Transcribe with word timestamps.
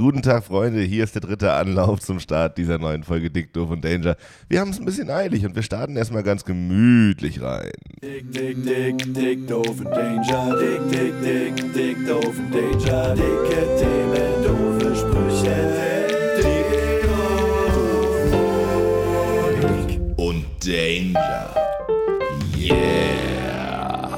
Guten 0.00 0.22
Tag, 0.22 0.44
Freunde. 0.44 0.80
Hier 0.80 1.04
ist 1.04 1.14
der 1.14 1.20
dritte 1.20 1.52
Anlauf 1.52 2.00
zum 2.00 2.20
Start 2.20 2.56
dieser 2.56 2.78
neuen 2.78 3.04
Folge 3.04 3.30
Dick, 3.30 3.52
Doof 3.52 3.68
und 3.68 3.84
Danger. 3.84 4.16
Wir 4.48 4.60
haben 4.60 4.70
es 4.70 4.78
ein 4.78 4.86
bisschen 4.86 5.10
eilig 5.10 5.44
und 5.44 5.54
wir 5.54 5.62
starten 5.62 5.94
erstmal 5.94 6.22
ganz 6.22 6.46
gemütlich 6.46 7.42
rein. 7.42 7.72
Dick, 8.02 8.32
dick, 8.32 8.64
dick, 8.64 9.12
dick, 9.12 9.46
doof 9.46 9.68
und 9.68 9.90
Danger. 9.90 10.56
Dick, 10.58 10.80
dick, 10.90 11.12
dick, 11.20 11.54
dick, 11.74 12.06
doof 12.06 12.32
und 12.34 12.50
Danger. 12.50 13.14
Dicke 13.14 13.76
Themen, 13.78 14.42
doofe 14.42 14.96
Sprüche. 14.96 15.54
Dick 16.38 16.64
Und 20.16 20.46
Danger. 20.64 21.54
Yeah. 22.56 24.08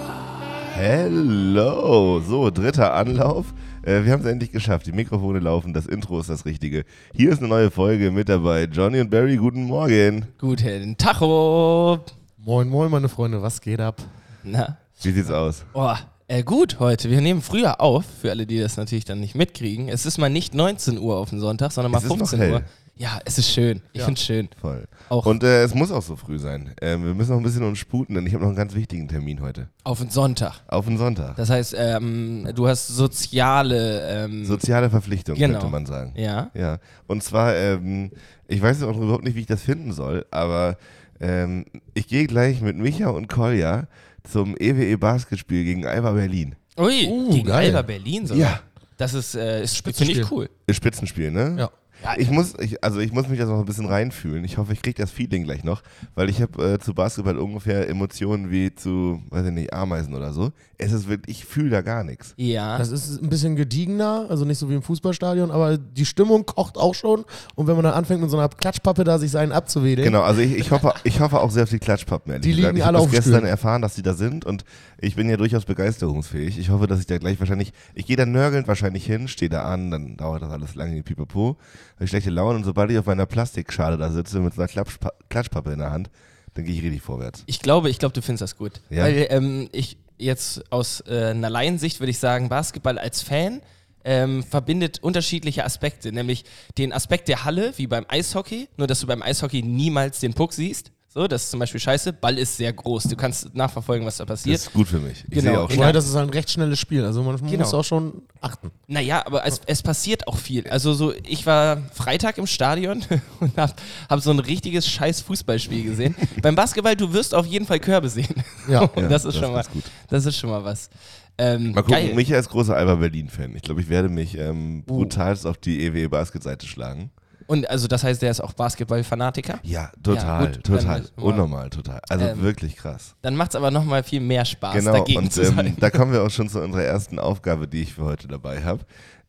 Hello. 0.76 2.20
So, 2.20 2.50
dritter 2.50 2.94
Anlauf. 2.94 3.52
Äh, 3.82 4.04
wir 4.04 4.12
haben 4.12 4.20
es 4.20 4.26
endlich 4.26 4.52
geschafft. 4.52 4.86
Die 4.86 4.92
Mikrofone 4.92 5.40
laufen, 5.40 5.72
das 5.72 5.86
Intro 5.86 6.20
ist 6.20 6.30
das 6.30 6.44
Richtige. 6.44 6.84
Hier 7.14 7.30
ist 7.32 7.38
eine 7.40 7.48
neue 7.48 7.70
Folge 7.70 8.10
mit 8.12 8.28
dabei. 8.28 8.64
Johnny 8.64 9.00
und 9.00 9.10
Barry, 9.10 9.36
guten 9.36 9.64
Morgen. 9.64 10.26
Guten 10.38 10.96
Tacho. 10.96 11.98
Moin, 12.38 12.68
moin, 12.68 12.90
meine 12.90 13.08
Freunde, 13.08 13.42
was 13.42 13.60
geht 13.60 13.80
ab? 13.80 14.00
Na, 14.44 14.78
Wie 15.02 15.10
sieht's 15.10 15.30
aus? 15.30 15.64
oh, 15.74 15.94
äh, 16.28 16.42
gut 16.44 16.78
heute. 16.78 17.10
Wir 17.10 17.20
nehmen 17.20 17.42
früher 17.42 17.80
auf, 17.80 18.04
für 18.20 18.30
alle, 18.30 18.46
die 18.46 18.58
das 18.60 18.76
natürlich 18.76 19.04
dann 19.04 19.20
nicht 19.20 19.34
mitkriegen. 19.34 19.88
Es 19.88 20.06
ist 20.06 20.18
mal 20.18 20.30
nicht 20.30 20.54
19 20.54 20.98
Uhr 20.98 21.16
auf 21.16 21.30
den 21.30 21.40
Sonntag, 21.40 21.72
sondern 21.72 21.92
mal 21.92 21.98
Es 21.98 22.04
ist 22.04 22.10
noch 22.10 22.16
15 22.18 22.38
hell. 22.40 22.52
Uhr. 22.52 22.62
Ja, 23.02 23.18
es 23.24 23.36
ist 23.36 23.50
schön. 23.52 23.82
Ich 23.92 23.98
Ja. 23.98 24.04
finde 24.04 24.18
es 24.20 24.24
schön. 24.24 24.48
Voll. 24.60 24.84
Auch 25.08 25.26
Und 25.26 25.42
äh, 25.42 25.64
es 25.64 25.74
muss 25.74 25.90
auch 25.90 26.02
so 26.02 26.14
früh 26.14 26.38
sein. 26.38 26.72
Ähm, 26.80 27.04
wir 27.04 27.14
müssen 27.14 27.30
noch 27.32 27.38
ein 27.38 27.42
bisschen 27.42 27.64
uns 27.64 27.78
sputen, 27.78 28.14
denn 28.14 28.24
ich 28.28 28.32
habe 28.32 28.42
noch 28.44 28.48
einen 28.50 28.56
ganz 28.56 28.74
wichtigen 28.76 29.08
Termin 29.08 29.40
heute. 29.40 29.68
auf 29.82 29.98
den 29.98 30.08
Sonntag. 30.10 30.60
Auf 30.68 30.84
den 30.86 30.98
Sonntag. 30.98 31.34
Das 31.34 31.50
heißt, 31.50 31.74
ähm, 31.76 32.48
du 32.54 32.68
hast 32.68 32.86
soziale. 32.86 34.24
Ähm, 34.24 34.44
Soziale 34.44 34.88
Verpflichtung, 34.88 35.36
Genau. 35.36 35.58
könnte 35.58 35.72
man 35.72 35.86
sagen. 35.86 36.12
ja. 36.16 36.50
Ja, 36.54 36.78
und 37.08 37.22
zwar, 37.24 37.56
ähm, 37.56 38.12
ich 38.46 38.62
weiß 38.62 38.82
auch 38.84 38.96
überhaupt 38.96 39.24
nicht, 39.24 39.34
wie 39.34 39.40
ich 39.40 39.46
das 39.46 39.62
finden 39.62 39.92
soll, 39.92 40.24
aber 40.30 40.76
ähm, 41.20 41.64
ich 41.94 42.06
gehe 42.06 42.26
gleich 42.26 42.60
mit 42.60 42.76
Micha 42.76 43.08
und 43.08 43.28
Kolja 43.28 43.88
zum 44.22 44.54
EWE 44.58 44.96
Basketspiel 44.98 45.64
gegen 45.64 45.86
Alba 45.86 46.12
Berlin. 46.12 46.54
Ui, 46.78 47.06
Uh, 47.08 47.30
gegen 47.32 47.46
geil. 47.48 47.66
Alba 47.66 47.82
Berlin 47.82 48.26
sogar. 48.26 48.42
Ja. 48.52 48.60
Das 48.96 49.14
ist, 49.14 49.34
äh, 49.34 49.64
ist 49.64 49.78
finde 49.82 49.90
ich 49.90 49.96
Spitzenspiel. 49.98 50.26
cool. 50.30 50.50
Ist 50.68 50.76
Spitzenspiel, 50.76 51.30
ne? 51.32 51.56
Ja. 51.58 51.70
Ja, 52.02 52.14
Ich 52.18 52.30
muss, 52.30 52.54
ich, 52.58 52.82
also 52.82 52.98
ich 53.00 53.12
muss 53.12 53.28
mich 53.28 53.38
da 53.38 53.46
noch 53.46 53.58
ein 53.60 53.64
bisschen 53.64 53.86
reinfühlen. 53.86 54.44
Ich 54.44 54.58
hoffe, 54.58 54.72
ich 54.72 54.82
kriege 54.82 55.00
das 55.00 55.10
Feeling 55.10 55.44
gleich 55.44 55.64
noch, 55.64 55.82
weil 56.14 56.28
ich 56.28 56.42
habe 56.42 56.72
äh, 56.74 56.78
zu 56.78 56.94
Basketball 56.94 57.38
ungefähr 57.38 57.88
Emotionen 57.88 58.50
wie 58.50 58.74
zu, 58.74 59.22
weiß 59.30 59.46
ich 59.46 59.52
nicht, 59.52 59.72
Ameisen 59.72 60.14
oder 60.14 60.32
so. 60.32 60.50
Es 60.78 60.92
ist 60.92 61.08
wirklich, 61.08 61.38
ich 61.38 61.44
fühle 61.44 61.70
da 61.70 61.80
gar 61.82 62.02
nichts. 62.02 62.34
Ja. 62.36 62.76
Das 62.78 62.90
ist 62.90 63.22
ein 63.22 63.28
bisschen 63.28 63.54
gediegener, 63.54 64.26
also 64.28 64.44
nicht 64.44 64.58
so 64.58 64.68
wie 64.68 64.74
im 64.74 64.82
Fußballstadion, 64.82 65.50
aber 65.52 65.78
die 65.78 66.04
Stimmung 66.04 66.44
kocht 66.44 66.76
auch 66.76 66.94
schon. 66.94 67.24
Und 67.54 67.66
wenn 67.68 67.76
man 67.76 67.84
dann 67.84 67.94
anfängt, 67.94 68.20
mit 68.20 68.30
so 68.30 68.36
einer 68.38 68.48
Klatschpappe 68.48 69.04
da 69.04 69.18
sich 69.18 69.30
seinen 69.30 69.52
abzuwedeln, 69.52 70.04
Genau, 70.06 70.22
also 70.22 70.40
ich, 70.40 70.56
ich, 70.56 70.70
hoffe, 70.72 70.92
ich 71.04 71.20
hoffe 71.20 71.38
auch 71.40 71.50
sehr 71.50 71.62
auf 71.62 71.70
die 71.70 71.78
Klatschpappen, 71.78 72.32
ehrlich 72.32 72.42
Die 72.44 72.56
gesagt. 72.56 72.74
liegen 72.74 72.78
Ich 72.78 72.84
alle 72.86 72.98
habe 72.98 73.08
gestern 73.10 73.34
Stühlen. 73.34 73.44
erfahren, 73.46 73.80
dass 73.82 73.94
die 73.94 74.02
da 74.02 74.14
sind 74.14 74.44
und 74.44 74.64
ich 74.98 75.14
bin 75.14 75.28
ja 75.30 75.36
durchaus 75.36 75.64
begeisterungsfähig. 75.64 76.58
Ich 76.58 76.70
hoffe, 76.70 76.86
dass 76.86 76.98
ich 77.00 77.06
da 77.06 77.18
gleich 77.18 77.38
wahrscheinlich, 77.38 77.72
ich 77.94 78.06
gehe 78.06 78.16
da 78.16 78.26
nörgelnd 78.26 78.66
wahrscheinlich 78.68 79.06
hin, 79.06 79.28
stehe 79.28 79.48
da 79.48 79.62
an, 79.64 79.90
dann 79.90 80.16
dauert 80.16 80.42
das 80.42 80.50
alles 80.50 80.74
lange 80.74 80.94
wie 80.96 81.02
Pipapo, 81.02 81.56
habe 82.02 82.06
ich 82.06 82.10
schlechte 82.10 82.30
Laune 82.30 82.56
und 82.58 82.64
sobald 82.64 82.90
ich 82.90 82.98
auf 82.98 83.06
meiner 83.06 83.26
Plastikschale 83.26 83.96
da 83.96 84.10
sitze 84.10 84.40
mit 84.40 84.54
so 84.54 84.60
einer 84.60 84.68
Klatschpa 84.68 85.12
Klatschpappe 85.28 85.72
in 85.72 85.78
der 85.78 85.92
Hand, 85.92 86.10
dann 86.54 86.64
gehe 86.64 86.74
ich 86.74 86.82
richtig 86.82 87.00
vorwärts. 87.00 87.44
Ich 87.46 87.60
glaube, 87.60 87.90
ich 87.90 88.00
glaube, 88.00 88.12
du 88.12 88.22
findest 88.22 88.42
das 88.42 88.56
gut. 88.56 88.80
Ja. 88.90 89.04
Weil 89.04 89.28
ähm, 89.30 89.68
ich 89.70 89.98
jetzt 90.18 90.72
aus 90.72 91.00
äh, 91.06 91.26
einer 91.26 91.48
Laiensicht 91.48 92.00
würde 92.00 92.10
ich 92.10 92.18
sagen, 92.18 92.48
Basketball 92.48 92.98
als 92.98 93.22
Fan 93.22 93.62
ähm, 94.04 94.42
verbindet 94.42 94.98
unterschiedliche 95.00 95.64
Aspekte, 95.64 96.10
nämlich 96.10 96.44
den 96.76 96.92
Aspekt 96.92 97.28
der 97.28 97.44
Halle, 97.44 97.72
wie 97.76 97.86
beim 97.86 98.04
Eishockey, 98.08 98.68
nur 98.76 98.88
dass 98.88 98.98
du 98.98 99.06
beim 99.06 99.22
Eishockey 99.22 99.62
niemals 99.62 100.18
den 100.18 100.34
Puck 100.34 100.54
siehst. 100.54 100.90
So, 101.14 101.26
das 101.28 101.42
ist 101.44 101.50
zum 101.50 101.60
Beispiel 101.60 101.78
scheiße. 101.78 102.14
Ball 102.14 102.38
ist 102.38 102.56
sehr 102.56 102.72
groß. 102.72 103.02
Du 103.04 103.16
kannst 103.16 103.54
nachverfolgen, 103.54 104.06
was 104.06 104.16
da 104.16 104.24
Das 104.24 104.40
passiert. 104.40 104.56
ist 104.60 104.72
gut 104.72 104.88
für 104.88 104.98
mich. 104.98 105.24
Ich 105.24 105.30
Genau. 105.30 105.42
sehe 105.42 105.60
auch 105.60 105.62
Ja. 105.64 105.74
schon. 105.74 105.78
Wobei, 105.80 105.92
das 105.92 106.06
ist 106.08 106.14
halt 106.14 106.28
ein 106.28 106.32
recht 106.32 106.50
schnelles 106.50 106.78
Spiel. 106.78 107.04
Also 107.04 107.22
man 107.22 107.36
Genau. 107.36 107.58
muss 107.58 107.74
auch 107.74 107.84
schon 107.84 108.22
achten. 108.40 108.70
Naja, 108.86 109.22
aber 109.26 109.44
es, 109.46 109.60
es 109.66 109.82
passiert 109.82 110.26
auch 110.26 110.38
viel. 110.38 110.66
Also 110.70 110.94
so, 110.94 111.12
ich 111.28 111.44
war 111.44 111.82
Freitag 111.92 112.38
im 112.38 112.46
Stadion 112.46 113.04
und 113.40 113.54
hab, 113.58 113.78
hab 114.08 114.20
so 114.20 114.30
ein 114.30 114.38
richtiges 114.38 114.88
scheiß 114.88 115.20
Fußballspiel 115.20 115.84
gesehen. 115.84 116.14
Beim 116.42 116.54
Basketball, 116.54 116.96
du 116.96 117.12
wirst 117.12 117.34
auf 117.34 117.44
jeden 117.44 117.66
Fall 117.66 117.78
Körbe 117.78 118.08
sehen. 118.08 118.34
Ja. 118.66 118.80
Und 118.80 118.96
Ja, 119.02 119.08
das 119.08 119.26
ist 119.26 119.36
schon 119.36 119.52
mal, 119.52 119.60
ist 119.60 119.70
gut. 119.70 119.84
das 120.08 120.24
ist 120.24 120.38
schon 120.38 120.48
mal 120.48 120.64
was. 120.64 120.88
Ähm, 121.36 121.72
Mal 121.72 121.82
gucken, 121.82 121.92
geil. 121.92 122.14
Micha 122.14 122.36
ist 122.38 122.48
großer 122.48 122.74
Alba 122.74 122.94
Berlin-Fan. 122.94 123.54
Ich 123.56 123.62
glaube, 123.62 123.82
ich 123.82 123.88
werde 123.90 124.08
mich 124.08 124.36
ähm, 124.38 124.82
Uh. 124.88 124.94
brutalst 124.98 125.46
auf 125.46 125.58
die 125.58 125.84
EWE 125.84 126.08
Basket-Seite 126.08 126.66
schlagen. 126.66 127.10
Und 127.46 127.68
also 127.70 127.88
das 127.88 128.04
heißt, 128.04 128.22
der 128.22 128.30
ist 128.30 128.40
auch 128.40 128.52
Basketball-Fanatiker. 128.52 129.58
Ja, 129.62 129.90
total, 130.02 130.46
gut, 130.52 130.64
total. 130.64 131.02
dann-. 131.16 131.24
Unnormal, 131.24 131.70
total. 131.70 132.00
Also 132.08 132.24
Ähm, 132.26 132.42
wirklich 132.42 132.76
krass. 132.76 133.14
Dann 133.22 133.36
macht 133.36 133.50
es 133.50 133.56
aber 133.56 133.70
nochmal 133.70 134.02
viel 134.02 134.20
mehr 134.20 134.44
Spaß, 134.44 134.74
Genau, 134.74 134.92
dagegen 134.92 135.18
und 135.18 135.32
zu 135.32 135.42
ähm, 135.42 135.54
sein. 135.56 135.76
da 135.80 135.90
kommen 135.90 136.12
wir 136.12 136.22
auch 136.22 136.30
schon 136.30 136.48
zu 136.48 136.60
unserer 136.60 136.82
ersten 136.84 137.18
Aufgabe, 137.18 137.66
die 137.68 137.82
ich 137.82 137.94
für 137.94 138.04
heute 138.04 138.28
dabei 138.28 138.62
habe. 138.62 138.84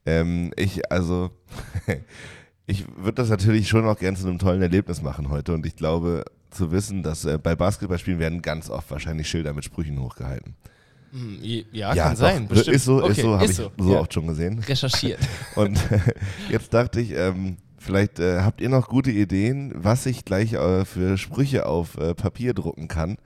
Ähm, 0.05 0.51
ich, 0.57 0.91
also, 0.91 1.31
ich 2.65 2.85
würde 2.97 3.13
das 3.15 3.29
natürlich 3.29 3.67
schon 3.67 3.85
auch 3.85 3.97
gerne 3.97 4.17
zu 4.17 4.27
einem 4.27 4.39
tollen 4.39 4.61
Erlebnis 4.61 5.01
machen 5.01 5.29
heute 5.29 5.53
und 5.53 5.65
ich 5.65 5.75
glaube 5.75 6.25
zu 6.49 6.71
wissen, 6.71 7.03
dass 7.03 7.25
äh, 7.25 7.37
bei 7.41 7.55
Basketballspielen 7.55 8.19
werden 8.19 8.41
ganz 8.41 8.69
oft 8.69 8.89
wahrscheinlich 8.91 9.27
Schilder 9.27 9.53
mit 9.53 9.65
Sprüchen 9.65 9.99
hochgehalten. 9.99 10.55
Hm, 11.11 11.39
ja, 11.71 11.93
kann 11.95 12.13
doch, 12.13 12.19
sein. 12.19 12.47
Bestimmt. 12.47 12.75
Ist 12.75 12.85
so, 12.85 12.99
ist 12.99 13.11
Okay, 13.11 13.21
so, 13.21 13.33
habe 13.35 13.45
ich 13.45 13.55
so. 13.55 13.71
so 13.77 13.93
Ja. 13.93 13.99
oft 13.99 14.13
schon 14.13 14.27
gesehen. 14.27 14.59
Recherchiert. 14.59 15.19
Und 15.55 15.79
jetzt 16.49 16.73
dachte 16.73 17.01
ich, 17.01 17.11
ähm, 17.11 17.57
vielleicht 17.83 18.19
äh, 18.19 18.41
habt 18.41 18.61
ihr 18.61 18.69
noch 18.69 18.87
gute 18.87 19.11
Ideen, 19.11 19.71
was 19.75 20.05
ich 20.05 20.25
gleich 20.25 20.53
äh, 20.53 20.85
für 20.85 21.17
Sprüche 21.17 21.65
auf 21.65 21.97
äh, 21.97 22.13
Papier 22.15 22.53
drucken 22.53 22.87
kann, 22.87 23.17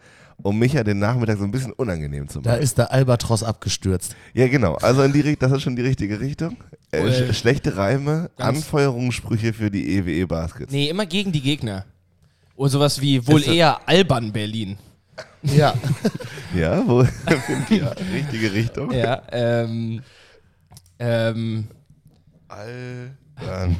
um 0.41 0.59
mich 0.59 0.73
ja 0.73 0.84
den 0.84 1.00
Nachmittag 1.00 1.38
so 1.38 1.44
ein 1.44 1.51
bisschen 1.51 1.73
unangenehm 1.73 2.28
zu 2.28 2.40
machen. 2.40 2.45
Da 2.50 2.56
ist 2.56 2.78
der 2.78 2.91
Albatros 2.91 3.44
abgestürzt. 3.44 4.16
Ja, 4.34 4.47
genau. 4.47 4.75
Also 4.75 5.03
in 5.03 5.13
die, 5.13 5.35
das 5.35 5.51
ist 5.51 5.62
schon 5.63 5.75
die 5.75 5.81
richtige 5.84 6.19
Richtung. 6.19 6.57
Äh, 6.91 7.00
Äh, 7.07 7.34
sch 7.34 7.38
schlechte 7.38 7.75
Reime, 7.78 8.29
Anfeuerungssprüche 8.38 9.53
für 9.53 9.69
die 9.72 9.97
EWE 9.97 10.28
Baskets. 10.28 10.72
Nee, 10.72 10.90
immer 10.90 11.06
gegen 11.06 11.31
die 11.31 11.41
Gegner. 11.41 11.85
Und 12.56 12.69
sowas 12.69 13.00
wie 13.01 13.25
wohl 13.28 13.40
Ist 13.40 13.47
das- 13.47 13.56
eher 13.56 13.79
Alban 13.88 14.31
Berlin. 14.31 14.78
Ja. 15.44 15.73
Ja, 16.56 16.81
wo 16.88 17.01
ja, 17.69 17.90
richtige 18.13 18.53
Richtung. 18.53 18.91
Ja, 18.91 19.22
ähm. 19.31 20.01
Ähm. 20.97 21.67
Alban 23.40 23.75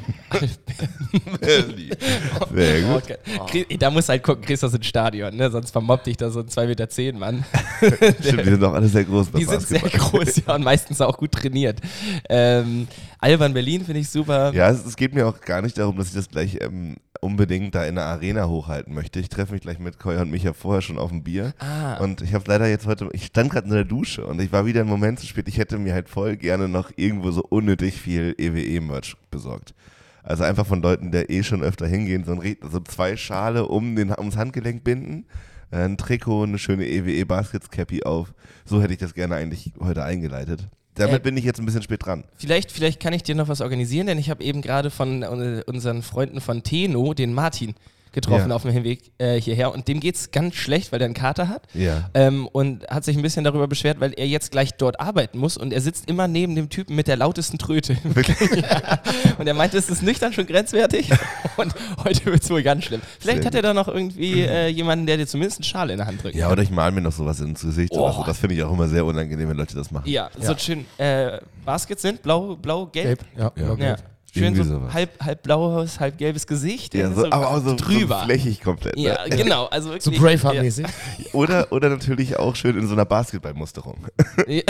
Berlin. 1.40 1.90
Sehr 2.54 2.82
gut. 2.82 3.02
Okay. 3.40 3.66
Da 3.78 3.90
muss 3.90 4.08
halt 4.08 4.22
gucken, 4.22 4.44
kriegst 4.44 4.62
du 4.62 4.66
das 4.66 4.74
ins 4.74 4.86
Stadion, 4.86 5.34
ne? 5.36 5.50
Sonst 5.50 5.70
vermobbt 5.70 6.06
dich 6.06 6.16
da 6.16 6.30
so 6.30 6.40
ein 6.40 6.46
2,10 6.46 6.66
Meter 6.66 6.88
zehn 6.88 7.18
Mann. 7.18 7.44
Stimmt, 8.20 8.40
die 8.40 8.50
sind 8.50 8.62
doch 8.62 8.74
alle 8.74 8.88
sehr 8.88 9.04
groß 9.04 9.32
Die 9.32 9.44
sind 9.44 9.62
sehr 9.62 9.80
groß, 9.80 10.42
ja, 10.46 10.54
und 10.54 10.64
meistens 10.64 11.00
auch 11.00 11.16
gut 11.16 11.32
trainiert. 11.32 11.80
Ähm, 12.28 12.86
Alban 13.18 13.52
Berlin 13.52 13.84
finde 13.84 14.00
ich 14.00 14.08
super. 14.08 14.52
Ja, 14.54 14.70
es, 14.70 14.84
es 14.84 14.96
geht 14.96 15.14
mir 15.14 15.26
auch 15.26 15.40
gar 15.40 15.62
nicht 15.62 15.76
darum, 15.76 15.96
dass 15.96 16.08
ich 16.08 16.14
das 16.14 16.28
gleich 16.28 16.58
ähm, 16.60 16.96
unbedingt 17.20 17.74
da 17.74 17.84
in 17.84 17.96
der 17.96 18.04
Arena 18.04 18.48
hochhalten 18.48 18.94
möchte. 18.94 19.20
Ich 19.20 19.28
treffe 19.28 19.52
mich 19.52 19.62
gleich 19.62 19.78
mit 19.78 19.98
Koya 19.98 20.22
und 20.22 20.30
Micha 20.30 20.52
vorher 20.52 20.82
schon 20.82 20.98
auf 20.98 21.10
dem 21.10 21.22
Bier. 21.22 21.54
Ah. 21.58 21.96
Und 21.98 22.22
ich 22.22 22.34
habe 22.34 22.44
leider 22.46 22.68
jetzt 22.68 22.86
heute, 22.86 23.08
ich 23.12 23.26
stand 23.26 23.50
gerade 23.50 23.66
in 23.66 23.74
der 23.74 23.84
Dusche 23.84 24.26
und 24.26 24.40
ich 24.40 24.52
war 24.52 24.66
wieder 24.66 24.80
einen 24.80 24.90
Moment 24.90 25.20
zu 25.20 25.26
spät. 25.26 25.48
Ich 25.48 25.58
hätte 25.58 25.78
mir 25.78 25.94
halt 25.94 26.08
voll 26.08 26.36
gerne 26.36 26.68
noch 26.68 26.90
irgendwo 26.96 27.30
so 27.30 27.42
unnötig 27.42 28.00
viel 28.00 28.34
EWE-Merch 28.38 29.16
besorgt. 29.30 29.74
Also 30.22 30.44
einfach 30.44 30.66
von 30.66 30.82
Leuten, 30.82 31.10
die 31.10 31.18
eh 31.18 31.42
schon 31.42 31.62
öfter 31.62 31.86
hingehen, 31.86 32.24
so, 32.24 32.32
ein, 32.32 32.56
so 32.70 32.80
zwei 32.80 33.16
Schale 33.16 33.66
um 33.66 33.96
den, 33.96 34.10
ums 34.10 34.36
Handgelenk 34.36 34.84
binden, 34.84 35.26
ein 35.70 35.96
Trikot, 35.96 36.44
eine 36.44 36.58
schöne 36.58 36.86
EWE 36.86 37.24
Baskets 37.26 37.70
Cappy 37.70 38.02
auf. 38.02 38.34
So 38.64 38.82
hätte 38.82 38.92
ich 38.92 38.98
das 38.98 39.14
gerne 39.14 39.36
eigentlich 39.36 39.72
heute 39.80 40.04
eingeleitet. 40.04 40.68
Damit 40.98 41.16
Äh, 41.16 41.20
bin 41.20 41.36
ich 41.36 41.44
jetzt 41.44 41.58
ein 41.60 41.66
bisschen 41.66 41.82
spät 41.82 42.04
dran. 42.04 42.24
Vielleicht, 42.36 42.72
vielleicht 42.72 43.00
kann 43.00 43.12
ich 43.12 43.22
dir 43.22 43.34
noch 43.34 43.48
was 43.48 43.60
organisieren, 43.60 44.06
denn 44.06 44.18
ich 44.18 44.30
habe 44.30 44.42
eben 44.44 44.60
gerade 44.62 44.90
von 44.90 45.22
äh, 45.22 45.62
unseren 45.66 46.02
Freunden 46.02 46.40
von 46.40 46.62
Teno, 46.62 47.14
den 47.14 47.32
Martin, 47.32 47.74
getroffen 48.12 48.50
Ja. 48.50 48.56
auf 48.56 48.62
dem 48.62 48.70
Hinweg 48.72 49.12
äh, 49.18 49.40
hierher. 49.40 49.72
Und 49.72 49.88
dem 49.88 50.00
geht 50.00 50.16
es 50.16 50.30
ganz 50.30 50.54
schlecht, 50.54 50.92
weil 50.92 50.98
der 50.98 51.06
einen 51.06 51.14
Kater 51.14 51.48
hat. 51.48 51.62
Ja. 51.74 52.10
Ähm, 52.14 52.46
und 52.48 52.86
hat 52.88 53.04
sich 53.04 53.16
ein 53.16 53.22
bisschen 53.22 53.44
darüber 53.44 53.68
beschwert, 53.68 54.00
weil 54.00 54.12
er 54.14 54.26
jetzt 54.26 54.50
gleich 54.50 54.74
dort 54.74 55.00
arbeiten 55.00 55.38
muss 55.38 55.56
und 55.56 55.72
er 55.72 55.80
sitzt 55.80 56.08
immer 56.08 56.28
neben 56.28 56.54
dem 56.54 56.68
Typen 56.70 56.96
mit 56.96 57.08
der 57.08 57.16
lautesten 57.16 57.58
Tröte. 57.58 57.94
ja. 58.54 59.00
Und 59.38 59.46
er 59.46 59.54
meinte, 59.54 59.76
es 59.78 59.88
ist 59.88 60.02
nüchtern 60.02 60.32
schon 60.32 60.46
grenzwertig 60.46 61.10
und 61.56 61.74
heute 62.04 62.26
wird 62.26 62.42
es 62.42 62.50
wohl 62.50 62.62
ganz 62.62 62.84
schlimm. 62.84 63.00
Vielleicht 63.18 63.38
Sehr 63.38 63.46
hat 63.46 63.54
er 63.54 63.62
da 63.62 63.74
noch 63.74 63.88
irgendwie 63.88 64.42
äh, 64.42 64.68
jemanden, 64.68 65.06
der 65.06 65.16
dir 65.16 65.26
zumindest 65.26 65.60
einen 65.60 65.64
Schal 65.64 65.90
in 65.90 65.98
der 65.98 66.06
Hand 66.06 66.22
drückt. 66.22 66.36
Ja, 66.36 66.50
oder 66.50 66.62
ich 66.62 66.70
mal 66.70 66.90
mir 66.92 67.00
noch 67.00 67.12
sowas 67.12 67.40
ins 67.40 67.62
Gesicht. 67.62 67.92
Oh. 67.92 68.04
Oder 68.04 68.12
so. 68.12 68.24
Das 68.24 68.38
finde 68.38 68.54
ich 68.54 68.62
auch 68.62 68.72
immer 68.72 68.88
sehr 68.88 69.04
unangenehm, 69.04 69.48
wenn 69.48 69.56
Leute 69.56 69.74
das 69.74 69.90
machen. 69.90 70.08
Ja, 70.08 70.30
so 70.38 70.56
schön. 70.56 70.86
Äh, 70.98 71.38
Baskets 71.64 72.02
sind 72.02 72.22
blau, 72.22 72.56
blau, 72.56 72.86
gelb. 72.86 73.20
Gelb. 73.20 73.24
Ja. 73.36 73.52
Ja. 73.56 73.74
ja. 73.74 73.96
Ja. 74.38 74.46
Schön 74.46 74.56
so 74.56 74.64
sowas. 74.64 74.92
halb, 74.92 75.24
halb 75.24 75.42
blaues, 75.42 76.00
halb 76.00 76.18
gelbes 76.18 76.46
Gesicht. 76.46 76.94
Ja, 76.94 77.08
ja, 77.08 77.12
so, 77.12 77.26
aber 77.26 77.50
auch 77.50 77.62
so, 77.62 77.76
drüber. 77.76 78.20
so 78.20 78.24
flächig 78.24 78.60
komplett. 78.60 78.96
Ne? 78.96 79.02
ja, 79.02 79.24
genau. 79.28 79.66
Also 79.70 79.90
So 79.98 80.12
wirklich, 80.12 80.20
Braveheart-mäßig. 80.20 80.86
Oder, 81.32 81.70
oder 81.72 81.88
natürlich 81.88 82.36
auch 82.36 82.56
schön 82.56 82.76
in 82.78 82.86
so 82.86 82.94
einer 82.94 83.04
Basketballmusterung. 83.04 84.06
Ja. 84.46 84.62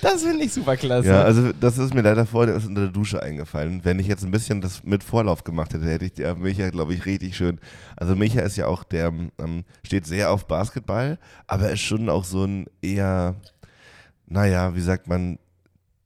Das 0.00 0.22
finde 0.22 0.44
ich 0.44 0.52
super 0.52 0.76
klasse. 0.76 1.08
Ja, 1.08 1.22
also 1.22 1.52
das 1.52 1.76
ist 1.78 1.92
mir 1.94 2.00
leider 2.00 2.24
vorhin 2.24 2.54
erst 2.54 2.66
unter 2.66 2.82
der 2.82 2.90
Dusche 2.90 3.22
eingefallen. 3.22 3.80
Wenn 3.84 3.98
ich 3.98 4.06
jetzt 4.06 4.24
ein 4.24 4.30
bisschen 4.30 4.60
das 4.60 4.82
mit 4.84 5.04
Vorlauf 5.04 5.44
gemacht 5.44 5.74
hätte, 5.74 5.86
hätte 5.86 6.06
ich 6.06 6.14
der 6.14 6.34
Micha, 6.34 6.70
glaube 6.70 6.94
ich, 6.94 7.04
richtig 7.06 7.36
schön. 7.36 7.60
Also 7.96 8.16
Micha 8.16 8.40
ist 8.40 8.56
ja 8.56 8.66
auch 8.66 8.84
der, 8.84 9.12
ähm, 9.38 9.64
steht 9.84 10.06
sehr 10.06 10.30
auf 10.30 10.46
Basketball, 10.46 11.18
aber 11.46 11.64
er 11.64 11.72
ist 11.72 11.80
schon 11.82 12.08
auch 12.08 12.24
so 12.24 12.44
ein 12.44 12.66
eher, 12.80 13.36
naja, 14.26 14.74
wie 14.74 14.80
sagt 14.80 15.06
man, 15.06 15.38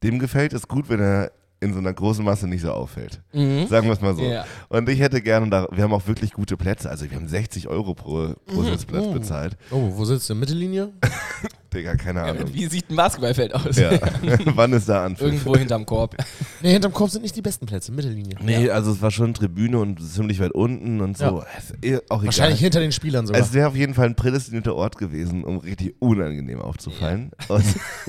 dem 0.02 0.18
gefällt 0.18 0.52
es 0.52 0.68
gut, 0.68 0.88
wenn 0.88 1.00
er 1.00 1.32
in 1.64 1.72
so 1.72 1.78
einer 1.78 1.92
großen 1.92 2.24
Masse 2.24 2.46
nicht 2.46 2.60
so 2.60 2.70
auffällt. 2.70 3.20
Mhm. 3.32 3.66
Sagen 3.66 3.86
wir 3.86 3.94
es 3.94 4.00
mal 4.00 4.14
so. 4.14 4.22
Ja. 4.22 4.44
Und 4.68 4.88
ich 4.88 5.00
hätte 5.00 5.22
gerne, 5.22 5.48
da, 5.48 5.66
wir 5.72 5.82
haben 5.82 5.92
auch 5.92 6.06
wirklich 6.06 6.32
gute 6.32 6.56
Plätze, 6.56 6.90
also 6.90 7.10
wir 7.10 7.16
haben 7.16 7.26
60 7.28 7.68
Euro 7.68 7.94
pro, 7.94 8.34
pro 8.46 8.62
Sitzplatz 8.62 9.12
bezahlt. 9.12 9.56
Oh, 9.70 9.92
wo 9.94 10.04
sitzt 10.04 10.28
du? 10.28 10.34
Mittellinie? 10.34 10.92
Digga, 11.74 11.96
keine 11.96 12.22
Ahnung. 12.22 12.52
Wie 12.52 12.66
sieht 12.66 12.90
ein 12.90 12.96
Basketballfeld 12.96 13.54
aus? 13.54 13.76
Ja. 13.76 13.90
Wann 14.54 14.72
ist 14.72 14.88
da 14.88 15.04
Anpfiff? 15.04 15.26
Irgendwo 15.26 15.56
hinterm 15.56 15.84
Korb. 15.86 16.16
Nee, 16.62 16.72
hinterm 16.72 16.94
Kopf 16.94 17.10
sind 17.10 17.20
nicht 17.20 17.36
die 17.36 17.42
besten 17.42 17.66
Plätze. 17.66 17.92
Mittellinie. 17.92 18.36
Nee, 18.40 18.70
also 18.70 18.90
es 18.90 19.02
war 19.02 19.10
schon 19.10 19.34
Tribüne 19.34 19.78
und 19.78 20.00
ziemlich 20.00 20.40
weit 20.40 20.52
unten 20.52 21.02
und 21.02 21.18
so. 21.18 21.44
Ja. 21.82 21.98
Eh. 21.98 21.98
Wahrscheinlich 22.08 22.60
hinter 22.60 22.80
den 22.80 22.90
Spielern 22.90 23.26
sogar. 23.26 23.42
Es 23.42 23.52
wäre 23.52 23.68
auf 23.68 23.76
jeden 23.76 23.92
Fall 23.92 24.06
ein 24.06 24.14
prädestinierter 24.14 24.74
Ort 24.74 24.96
gewesen, 24.96 25.44
um 25.44 25.58
richtig 25.58 25.94
unangenehm 25.98 26.62
aufzufallen 26.62 27.32
und 27.48 27.64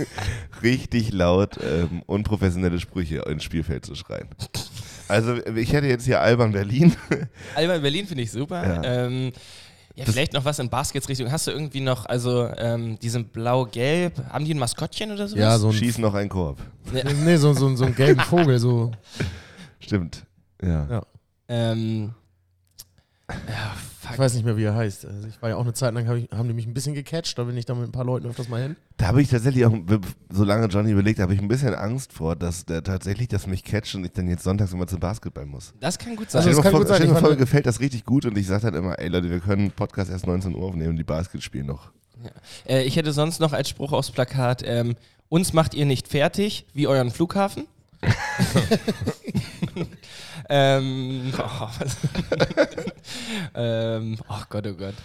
richtig 0.64 1.12
laut 1.12 1.58
ähm, 1.62 2.02
unprofessionelle 2.06 2.80
Sprüche 2.80 3.24
ins 3.28 3.44
Spielfeld 3.44 3.86
zu 3.86 3.94
schreien. 3.96 4.30
Also 5.10 5.36
ich 5.56 5.74
hätte 5.74 5.88
jetzt 5.88 6.06
hier 6.06 6.22
Alban 6.22 6.54
Berlin. 6.54 6.96
Alba 7.56 7.76
in 7.76 7.82
Berlin 7.82 8.08
finde 8.08 8.24
ich 8.24 8.32
super. 8.32 8.82
Ja. 8.84 9.06
Ähm, 9.06 9.34
ja, 9.96 10.06
vielleicht 10.06 10.34
noch 10.34 10.44
was 10.44 10.60
in 10.60 10.70
Baskets-Richtung. 10.70 11.32
Hast 11.32 11.48
du 11.48 11.52
irgendwie 11.52 11.80
noch, 11.80 12.06
also 12.06 12.50
ähm, 12.58 13.00
die 13.00 13.10
sind 13.10 13.32
blau-gelb, 13.32 14.14
haben 14.30 14.44
die 14.46 14.54
ein 14.54 14.60
Maskottchen 14.60 15.12
oder 15.12 15.28
sowas? 15.28 15.40
ja, 15.40 15.58
so 15.58 15.68
ein, 15.68 15.74
Schieß 15.74 16.00
noch 16.00 16.14
einen 16.14 16.30
Korb. 16.30 16.60
nee, 16.92 17.38
so, 17.38 17.54
so, 17.54 17.74
so 17.76 17.86
einen 17.86 17.96
gelben 17.96 18.22
Vogel. 18.22 18.60
So. 18.60 18.92
Stimmt. 19.80 20.26
Ja. 20.62 20.88
Ja. 20.90 21.02
Ähm, 21.48 22.14
ja, 23.30 23.76
Ich 24.04 24.08
fuck. 24.10 24.20
weiß 24.20 24.34
nicht 24.36 24.46
mehr, 24.46 24.56
wie 24.58 24.64
er 24.64 24.76
heißt. 24.76 25.06
Also 25.06 25.28
ich 25.28 25.42
war 25.42 25.50
ja 25.50 25.56
auch 25.56 25.64
eine 25.64 25.74
Zeit 25.74 25.94
lang, 25.94 26.08
hab 26.08 26.16
ich, 26.16 26.30
haben 26.32 26.48
die 26.48 26.54
mich 26.54 26.68
ein 26.68 26.74
bisschen 26.74 26.94
gecatcht. 26.94 27.38
Da 27.38 27.44
bin 27.44 27.58
ich 27.58 27.66
da 27.66 27.74
mit 27.74 27.88
ein 27.90 27.92
paar 27.92 28.06
Leuten 28.06 28.28
öfters 28.28 28.50
mal 28.50 28.62
hin. 28.62 28.76
Da 28.98 29.08
habe 29.08 29.22
ich 29.22 29.30
tatsächlich 29.30 29.66
auch, 29.66 29.74
solange 30.30 30.68
Johnny 30.68 30.92
überlegt, 30.92 31.20
habe 31.20 31.34
ich 31.34 31.42
ein 31.42 31.48
bisschen 31.48 31.74
Angst 31.74 32.14
vor, 32.14 32.36
dass 32.36 32.66
der 32.66 32.84
tatsächlich 32.84 33.28
das 33.28 33.48
mich 33.48 33.64
catcht 33.64 33.96
und 33.96 34.06
ich 34.06 34.12
dann 34.12 34.28
jetzt 34.30 34.44
sonntags 34.44 34.74
immer 34.74 34.88
zum 34.88 35.00
Basketball 35.00 35.46
muss. 35.46 35.74
Das 35.80 35.98
kann 35.98 36.16
gut 36.16 36.30
sein. 36.30 36.40
Also 36.44 36.52
das 36.56 36.62
kann 36.62 36.72
vor, 36.72 36.80
gut 36.82 36.88
sein, 36.88 36.98
stell 36.98 37.08
dir 37.08 37.14
ich 37.14 37.20
vor, 37.20 37.30
mir 37.30 37.38
gefällt 37.38 37.66
das 37.66 37.80
richtig 37.80 38.06
gut 38.06 38.26
und 38.26 38.38
ich 38.38 38.46
sage 38.48 38.64
dann 38.64 38.76
immer, 38.76 39.00
ey 39.00 39.08
Leute, 39.08 39.30
wir 39.30 39.40
können 39.40 39.64
einen 39.64 39.72
Podcast 39.72 40.12
erst 40.12 40.28
19 40.28 40.54
Uhr 40.56 40.64
aufnehmen 40.64 40.92
und 40.92 40.98
die 40.98 41.04
Basket 41.04 41.42
spielen 41.42 41.66
noch. 41.66 41.92
Äh, 42.68 42.84
ich 42.84 42.96
hätte 42.96 43.12
sonst 43.12 43.40
noch 43.40 43.54
als 43.54 43.70
Spruch 43.70 43.92
aufs 43.92 44.12
Plakat, 44.12 44.62
ähm, 44.66 44.96
uns 45.30 45.54
macht 45.54 45.74
ihr 45.74 45.86
nicht 45.86 46.08
fertig, 46.08 46.66
wie 46.74 46.88
euren 46.88 47.10
Flughafen. 47.12 47.66
Ähm, 50.50 51.34
oh, 51.38 51.68
ähm, 53.56 54.18
oh 54.28 54.42
Gott, 54.50 54.68
oh 54.68 54.74
Gott. 54.74 54.96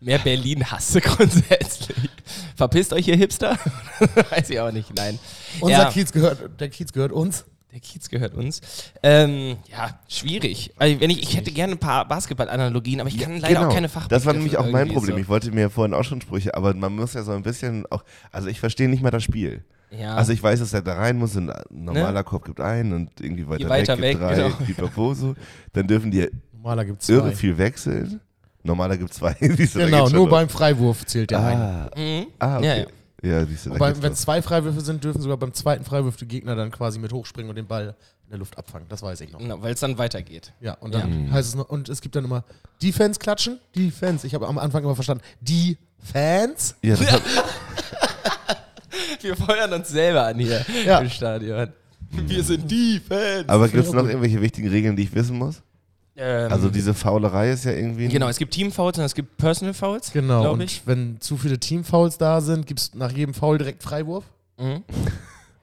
Mehr 0.00 0.18
Berlin 0.18 0.68
hasse 0.68 1.00
grundsätzlich. 1.00 2.10
Verpisst 2.56 2.92
euch 2.92 3.06
ihr 3.06 3.16
Hipster? 3.16 3.56
Weiß 4.30 4.50
ich 4.50 4.58
auch 4.58 4.72
nicht, 4.72 4.94
nein. 4.96 5.18
Unser 5.60 5.78
ja, 5.78 5.90
Kiez 5.90 6.10
gehört, 6.10 6.60
der 6.60 6.68
Kiez 6.70 6.92
gehört 6.92 7.12
uns. 7.12 7.44
der 7.70 7.78
Kiez 7.78 8.08
gehört 8.08 8.34
uns. 8.34 8.60
Ähm, 9.04 9.58
ja, 9.70 10.00
schwierig. 10.08 10.72
Also 10.76 11.00
wenn 11.00 11.10
ich, 11.10 11.22
ich 11.22 11.36
hätte 11.36 11.52
gerne 11.52 11.74
ein 11.74 11.78
paar 11.78 12.08
Basketball-Analogien, 12.08 13.00
aber 13.00 13.10
ich 13.10 13.18
kann 13.18 13.38
leider 13.38 13.68
auch 13.68 13.72
keine 13.72 13.88
Fachbegriffe 13.88 14.08
Genau. 14.08 14.18
Das 14.18 14.26
war 14.26 14.32
nämlich 14.32 14.58
auch 14.58 14.68
mein 14.68 14.88
Problem. 14.88 15.14
So. 15.14 15.20
Ich 15.20 15.28
wollte 15.28 15.52
mir 15.52 15.70
vorhin 15.70 15.94
auch 15.94 16.04
schon 16.04 16.20
Sprüche, 16.20 16.54
aber 16.54 16.74
man 16.74 16.96
muss 16.96 17.14
ja 17.14 17.22
so 17.22 17.30
ein 17.32 17.44
bisschen 17.44 17.86
auch, 17.90 18.02
also 18.32 18.48
ich 18.48 18.58
verstehe 18.58 18.88
nicht 18.88 19.02
mal 19.02 19.10
das 19.10 19.22
Spiel. 19.22 19.64
Ja. 19.98 20.14
Also 20.14 20.32
ich 20.32 20.42
weiß, 20.42 20.60
dass 20.60 20.72
er 20.72 20.82
da 20.82 20.94
rein 20.94 21.16
muss, 21.18 21.36
und 21.36 21.50
ein 21.50 21.62
normaler 21.70 22.24
Korb 22.24 22.44
gibt 22.46 22.60
einen 22.60 22.92
und 22.92 23.20
irgendwie 23.20 23.46
weiter, 23.48 23.68
weiter 23.68 23.98
weg, 24.00 24.12
gibt 24.12 24.20
weg, 24.22 24.36
drei, 24.36 24.42
genau. 24.48 24.56
pipapo 24.64 25.14
so. 25.14 25.34
Dann 25.72 25.86
dürfen 25.86 26.10
die 26.10 26.28
Normaler 26.52 26.84
gibt 26.84 27.02
es 27.02 27.08
irre 27.08 27.28
zwei. 27.28 27.34
viel 27.36 27.58
wechseln. 27.58 28.20
Normaler 28.62 28.96
gibt 28.96 29.12
zwei. 29.12 29.36
Siehst 29.40 29.74
du, 29.74 29.80
Genau, 29.80 30.08
nur 30.08 30.28
beim 30.28 30.48
Freiwurf 30.48 31.04
zählt 31.06 31.30
der 31.32 31.40
ein. 31.44 31.56
Ah, 31.58 31.90
Mhm. 31.96 32.26
ah, 32.38 32.58
okay. 32.58 32.66
Ja, 32.66 32.74
Ja, 32.76 32.86
ja. 33.22 33.38
ja. 33.40 33.46
siehst 33.46 33.66
du, 33.66 33.70
Wobei, 33.70 34.00
wenn 34.02 34.14
zwei 34.14 34.40
Freiwürfe 34.40 34.80
sind, 34.80 35.02
dürfen 35.02 35.20
sogar 35.20 35.36
beim 35.36 35.52
zweiten 35.52 35.84
Freiwurf 35.84 36.16
die 36.16 36.26
Gegner 36.28 36.54
dann 36.56 36.70
quasi 36.70 36.98
mit 36.98 37.12
hochspringen 37.12 37.50
und 37.50 37.56
den 37.56 37.66
Ball 37.66 37.96
in 38.24 38.30
der 38.30 38.38
Luft 38.38 38.56
abfangen. 38.56 38.86
Das 38.88 39.02
weiß 39.02 39.20
ich 39.22 39.32
noch. 39.32 39.40
Genau, 39.40 39.60
weil 39.60 39.74
es 39.74 39.80
dann 39.80 39.98
weitergeht. 39.98 40.52
Ja, 40.60 40.74
und 40.74 40.94
dann 40.94 41.30
heißt 41.32 41.48
es 41.48 41.54
noch, 41.56 41.68
und 41.68 41.88
es 41.88 42.00
gibt 42.00 42.14
dann 42.16 42.24
immer 42.24 42.44
Defense 42.80 43.18
klatschen, 43.18 43.58
Defense. 43.74 44.26
Ich 44.26 44.34
habe 44.34 44.46
am 44.46 44.56
Anfang 44.58 44.84
immer 44.84 44.94
verstanden, 44.94 45.22
die 45.40 45.76
Fans. 45.98 46.76
Ja, 46.82 46.96
das 46.96 47.10
hat, 47.12 47.22
Wir 49.22 49.36
feuern 49.36 49.72
uns 49.72 49.88
selber 49.88 50.26
an 50.26 50.38
hier 50.38 50.64
Ja. 50.84 50.98
im 51.00 51.08
Stadion. 51.10 51.68
Wir 52.10 52.42
sind 52.44 52.70
die 52.70 53.00
Fans. 53.00 53.48
aber 53.48 53.68
gibt 53.68 53.86
es 53.86 53.92
noch 53.92 54.04
irgendwelche 54.06 54.40
wichtigen 54.42 54.68
Regeln, 54.68 54.96
die 54.96 55.04
ich 55.04 55.14
wissen 55.14 55.38
muss? 55.38 55.62
Ähm, 56.14 56.52
Also 56.52 56.68
diese 56.68 56.92
Faulerei 56.92 57.52
ist 57.52 57.64
ja 57.64 57.72
irgendwie. 57.72 58.04
ein- 58.04 58.10
genau, 58.10 58.28
es 58.28 58.36
gibt 58.36 58.52
Team-Fouls 58.52 58.98
und 58.98 59.04
es 59.04 59.14
gibt 59.14 59.38
Personal-Fouls. 59.38 60.12
Genau, 60.12 60.42
Glaub 60.42 60.52
und 60.54 60.60
ich. 60.62 60.82
wenn 60.84 61.18
zu 61.20 61.38
viele 61.38 61.58
Teamfouls 61.58 62.18
da 62.18 62.42
sind, 62.42 62.66
gibt 62.66 62.80
es 62.80 62.94
nach 62.94 63.10
jedem 63.12 63.32
Foul 63.32 63.56
direkt 63.56 63.82
Freiwurf. 63.82 64.24
Mhm. 64.58 64.82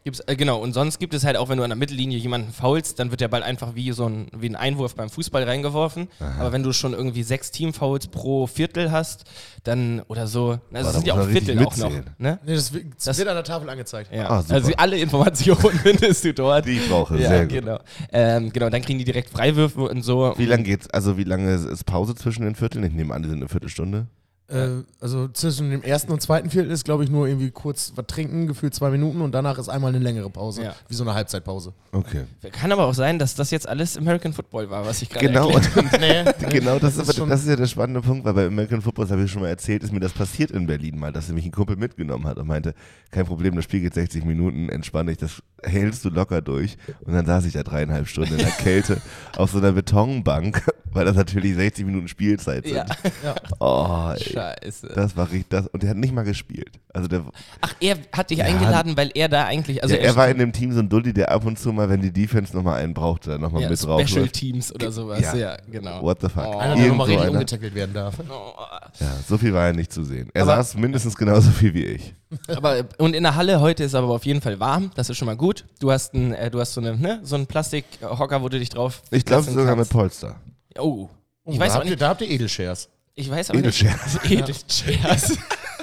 Gibt's, 0.06 0.22
äh, 0.28 0.38
genau, 0.38 0.60
und 0.60 0.72
sonst 0.74 0.98
gibt 1.00 1.13
es 1.13 1.25
halt 1.25 1.36
auch, 1.36 1.50
wenn 1.50 1.57
du 1.57 1.63
an 1.63 1.69
der 1.72 1.78
Mittellinie 1.78 2.18
jemanden 2.18 2.54
faulst, 2.54 3.00
dann 3.00 3.12
wird 3.12 3.19
der 3.19 3.28
Ball 3.28 3.44
einfach 3.44 3.75
wie 3.75 3.92
so 3.92 4.06
ein, 4.07 4.28
wie 4.34 4.48
ein 4.48 4.56
Einwurf 4.56 4.96
beim 4.96 5.10
Fußball 5.10 5.44
reingeworfen. 5.44 6.07
Aber 6.40 6.54
wenn 6.54 6.63
du 6.63 6.72
schon 6.72 6.94
irgendwie 6.94 7.22
sechs 7.22 7.51
Team-Fouls 7.51 8.07
pro 8.07 8.48
Viertel 8.48 8.92
hast, 8.92 9.25
dann 9.66 10.01
oder 10.07 10.25
so, 10.28 10.51
also 10.51 10.62
da 10.72 10.80
es 10.81 10.92
sind 10.94 11.06
ja 11.07 11.13
auch 11.16 11.28
Viertel 11.28 11.60
auch 11.66 11.75
noch. 11.75 11.90
Ne? 12.18 12.40
Nee, 12.46 12.56
das, 12.56 12.72
wird- 12.74 12.86
das 12.96 13.04
Das- 13.04 13.18
wird 13.18 13.28
an 13.28 13.36
der 13.36 13.44
Tafel 13.44 13.69
angezeigt. 13.69 14.10
Ja. 14.16 14.30
Ah, 14.30 14.44
also 14.48 14.72
alle 14.78 14.98
Informationen 14.98 15.60
findest 15.84 16.24
du 16.24 16.34
dort. 16.34 16.66
Die 16.66 16.78
ich 16.78 16.88
brauche, 16.90 17.19
ja, 17.19 17.28
sehr 17.28 17.42
gut. 17.42 17.50
genau. 17.60 17.80
Ähm, 18.13 18.54
genau, 18.54 18.69
dann 18.69 18.81
kriegen 18.81 19.00
die 19.00 19.06
direkt 19.06 19.30
Freiwürfe 19.30 19.81
und 19.81 20.01
so. 20.01 20.34
Wie 20.38 20.46
lange 20.46 20.63
geht's, 20.63 20.90
also 20.92 21.18
wie 21.18 21.25
lange 21.25 21.54
ist 21.56 21.86
Pause 21.86 22.16
zwischen 22.16 22.44
den 22.44 22.56
Vierteln? 22.56 22.86
Ich 22.86 22.94
nehme 22.94 23.13
an, 23.13 23.22
die 23.24 23.28
sind 23.30 23.40
eine 23.40 23.50
Viertelstunde. 23.50 24.07
Äh, 24.50 24.84
also 25.00 25.28
zwischen 25.28 25.69
dem 25.69 25.84
ersten 25.84 26.12
und 26.12 26.22
zweiten 26.22 26.50
Viertel 26.50 26.72
ist, 26.72 26.84
glaube 26.84 27.04
ich, 27.04 27.10
nur 27.10 27.28
irgendwie 27.28 27.51
kurz 27.51 27.94
was 27.96 28.07
trinken, 28.07 28.48
gefühlt 28.48 28.74
zwei 28.74 28.90
Minuten 28.90 29.22
und 29.22 29.31
danach 29.31 29.57
ist 29.60 29.69
einmal 29.69 29.90
eine 29.90 30.00
längere 30.00 30.30
Pause. 30.30 30.63
Ja. 30.63 30.75
Wie 30.88 30.96
so 30.96 31.04
eine 31.04 31.13
Halbzeitpause. 31.13 31.74
Okay. 31.92 32.24
Kann 32.51 32.72
aber 32.72 32.86
auch 32.86 32.94
sein, 32.94 33.19
dass 33.19 33.36
das 33.36 33.51
jetzt 33.51 33.68
alles 33.68 33.98
American 33.98 34.34
Football 34.34 34.69
war, 34.69 34.86
was 34.86 35.01
ich 35.01 35.10
gerade 35.10 35.28
Genau, 35.28 35.50
Nee, 36.00 36.24
genau 36.50 36.80
das, 36.80 36.98
ist, 36.98 37.10
ist 37.10 37.19
aber, 37.19 37.30
das 37.30 37.42
ist 37.42 37.50
ja 37.50 37.56
der 37.56 37.68
spannende 37.68 38.01
Punkt, 38.01 38.25
weil 38.25 38.34
bei 38.34 38.48
American 38.48 38.81
Football, 38.81 39.06
das 39.06 39.12
habe 39.12 39.24
ich 39.24 39.31
schon 39.31 39.42
mal 39.42 39.50
erzählt, 39.50 39.84
ist 39.84 39.94
mir 39.94 40.00
das 40.00 40.13
passiert 40.13 40.51
in 40.51 40.66
Berlin 40.66 40.98
mal, 40.98 41.12
dass 41.12 41.28
nämlich 41.28 41.46
ein 41.46 41.51
Kumpel 41.51 41.75
mitgenommen 41.75 42.25
hat 42.25 42.38
und 42.38 42.48
meinte, 42.48 42.74
kein 43.12 43.25
Problem, 43.25 43.56
das 43.56 43.66
Spiel 43.66 43.81
geht 43.81 43.94
60 43.94 44.25
Minuten, 44.25 44.69
entspann 44.69 45.07
dich, 45.07 45.18
das 45.18 45.44
hältst 45.63 46.06
du 46.06 46.10
locker 46.10 46.42
durch. 46.42 46.78
Und 47.01 47.13
dann 47.13 47.25
saß 47.25 47.46
ich 47.46 47.54
da 47.54 47.63
dreieinhalb 47.63 48.07
Stunden 48.07 48.34
in 48.34 48.40
der 48.40 48.48
Kälte 48.57 49.01
auf 49.36 49.51
so 49.51 49.60
einer 49.60 49.72
Betonbank, 49.72 50.63
weil 50.91 51.06
das 51.06 51.15
natürlich 51.15 51.56
60 51.56 51.86
Minuten 51.86 52.08
Spielzeit 52.08 52.65
sind. 52.65 52.75
Ja. 52.75 52.86
ja. 53.24 53.36
Oh, 53.60 54.13
ey, 54.15 54.38
Scheiße. 54.39 54.91
das 54.96 55.15
war 55.17 55.29
richtig, 55.31 55.50
das, 55.50 55.67
und 55.67 55.84
der 55.84 55.91
hat 55.91 55.98
nicht 55.98 56.13
mal 56.13 56.24
gespielt. 56.24 56.79
Also 56.93 57.08
der, 57.08 57.24
Ach, 57.62 57.74
er 57.79 57.98
hat 58.12 58.29
dich 58.29 58.39
Ja. 58.39 58.46
eingeladen, 58.46 58.98
weil 58.98 59.12
er 59.13 59.29
da 59.29 59.46
eigentlich, 59.46 59.84
also 59.84 59.93
ja, 59.96 60.01
er 60.01 60.15
war 60.15 60.27
in 60.29 60.38
dem 60.39 60.51
Team 60.53 60.72
so 60.72 60.79
ein 60.79 60.89
Dulli, 60.89 61.13
der 61.13 61.31
ab 61.31 61.46
und 61.46 61.60
zu 61.60 61.72
mal, 61.72 61.89
wenn 61.89 62.01
die 62.01 62.12
Defense 62.12 62.55
nochmal 62.55 62.81
einen 62.81 62.93
brauchte, 62.93 63.38
nochmal 63.39 63.62
ja, 63.63 63.69
mit 63.69 63.84
drauf. 63.84 64.01
Special 64.01 64.22
läuft. 64.22 64.34
Teams 64.34 64.74
oder 64.74 64.91
sowas. 64.91 65.19
Ja. 65.22 65.36
Ja, 65.36 65.58
genau. 65.69 66.01
What 66.01 66.22
the 66.22 66.29
fuck? 66.29 66.46
Oh. 66.48 66.58
Einer, 66.58 66.75
der 66.75 66.88
nochmal 66.88 67.08
so 67.08 67.12
richtig 67.13 67.22
einer. 67.27 67.31
umgetackelt 67.34 67.75
werden 67.75 67.93
darf. 67.93 68.15
Oh. 68.29 68.53
Ja, 69.00 69.08
so 69.27 69.38
viel 69.38 69.53
war 69.53 69.67
er 69.67 69.74
nicht 69.74 69.93
zu 69.93 70.03
sehen. 70.03 70.29
Er 70.34 70.43
Aber- 70.43 70.55
saß 70.55 70.75
mindestens 70.77 71.15
genauso 71.15 71.51
viel 71.51 71.74
wie 71.74 71.86
ich. 71.86 72.13
Aber 72.48 72.84
und 72.98 73.15
in 73.15 73.24
der 73.24 73.36
Halle 73.36 73.60
heute 73.62 73.84
ist 73.84 73.96
aber 73.96 74.10
auf 74.10 74.25
jeden 74.25 74.41
Fall 74.41 74.60
warm. 74.60 74.91
Das 74.96 75.10
ist 75.10 75.17
schon 75.17 75.25
mal 75.25 75.36
gut. 75.38 75.65
Du 75.79 75.91
hast 75.91 76.13
ein, 76.13 76.34
äh, 76.34 76.50
du 76.51 76.60
hast 76.60 76.74
so 76.74 76.81
eine, 76.81 76.96
ne, 76.98 77.19
so 77.24 77.36
einen 77.36 77.48
Plastikhocker, 77.48 78.41
wo 78.41 78.50
du 78.50 78.60
dich 78.60 78.69
drauf. 78.69 79.01
Ich 79.12 79.25
glaube 79.25 79.43
sogar 79.46 79.65
mit 79.75 79.77
kannst. 79.77 79.91
Polster. 79.91 80.36
Oh. 80.77 81.10
Oh, 81.46 81.51
Ich 81.51 81.58
da 81.58 81.65
weiß 81.65 81.72
aber 81.72 81.79
habt 81.79 81.86
ihr, 81.86 81.89
nicht. 81.91 82.01
Da 82.01 82.10
habt 82.10 82.22
ihr 82.22 82.29
Edelshares. 82.29 82.89
Ich 83.19 83.29
weiß 83.29 83.49
aber 83.49 83.59
Edelshares. 83.59 84.13
nicht. 84.23 84.31
Edelchairs. 84.31 85.38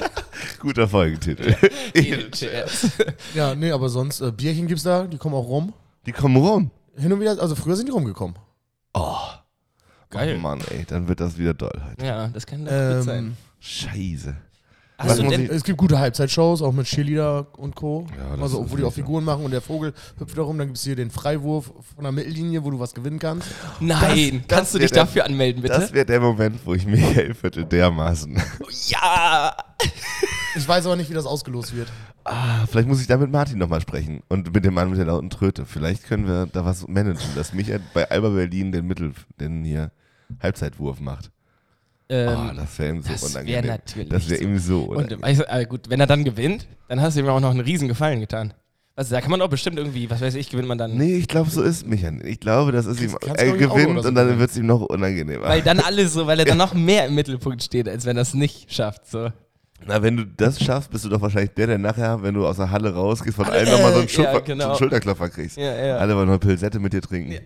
Guter 0.59 0.89
Folgentitel. 0.89 1.55
Edelchairs. 1.93 2.93
Ja, 3.35 3.55
nee, 3.55 3.71
aber 3.73 3.91
sonst, 3.91 4.23
äh, 4.23 4.33
Bierchen 4.33 4.67
gibt's 4.67 4.85
da, 4.85 5.07
die 5.07 5.19
kommen 5.19 5.35
auch 5.35 5.47
rum. 5.47 5.75
Die 6.07 6.13
kommen 6.13 6.37
rum. 6.37 6.71
Hin 6.97 7.13
und 7.13 7.21
wieder, 7.21 7.39
also 7.39 7.55
früher 7.55 7.77
sind 7.77 7.87
die 7.87 7.93
rumgekommen. 7.93 8.39
Oh. 8.95 9.19
Geil. 10.09 10.37
Oh 10.39 10.41
Mann, 10.41 10.63
ey, 10.71 10.87
dann 10.87 11.09
wird 11.09 11.21
das 11.21 11.37
wieder 11.37 11.53
doll 11.53 11.79
heute. 11.91 12.07
Ja, 12.07 12.29
das 12.29 12.47
kann 12.47 12.65
doch 12.65 12.71
gut 12.71 13.05
sein. 13.05 13.25
Ähm, 13.27 13.37
Scheiße. 13.61 14.35
Denn, 15.05 15.45
ich- 15.45 15.51
es 15.51 15.63
gibt 15.63 15.77
gute 15.77 15.99
Halbzeitshows, 15.99 16.63
auch 16.63 16.73
mit 16.73 16.87
Cheerleader 16.87 17.47
und 17.59 17.77
Co. 17.77 18.07
Ja, 18.17 18.31
das 18.37 18.41
also, 18.43 18.71
wo 18.71 18.77
die 18.77 18.85
auch. 18.85 18.93
Figuren 18.93 19.25
machen 19.25 19.45
und 19.45 19.51
der 19.51 19.61
Vogel 19.61 19.93
hüpft 20.19 20.39
da 20.39 20.43
rum. 20.43 20.57
Dann 20.57 20.69
gibt 20.69 20.79
es 20.79 20.85
hier 20.85 20.97
den 20.97 21.11
Freiwurf 21.11 21.71
von 21.95 22.03
der 22.05 22.13
Mittellinie, 22.13 22.65
wo 22.65 22.71
du 22.71 22.79
was 22.81 22.95
gewinnen 22.95 23.19
kannst. 23.19 23.49
nein, 23.81 24.45
das 24.49 24.57
kannst 24.57 24.75
du 24.75 24.79
dich 24.79 24.91
der- 24.91 25.05
dafür 25.05 25.27
anmelden, 25.27 25.61
bitte? 25.63 25.75
Das 25.75 25.93
wäre 25.93 26.07
der 26.07 26.21
Moment, 26.21 26.61
wo 26.65 26.73
ich 26.75 26.87
Michael 26.87 27.35
Viertel 27.35 27.65
dermaßen. 27.67 28.41
ja! 28.89 29.55
Ich 30.57 30.67
weiß 30.67 30.87
aber 30.87 30.97
nicht, 30.97 31.11
wie 31.11 31.15
das 31.15 31.27
ausgelost 31.27 31.77
wird. 31.77 31.89
Ah, 32.25 32.67
vielleicht 32.67 32.89
muss 32.89 33.01
ich 33.03 33.07
da 33.07 33.19
mit 33.19 33.31
Martin 33.31 33.59
nochmal 33.59 33.83
sprechen. 33.83 34.23
Und 34.29 34.53
mit 34.55 34.65
dem 34.65 34.73
Mann 34.75 34.89
mit 34.89 34.99
der 34.99 35.05
lauten 35.07 35.29
Tröte. 35.31 35.67
Vielleicht 35.67 36.05
können 36.05 36.27
wir 36.27 36.47
da 36.47 36.65
was 36.65 36.89
managen, 36.89 37.21
dass 37.35 37.53
Michael 37.53 37.81
bei 37.93 38.11
Alba 38.11 38.31
Berlin 38.31 38.73
den 38.73 38.87
Mittel, 38.87 39.13
den 39.39 39.63
hier 39.65 39.93
Halbzeitwurf 40.43 40.99
macht. 41.01 41.31
Ähm, 42.09 42.51
oh, 42.53 42.55
das 42.55 42.79
wäre 42.79 42.91
ihm 42.95 43.03
so 43.03 43.09
das 43.13 43.23
wär 43.23 43.31
unangenehm. 43.43 43.67
natürlich 43.67 44.09
das 44.09 44.29
wäre 44.29 44.43
ihm 44.43 44.59
so 44.59 44.83
und 44.83 44.97
unangenehm. 44.97 45.23
weißt 45.23 45.41
du, 45.41 45.45
äh, 45.49 45.67
gut, 45.67 45.91
wenn 45.91 45.99
er 46.01 46.07
dann 46.07 46.25
gewinnt, 46.25 46.67
dann 46.89 47.01
hast 47.01 47.17
du 47.17 47.21
ihm 47.21 47.29
auch 47.29 47.41
noch 47.41 47.51
einen 47.51 47.61
riesen 47.61 47.89
Gefallen 47.89 48.21
getan. 48.21 48.53
Also 48.99 49.15
da 49.15 49.21
kann 49.21 49.31
man 49.31 49.43
auch 49.43 49.49
bestimmt 49.49 49.77
irgendwie, 49.77 50.09
was 50.09 50.23
weiß 50.23 50.37
ich, 50.37 50.49
gewinnt 50.49 50.69
man 50.69 50.79
dann. 50.79 50.97
Nee, 50.97 51.17
ich 51.17 51.29
glaube, 51.29 51.51
so 51.51 51.63
ist 51.63 51.87
Micha 51.87 52.11
nicht. 52.11 52.25
Ich 52.27 52.41
glaube, 52.41 52.73
das 52.73 52.87
ist 52.87 53.01
ihm. 53.03 53.15
Er 53.35 53.53
gewinnt 53.53 54.01
so 54.03 54.09
und 54.09 54.15
dann 54.15 54.39
wird 54.39 54.51
es 54.51 54.57
ihm 54.57 54.65
noch 54.67 54.81
unangenehmer. 54.81 55.47
Weil 55.49 55.61
dann 55.61 55.81
alles 55.81 56.15
so, 56.15 56.27
weil 56.27 56.39
er 56.39 56.47
dann 56.47 56.57
noch 56.67 56.73
mehr 56.73 57.07
im 57.07 57.15
Mittelpunkt 57.15 57.63
steht, 57.63 57.89
als 57.89 58.07
wenn 58.07 58.17
er 58.17 58.23
es 58.23 58.33
nicht 58.33 58.73
schafft. 58.73 59.07
So. 59.11 59.31
Na, 59.85 60.03
wenn 60.03 60.17
du 60.17 60.25
das 60.25 60.63
schaffst, 60.63 60.91
bist 60.91 61.05
du 61.05 61.11
doch 61.11 61.21
wahrscheinlich 61.21 61.53
der, 61.53 61.67
der 61.67 61.79
nachher, 61.79 62.23
wenn 62.23 62.33
du 62.35 62.47
aus 62.47 62.57
der 62.57 62.71
Halle 62.71 62.95
rausgehst, 62.95 63.37
von 63.37 63.45
Alle- 63.45 63.59
allen 63.59 63.71
nochmal 63.71 63.93
so 63.93 63.99
einen, 63.99 64.09
ja, 64.09 64.15
Schulter 64.15 64.41
genau. 64.41 64.65
so 64.65 64.71
einen 64.71 64.79
Schulterklopfer 64.79 65.29
kriegst. 65.29 65.57
Ja, 65.59 65.75
ja. 65.87 65.97
Alle 65.99 66.17
wollen 66.17 66.29
noch 66.29 66.41
Pilsette 66.41 66.79
mit 66.79 66.95
dir 66.95 67.03
trinken. 67.03 67.35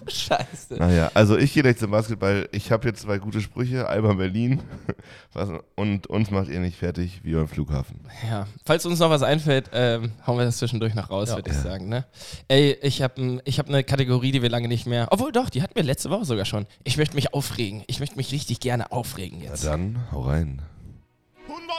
Scheiße. 0.06 0.74
Naja, 0.78 1.10
also 1.14 1.36
ich 1.36 1.52
gehe 1.52 1.62
gleich 1.62 1.76
zum 1.78 1.90
Basketball. 1.90 2.48
Ich 2.52 2.70
habe 2.72 2.86
jetzt 2.88 3.02
zwei 3.02 3.18
gute 3.18 3.40
Sprüche. 3.40 3.88
Einmal 3.88 4.14
Berlin 4.16 4.60
was, 5.32 5.48
und 5.74 6.06
uns 6.06 6.30
macht 6.30 6.48
ihr 6.48 6.60
nicht 6.60 6.78
fertig 6.78 7.20
wie 7.24 7.34
beim 7.34 7.48
Flughafen. 7.48 8.00
Ja, 8.28 8.46
falls 8.64 8.86
uns 8.86 8.98
noch 9.00 9.10
was 9.10 9.22
einfällt, 9.22 9.70
ähm, 9.72 10.12
hauen 10.26 10.38
wir 10.38 10.44
das 10.44 10.58
zwischendurch 10.58 10.94
noch 10.94 11.10
raus, 11.10 11.30
Ja. 11.30 11.36
würde 11.36 11.50
ich 11.50 11.56
sagen. 11.56 11.88
Ne? 11.88 12.04
Ey, 12.48 12.76
ich 12.82 13.02
habe 13.02 13.40
ich 13.44 13.58
hab 13.58 13.68
eine 13.68 13.84
Kategorie, 13.84 14.32
die 14.32 14.42
wir 14.42 14.50
lange 14.50 14.68
nicht 14.68 14.86
mehr. 14.86 15.08
Obwohl 15.10 15.32
doch, 15.32 15.50
die 15.50 15.62
hatten 15.62 15.74
wir 15.74 15.82
letzte 15.82 16.10
Woche 16.10 16.24
sogar 16.24 16.44
schon. 16.44 16.66
Ich 16.84 16.96
möchte 16.96 17.14
mich 17.14 17.34
aufregen. 17.34 17.82
Ich 17.86 18.00
möchte 18.00 18.16
mich 18.16 18.32
richtig 18.32 18.60
gerne 18.60 18.92
aufregen 18.92 19.38
Na 19.42 19.50
jetzt. 19.50 19.64
dann, 19.64 19.98
hau 20.12 20.20
rein. 20.22 20.62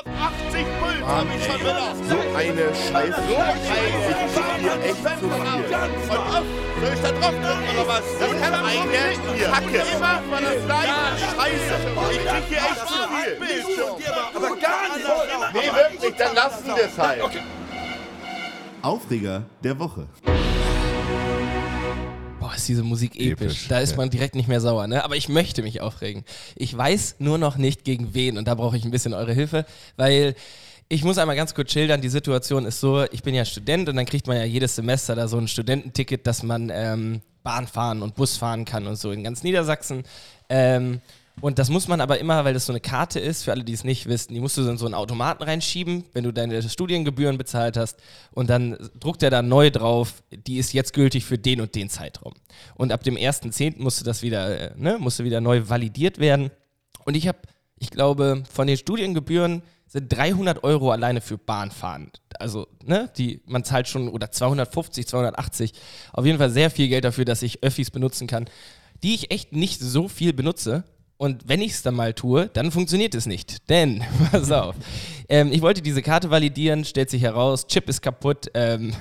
180 0.05 0.65
Puls 0.79 0.99
schon 1.45 1.59
wieder. 1.59 1.95
So 2.07 2.17
eine 2.37 2.75
Scheiße. 2.75 3.21
So 3.27 3.35
eine. 3.35 4.85
Ich 4.85 4.89
echt 4.89 5.03
zu 5.03 5.29
viel. 5.29 5.29
Und 5.29 6.45
soll 6.79 6.93
ich 6.93 7.01
da 7.01 7.11
drauf 7.11 7.35
drücken 7.35 7.67
oder 7.73 7.87
was? 7.87 8.03
Das 8.19 8.31
kann 8.41 8.53
Eine 8.53 8.85
Kacke. 9.51 9.79
Immer 9.95 10.41
das 10.41 10.65
gleiche. 10.65 10.93
Scheiße. 11.35 11.75
Ich 12.11 12.25
krieg 12.25 12.43
hier 12.47 12.57
echt 12.57 12.87
zu 12.87 12.99
viel. 13.09 14.13
Aber 14.35 14.55
gar 14.55 14.83
nicht. 14.95 15.53
Nee, 15.53 15.71
wirklich, 15.75 16.15
dann 16.15 16.35
lassen 16.35 16.65
wir 16.67 16.85
es 16.85 16.97
halt. 16.97 17.21
Aufreger 18.81 19.43
der 19.61 19.77
Woche. 19.77 20.07
Boah, 22.49 22.55
ist 22.55 22.67
diese 22.67 22.81
Musik 22.81 23.15
episch. 23.15 23.31
Episch, 23.31 23.67
da 23.67 23.79
ist 23.79 23.91
ja. 23.91 23.97
man 23.97 24.09
direkt 24.09 24.33
nicht 24.33 24.47
mehr 24.47 24.59
sauer, 24.59 24.87
ne? 24.87 25.03
Aber 25.03 25.15
ich 25.15 25.29
möchte 25.29 25.61
mich 25.61 25.81
aufregen. 25.81 26.23
Ich 26.55 26.75
weiß 26.75 27.17
nur 27.19 27.37
noch 27.37 27.57
nicht 27.57 27.83
gegen 27.83 28.15
wen 28.15 28.39
und 28.39 28.47
da 28.47 28.55
brauche 28.55 28.75
ich 28.75 28.85
ein 28.85 28.91
bisschen 28.91 29.13
eure 29.13 29.33
Hilfe, 29.33 29.67
weil 29.97 30.33
ich 30.87 31.03
muss 31.03 31.19
einmal 31.19 31.35
ganz 31.35 31.53
kurz 31.53 31.71
schildern, 31.71 32.01
die 32.01 32.09
Situation 32.09 32.65
ist 32.65 32.79
so, 32.79 33.05
ich 33.11 33.21
bin 33.21 33.35
ja 33.35 33.45
Student 33.45 33.87
und 33.89 33.95
dann 33.97 34.07
kriegt 34.07 34.25
man 34.25 34.35
ja 34.35 34.45
jedes 34.45 34.75
Semester 34.75 35.15
da 35.15 35.27
so 35.27 35.37
ein 35.37 35.47
Studententicket, 35.47 36.25
dass 36.25 36.41
man 36.41 36.71
ähm, 36.73 37.21
Bahn 37.43 37.67
fahren 37.67 38.01
und 38.01 38.15
Bus 38.15 38.37
fahren 38.37 38.65
kann 38.65 38.87
und 38.87 38.95
so 38.95 39.11
in 39.11 39.23
ganz 39.23 39.43
Niedersachsen. 39.43 40.03
Ähm, 40.49 41.01
und 41.41 41.59
das 41.59 41.69
muss 41.69 41.87
man 41.87 42.01
aber 42.01 42.19
immer, 42.19 42.43
weil 42.45 42.53
das 42.53 42.65
so 42.65 42.73
eine 42.73 42.79
Karte 42.79 43.19
ist, 43.19 43.43
für 43.43 43.51
alle, 43.51 43.63
die 43.63 43.73
es 43.73 43.83
nicht 43.83 44.07
wissen, 44.07 44.33
die 44.33 44.39
musst 44.39 44.57
du 44.57 44.67
in 44.67 44.77
so 44.77 44.85
einen 44.85 44.93
Automaten 44.93 45.43
reinschieben, 45.43 46.03
wenn 46.13 46.23
du 46.23 46.31
deine 46.31 46.61
Studiengebühren 46.67 47.37
bezahlt 47.37 47.77
hast. 47.77 47.97
Und 48.31 48.49
dann 48.49 48.77
druckt 48.99 49.23
er 49.23 49.29
da 49.29 49.41
neu 49.41 49.69
drauf, 49.69 50.23
die 50.31 50.57
ist 50.57 50.73
jetzt 50.73 50.93
gültig 50.93 51.25
für 51.25 51.37
den 51.37 51.61
und 51.61 51.75
den 51.75 51.89
Zeitraum. 51.89 52.33
Und 52.75 52.91
ab 52.91 53.03
dem 53.03 53.15
1.10. 53.15 53.81
musste 53.81 54.03
das 54.03 54.21
wieder, 54.21 54.71
äh, 54.71 54.73
ne, 54.77 54.97
musste 54.99 55.23
wieder 55.23 55.41
neu 55.41 55.69
validiert 55.69 56.19
werden. 56.19 56.51
Und 57.05 57.15
ich 57.15 57.27
habe, 57.27 57.39
ich 57.77 57.89
glaube, 57.89 58.43
von 58.51 58.67
den 58.67 58.77
Studiengebühren 58.77 59.61
sind 59.87 60.09
300 60.09 60.63
Euro 60.63 60.91
alleine 60.91 61.19
für 61.19 61.37
Bahnfahren. 61.37 62.11
Also, 62.37 62.67
ne, 62.83 63.09
die, 63.17 63.41
man 63.47 63.63
zahlt 63.63 63.87
schon, 63.87 64.07
oder 64.07 64.31
250, 64.31 65.07
280, 65.07 65.73
auf 66.13 66.25
jeden 66.25 66.37
Fall 66.37 66.51
sehr 66.51 66.69
viel 66.69 66.87
Geld 66.87 67.05
dafür, 67.05 67.25
dass 67.25 67.41
ich 67.41 67.63
Öffis 67.63 67.89
benutzen 67.89 68.27
kann, 68.27 68.45
die 69.01 69.15
ich 69.15 69.31
echt 69.31 69.53
nicht 69.53 69.79
so 69.79 70.07
viel 70.07 70.33
benutze. 70.33 70.83
Und 71.19 71.49
wenn 71.49 71.61
ich 71.61 71.73
es 71.73 71.81
dann 71.81 71.95
mal 71.95 72.13
tue, 72.13 72.49
dann 72.53 72.71
funktioniert 72.71 73.13
es 73.13 73.25
nicht. 73.25 73.69
Denn, 73.69 74.05
pass 74.31 74.49
auf, 74.53 74.73
ähm, 75.27 75.51
ich 75.51 75.61
wollte 75.61 75.81
diese 75.81 76.01
Karte 76.01 76.29
validieren, 76.29 76.85
stellt 76.85 77.09
sich 77.09 77.21
heraus, 77.21 77.67
Chip 77.67 77.89
ist 77.89 78.01
kaputt. 78.01 78.49
Ähm, 78.53 78.93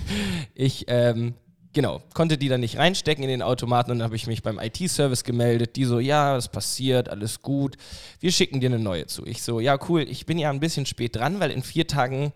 ich, 0.54 0.86
ähm, 0.88 1.34
genau, 1.74 2.00
konnte 2.14 2.38
die 2.38 2.48
dann 2.48 2.60
nicht 2.60 2.78
reinstecken 2.78 3.22
in 3.22 3.28
den 3.28 3.42
Automaten 3.42 3.90
und 3.90 3.98
dann 3.98 4.06
habe 4.06 4.16
ich 4.16 4.26
mich 4.26 4.42
beim 4.42 4.58
IT-Service 4.58 5.24
gemeldet. 5.24 5.76
Die 5.76 5.84
so, 5.84 6.00
ja, 6.00 6.36
das 6.36 6.48
passiert, 6.48 7.10
alles 7.10 7.42
gut. 7.42 7.76
Wir 8.18 8.32
schicken 8.32 8.60
dir 8.60 8.70
eine 8.70 8.78
neue 8.78 9.06
zu. 9.06 9.26
Ich 9.26 9.42
so, 9.42 9.60
ja, 9.60 9.78
cool, 9.90 10.06
ich 10.08 10.24
bin 10.24 10.38
ja 10.38 10.48
ein 10.48 10.60
bisschen 10.60 10.86
spät 10.86 11.16
dran, 11.16 11.38
weil 11.38 11.50
in 11.50 11.62
vier 11.62 11.86
Tagen 11.86 12.32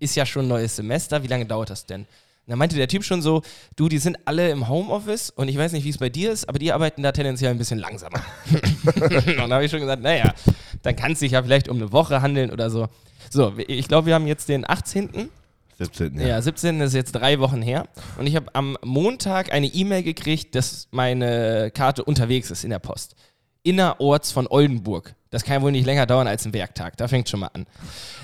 ist 0.00 0.16
ja 0.16 0.24
schon 0.24 0.46
ein 0.46 0.48
neues 0.48 0.76
Semester. 0.76 1.22
Wie 1.22 1.28
lange 1.28 1.44
dauert 1.44 1.68
das 1.68 1.84
denn? 1.84 2.06
Und 2.46 2.50
dann 2.50 2.58
meinte 2.58 2.76
der 2.76 2.88
Typ 2.88 3.04
schon 3.04 3.22
so, 3.22 3.42
du, 3.76 3.88
die 3.88 3.98
sind 3.98 4.18
alle 4.24 4.50
im 4.50 4.68
Homeoffice 4.68 5.30
und 5.30 5.48
ich 5.48 5.56
weiß 5.56 5.72
nicht, 5.72 5.84
wie 5.84 5.90
es 5.90 5.98
bei 5.98 6.08
dir 6.08 6.32
ist, 6.32 6.48
aber 6.48 6.58
die 6.58 6.72
arbeiten 6.72 7.02
da 7.02 7.12
tendenziell 7.12 7.52
ein 7.52 7.58
bisschen 7.58 7.78
langsamer. 7.78 8.20
und 8.84 9.36
dann 9.36 9.52
habe 9.52 9.64
ich 9.64 9.70
schon 9.70 9.80
gesagt, 9.80 10.02
naja, 10.02 10.34
dann 10.82 10.96
kann 10.96 11.12
es 11.12 11.20
sich 11.20 11.32
ja 11.32 11.42
vielleicht 11.42 11.68
um 11.68 11.76
eine 11.76 11.92
Woche 11.92 12.20
handeln 12.20 12.50
oder 12.50 12.68
so. 12.68 12.88
So, 13.30 13.54
ich 13.56 13.86
glaube, 13.86 14.08
wir 14.08 14.14
haben 14.14 14.26
jetzt 14.26 14.48
den 14.48 14.68
18. 14.68 15.30
17. 15.78 16.20
Ja, 16.20 16.40
17 16.40 16.80
ist 16.80 16.94
jetzt 16.94 17.12
drei 17.12 17.38
Wochen 17.38 17.62
her. 17.62 17.86
Und 18.18 18.26
ich 18.26 18.36
habe 18.36 18.54
am 18.54 18.76
Montag 18.84 19.52
eine 19.52 19.66
E-Mail 19.66 20.02
gekriegt, 20.02 20.54
dass 20.54 20.88
meine 20.90 21.70
Karte 21.70 22.04
unterwegs 22.04 22.50
ist 22.50 22.64
in 22.64 22.70
der 22.70 22.78
Post. 22.78 23.14
Innerorts 23.62 24.32
von 24.32 24.46
Oldenburg. 24.48 25.14
Das 25.30 25.44
kann 25.44 25.54
ja 25.54 25.62
wohl 25.62 25.72
nicht 25.72 25.86
länger 25.86 26.06
dauern 26.06 26.26
als 26.26 26.44
ein 26.44 26.52
Werktag. 26.52 26.96
Da 26.96 27.08
fängt 27.08 27.28
schon 27.28 27.40
mal 27.40 27.50
an. 27.54 27.66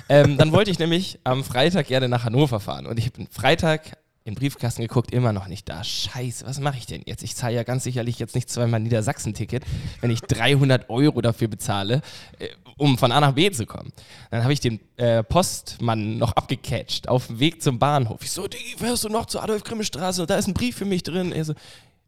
Ähm, 0.08 0.36
dann 0.36 0.52
wollte 0.52 0.70
ich 0.70 0.78
nämlich 0.78 1.20
am 1.24 1.42
Freitag 1.42 1.86
gerne 1.86 2.08
nach 2.08 2.24
Hannover 2.24 2.60
fahren. 2.60 2.86
Und 2.86 2.98
ich 2.98 3.06
habe 3.06 3.26
Freitag 3.30 3.96
den 4.28 4.34
Briefkasten 4.34 4.82
geguckt, 4.82 5.10
immer 5.12 5.32
noch 5.32 5.48
nicht 5.48 5.68
da. 5.68 5.82
Scheiße, 5.82 6.46
was 6.46 6.60
mache 6.60 6.76
ich 6.76 6.86
denn 6.86 7.02
jetzt? 7.06 7.22
Ich 7.22 7.34
zahle 7.34 7.54
ja 7.54 7.62
ganz 7.62 7.84
sicherlich 7.84 8.18
jetzt 8.18 8.34
nicht 8.34 8.50
zweimal 8.50 8.78
Niedersachsen-Ticket, 8.80 9.64
wenn 10.00 10.10
ich 10.10 10.20
300 10.20 10.90
Euro 10.90 11.22
dafür 11.22 11.48
bezahle, 11.48 12.02
äh, 12.38 12.48
um 12.76 12.98
von 12.98 13.10
A 13.10 13.20
nach 13.20 13.32
B 13.32 13.50
zu 13.50 13.64
kommen. 13.64 13.90
Dann 14.30 14.42
habe 14.42 14.52
ich 14.52 14.60
den 14.60 14.80
äh, 14.96 15.22
Postmann 15.22 16.18
noch 16.18 16.32
abgecatcht 16.32 17.08
auf 17.08 17.28
dem 17.28 17.40
Weg 17.40 17.62
zum 17.62 17.78
Bahnhof. 17.78 18.20
Ich 18.22 18.30
so, 18.30 18.46
Digi, 18.46 18.76
fährst 18.76 19.04
du 19.04 19.08
noch 19.08 19.26
zur 19.26 19.42
Adolf-Grimme-Straße? 19.42 20.26
Da 20.26 20.36
ist 20.36 20.46
ein 20.46 20.54
Brief 20.54 20.76
für 20.76 20.84
mich 20.84 21.02
drin. 21.02 21.32
Er 21.32 21.46
so, 21.46 21.54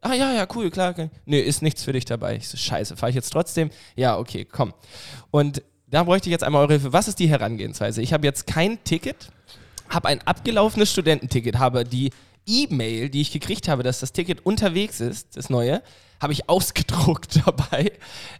ah 0.03 0.13
ja, 0.13 0.33
ja, 0.33 0.47
cool, 0.55 0.71
klar. 0.71 0.95
Nee, 1.25 1.41
ist 1.41 1.63
nichts 1.63 1.85
für 1.85 1.95
dich 1.95 2.05
dabei. 2.05 2.37
Ich 2.37 2.49
so, 2.49 2.59
scheiße, 2.59 2.97
fahre 2.97 3.11
ich 3.11 3.17
jetzt 3.17 3.31
trotzdem? 3.31 3.71
Ja, 3.97 4.19
okay, 4.19 4.45
komm. 4.45 4.75
Und 5.31 5.63
da 5.87 6.05
bräuchte 6.05 6.29
ich 6.29 6.33
jetzt 6.33 6.45
einmal 6.45 6.63
eure 6.63 6.75
Hilfe. 6.75 6.93
Was 6.93 7.09
ist 7.09 7.19
die 7.19 7.31
Herangehensweise? 7.31 8.03
Ich 8.03 8.13
habe 8.13 8.27
jetzt 8.27 8.47
kein 8.47 8.83
Ticket, 8.85 9.33
habe 9.91 10.09
ein 10.09 10.21
abgelaufenes 10.27 10.91
Studententicket, 10.93 11.59
habe 11.59 11.85
die 11.85 12.11
E-Mail, 12.47 13.11
die 13.11 13.21
ich 13.21 13.33
gekriegt 13.33 13.69
habe, 13.69 13.83
dass 13.83 14.01
das 14.01 14.13
Ticket 14.13 14.45
unterwegs 14.47 15.01
ist, 15.01 15.37
das 15.37 15.51
neue, 15.51 15.83
habe 16.21 16.33
ich 16.33 16.49
ausgedruckt 16.49 17.41
dabei, 17.45 17.93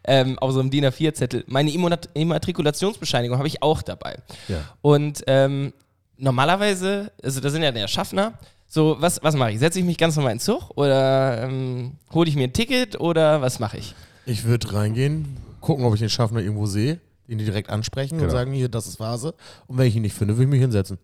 ähm, 0.05 0.39
auf 0.39 0.53
so 0.53 0.61
einem 0.61 0.71
DIN 0.71 0.85
A4-Zettel. 0.87 1.45
Meine 1.47 1.71
Immat- 1.71 2.09
Immatrikulationsbescheinigung 2.15 3.39
habe 3.39 3.49
ich 3.49 3.63
auch 3.63 3.83
dabei. 3.83 4.17
Ja. 4.49 4.65
Und 4.83 5.23
ähm, 5.27 5.73
normalerweise, 6.17 7.13
also 7.23 7.41
da 7.41 7.51
sind 7.51 7.63
ja 7.63 7.73
der 7.73 7.89
Schaffner, 7.89 8.35
so, 8.69 8.97
was, 9.01 9.21
was 9.23 9.35
mache 9.35 9.53
ich? 9.53 9.59
Setze 9.59 9.81
ich 9.81 9.85
mich 9.85 9.99
ganz 9.99 10.15
normal 10.17 10.33
in 10.33 10.39
den 10.39 10.43
Zug 10.45 10.71
oder 10.77 11.43
ähm, 11.43 11.97
hole 12.13 12.29
ich 12.29 12.37
mir 12.37 12.45
ein 12.45 12.53
Ticket 12.53 13.01
oder 13.01 13.43
was 13.43 13.59
mache 13.59 13.79
ich? 13.79 13.95
Ich 14.27 14.45
würde 14.45 14.73
reingehen, 14.73 15.37
gucken, 15.61 15.85
ob 15.85 15.95
ich 15.95 16.01
den 16.01 16.09
Schaffner 16.11 16.39
irgendwo 16.41 16.67
sehe, 16.67 17.01
ihn 17.27 17.39
direkt 17.39 17.69
ansprechen 17.71 18.15
und 18.15 18.21
Genau. 18.21 18.33
sagen, 18.33 18.53
hier, 18.53 18.69
das 18.69 18.87
ist 18.87 18.97
Phase. 18.99 19.35
Und 19.67 19.79
wenn 19.79 19.87
ich 19.87 19.97
ihn 19.97 20.03
nicht 20.03 20.15
finde, 20.15 20.35
würde 20.35 20.45
ich 20.45 20.51
mich 20.51 20.61
hinsetzen. 20.61 20.99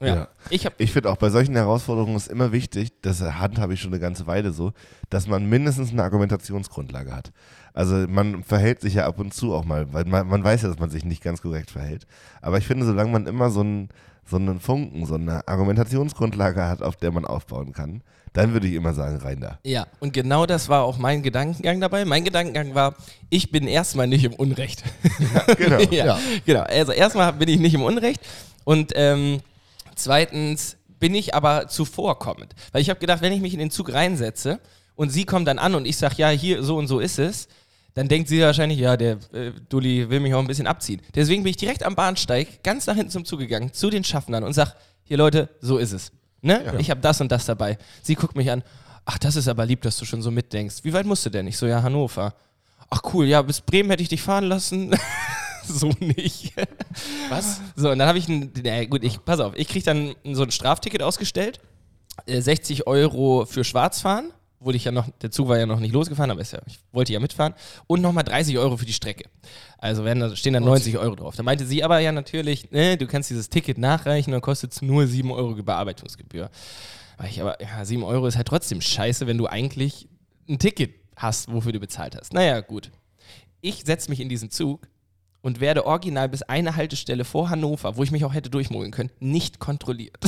Ja. 0.00 0.28
Ich 0.50 0.66
habe 0.66 0.74
Ich 0.78 0.92
finde 0.92 1.10
auch 1.10 1.16
bei 1.16 1.30
solchen 1.30 1.54
Herausforderungen 1.54 2.16
ist 2.16 2.28
immer 2.28 2.52
wichtig, 2.52 2.92
das 3.02 3.20
handhabe 3.22 3.74
ich 3.74 3.80
schon 3.80 3.92
eine 3.92 4.00
ganze 4.00 4.26
Weile 4.26 4.52
so, 4.52 4.72
dass 5.08 5.26
man 5.26 5.46
mindestens 5.46 5.90
eine 5.90 6.02
Argumentationsgrundlage 6.02 7.14
hat. 7.16 7.32
Also 7.72 7.94
man 8.08 8.42
verhält 8.42 8.80
sich 8.80 8.94
ja 8.94 9.06
ab 9.06 9.18
und 9.18 9.32
zu 9.32 9.54
auch 9.54 9.64
mal, 9.64 9.92
weil 9.92 10.04
man, 10.04 10.26
man 10.28 10.44
weiß 10.44 10.62
ja, 10.62 10.68
dass 10.68 10.78
man 10.78 10.90
sich 10.90 11.04
nicht 11.04 11.22
ganz 11.22 11.40
korrekt 11.42 11.70
verhält. 11.70 12.06
Aber 12.42 12.58
ich 12.58 12.66
finde, 12.66 12.84
solange 12.86 13.10
man 13.10 13.26
immer 13.26 13.50
so 13.50 13.60
einen, 13.60 13.88
so 14.24 14.36
einen 14.36 14.60
Funken, 14.60 15.06
so 15.06 15.14
eine 15.14 15.46
Argumentationsgrundlage 15.48 16.62
hat, 16.66 16.82
auf 16.82 16.96
der 16.96 17.12
man 17.12 17.24
aufbauen 17.24 17.72
kann, 17.72 18.02
dann 18.32 18.52
würde 18.52 18.66
ich 18.66 18.74
immer 18.74 18.92
sagen, 18.92 19.16
rein 19.16 19.40
da. 19.40 19.58
Ja, 19.64 19.86
und 20.00 20.12
genau 20.12 20.44
das 20.44 20.68
war 20.68 20.82
auch 20.84 20.98
mein 20.98 21.22
Gedankengang 21.22 21.80
dabei. 21.80 22.04
Mein 22.04 22.24
Gedankengang 22.24 22.74
war, 22.74 22.94
ich 23.30 23.50
bin 23.50 23.66
erstmal 23.66 24.06
nicht 24.06 24.24
im 24.24 24.34
Unrecht. 24.34 24.82
Genau. 25.56 25.78
ja, 25.90 26.06
Ja. 26.06 26.18
genau. 26.44 26.62
Also 26.62 26.92
erstmal 26.92 27.32
bin 27.32 27.48
ich 27.48 27.58
nicht 27.60 27.74
im 27.74 27.82
Unrecht 27.82 28.20
und 28.64 28.92
ähm, 28.94 29.40
zweitens 29.96 30.76
bin 30.98 31.14
ich 31.14 31.34
aber 31.34 31.68
zuvorkommend. 31.68 32.54
Weil 32.72 32.82
ich 32.82 32.90
habe 32.90 33.00
gedacht, 33.00 33.22
wenn 33.22 33.32
ich 33.32 33.40
mich 33.40 33.52
in 33.52 33.58
den 33.58 33.70
Zug 33.70 33.92
reinsetze 33.92 34.60
und 34.94 35.10
sie 35.10 35.24
kommt 35.24 35.48
dann 35.48 35.58
an 35.58 35.74
und 35.74 35.86
ich 35.86 35.96
sage, 35.96 36.14
ja, 36.18 36.28
hier, 36.30 36.62
so 36.62 36.76
und 36.76 36.86
so 36.86 37.00
ist 37.00 37.18
es, 37.18 37.48
dann 37.94 38.08
denkt 38.08 38.28
sie 38.28 38.40
wahrscheinlich, 38.40 38.78
ja, 38.78 38.96
der 38.96 39.18
äh, 39.32 39.52
Dulli 39.68 40.08
will 40.10 40.20
mich 40.20 40.34
auch 40.34 40.40
ein 40.40 40.46
bisschen 40.46 40.66
abziehen. 40.66 41.00
Deswegen 41.14 41.42
bin 41.42 41.50
ich 41.50 41.56
direkt 41.56 41.82
am 41.82 41.94
Bahnsteig 41.94 42.62
ganz 42.62 42.86
nach 42.86 42.94
hinten 42.94 43.10
zum 43.10 43.24
Zug 43.24 43.38
gegangen, 43.38 43.72
zu 43.72 43.90
den 43.90 44.04
Schaffnern 44.04 44.44
und 44.44 44.52
sag, 44.52 44.74
hier 45.02 45.16
Leute, 45.16 45.48
so 45.60 45.78
ist 45.78 45.92
es. 45.92 46.12
Ne? 46.42 46.74
Ich 46.78 46.90
habe 46.90 47.00
das 47.00 47.20
und 47.20 47.32
das 47.32 47.46
dabei. 47.46 47.78
Sie 48.02 48.14
guckt 48.14 48.36
mich 48.36 48.50
an, 48.50 48.62
ach, 49.06 49.18
das 49.18 49.36
ist 49.36 49.48
aber 49.48 49.64
lieb, 49.64 49.80
dass 49.82 49.96
du 49.96 50.04
schon 50.04 50.20
so 50.20 50.30
mitdenkst. 50.30 50.76
Wie 50.82 50.92
weit 50.92 51.06
musst 51.06 51.24
du 51.24 51.30
denn? 51.30 51.46
Ich 51.46 51.56
so, 51.56 51.66
ja, 51.66 51.82
Hannover. 51.82 52.34
Ach 52.90 53.00
cool, 53.14 53.26
ja, 53.26 53.40
bis 53.42 53.60
Bremen 53.60 53.90
hätte 53.90 54.02
ich 54.02 54.08
dich 54.08 54.22
fahren 54.22 54.44
lassen. 54.44 54.94
so 55.80 55.88
nicht. 56.00 56.52
Was? 57.28 57.60
So, 57.74 57.90
und 57.90 57.98
dann 57.98 58.08
habe 58.08 58.18
ich 58.18 58.28
ein, 58.28 58.52
na 58.62 58.84
gut, 58.84 59.04
ich, 59.04 59.24
pass 59.24 59.40
auf, 59.40 59.54
ich 59.56 59.68
kriege 59.68 59.84
dann 59.84 60.14
so 60.34 60.42
ein 60.42 60.50
Strafticket 60.50 61.02
ausgestellt, 61.02 61.60
äh, 62.26 62.40
60 62.40 62.86
Euro 62.86 63.46
für 63.46 63.64
Schwarzfahren 63.64 64.32
obwohl 64.66 64.74
ich 64.74 64.84
ja 64.84 64.92
noch, 64.92 65.08
der 65.22 65.30
Zug 65.30 65.48
war 65.48 65.58
ja 65.58 65.66
noch 65.66 65.80
nicht 65.80 65.92
losgefahren, 65.92 66.30
aber 66.30 66.42
ja, 66.42 66.58
ich 66.66 66.78
wollte 66.90 67.12
ja 67.12 67.20
mitfahren. 67.20 67.54
Und 67.86 68.00
nochmal 68.00 68.24
30 68.24 68.56
Euro 68.58 68.76
für 68.76 68.86
die 68.86 68.92
Strecke. 68.92 69.28
Also 69.78 70.04
werden 70.04 70.20
da, 70.20 70.34
stehen 70.34 70.54
da 70.54 70.60
90 70.60 70.96
Euro 70.98 71.14
drauf. 71.14 71.36
Da 71.36 71.42
meinte 71.42 71.66
sie 71.66 71.84
aber 71.84 71.98
ja 71.98 72.10
natürlich, 72.10 72.70
ne, 72.70 72.96
du 72.96 73.06
kannst 73.06 73.28
dieses 73.30 73.50
Ticket 73.50 73.78
nachreichen, 73.78 74.32
dann 74.32 74.40
kostet 74.40 74.72
es 74.72 74.82
nur 74.82 75.06
7 75.06 75.30
Euro 75.30 75.54
Bearbeitungsgebühr. 75.54 76.50
Weil 77.18 77.28
ich 77.28 77.40
aber, 77.40 77.62
ja, 77.62 77.84
7 77.84 78.02
Euro 78.02 78.26
ist 78.26 78.36
halt 78.36 78.48
trotzdem 78.48 78.80
scheiße, 78.80 79.26
wenn 79.26 79.38
du 79.38 79.46
eigentlich 79.46 80.08
ein 80.48 80.58
Ticket 80.58 80.94
hast, 81.16 81.52
wofür 81.52 81.72
du 81.72 81.80
bezahlt 81.80 82.16
hast. 82.16 82.32
Naja, 82.32 82.60
gut. 82.60 82.90
Ich 83.60 83.84
setze 83.84 84.10
mich 84.10 84.20
in 84.20 84.28
diesen 84.28 84.50
Zug 84.50 84.88
und 85.46 85.60
werde 85.60 85.86
original 85.86 86.28
bis 86.28 86.42
eine 86.42 86.74
Haltestelle 86.74 87.24
vor 87.24 87.50
Hannover, 87.50 87.96
wo 87.96 88.02
ich 88.02 88.10
mich 88.10 88.24
auch 88.24 88.34
hätte 88.34 88.50
durchmogeln 88.50 88.90
können, 88.90 89.10
nicht 89.20 89.60
kontrolliert. 89.60 90.18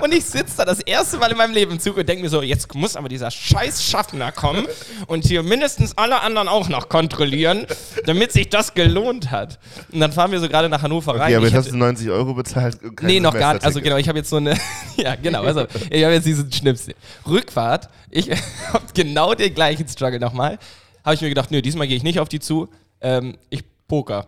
Und 0.00 0.12
ich 0.12 0.24
sitze 0.26 0.58
da 0.58 0.64
das 0.64 0.80
erste 0.80 1.16
Mal 1.16 1.30
in 1.30 1.38
meinem 1.38 1.54
Leben 1.54 1.72
im 1.72 1.80
Zug 1.80 1.96
und 1.96 2.08
denke 2.08 2.22
mir 2.22 2.28
so, 2.28 2.42
jetzt 2.42 2.72
muss 2.74 2.94
aber 2.94 3.08
dieser 3.08 3.30
scheiß 3.30 3.82
Schaffner 3.82 4.30
kommen 4.30 4.66
und 5.06 5.24
hier 5.24 5.42
mindestens 5.42 5.96
alle 5.96 6.20
anderen 6.20 6.46
auch 6.46 6.68
noch 6.68 6.88
kontrollieren, 6.88 7.66
damit 8.04 8.30
sich 8.32 8.48
das 8.48 8.74
gelohnt 8.74 9.30
hat. 9.30 9.58
Und 9.90 10.00
dann 10.00 10.12
fahren 10.12 10.30
wir 10.30 10.40
so 10.40 10.48
gerade 10.48 10.68
nach 10.68 10.82
Hannover 10.82 11.12
rein. 11.12 11.22
Okay, 11.22 11.36
aber 11.36 11.46
Ich 11.46 11.52
jetzt 11.52 11.64
hast 11.66 11.72
du 11.72 11.78
90 11.78 12.10
Euro 12.10 12.34
bezahlt. 12.34 12.78
Nee, 13.00 13.18
noch 13.18 13.34
gar 13.34 13.54
nicht. 13.54 13.64
Also 13.64 13.80
genau, 13.80 13.96
ich 13.96 14.08
habe 14.08 14.18
jetzt 14.18 14.30
so 14.30 14.36
eine, 14.36 14.56
ja 14.96 15.16
genau, 15.16 15.42
also 15.42 15.66
ich 15.90 16.04
habe 16.04 16.14
jetzt 16.14 16.26
diesen 16.26 16.52
Schnipsel. 16.52 16.94
Rückfahrt, 17.26 17.88
ich 18.10 18.30
habe 18.72 18.84
genau 18.94 19.34
den 19.34 19.54
gleichen 19.54 19.88
Struggle 19.88 20.20
nochmal. 20.20 20.58
Habe 21.04 21.14
ich 21.14 21.20
mir 21.20 21.28
gedacht, 21.28 21.50
nö, 21.50 21.62
diesmal 21.62 21.86
gehe 21.86 21.96
ich 21.96 22.02
nicht 22.02 22.20
auf 22.20 22.28
die 22.28 22.40
zu. 22.40 22.68
Ähm, 23.00 23.36
ich 23.50 23.64
poker. 23.86 24.26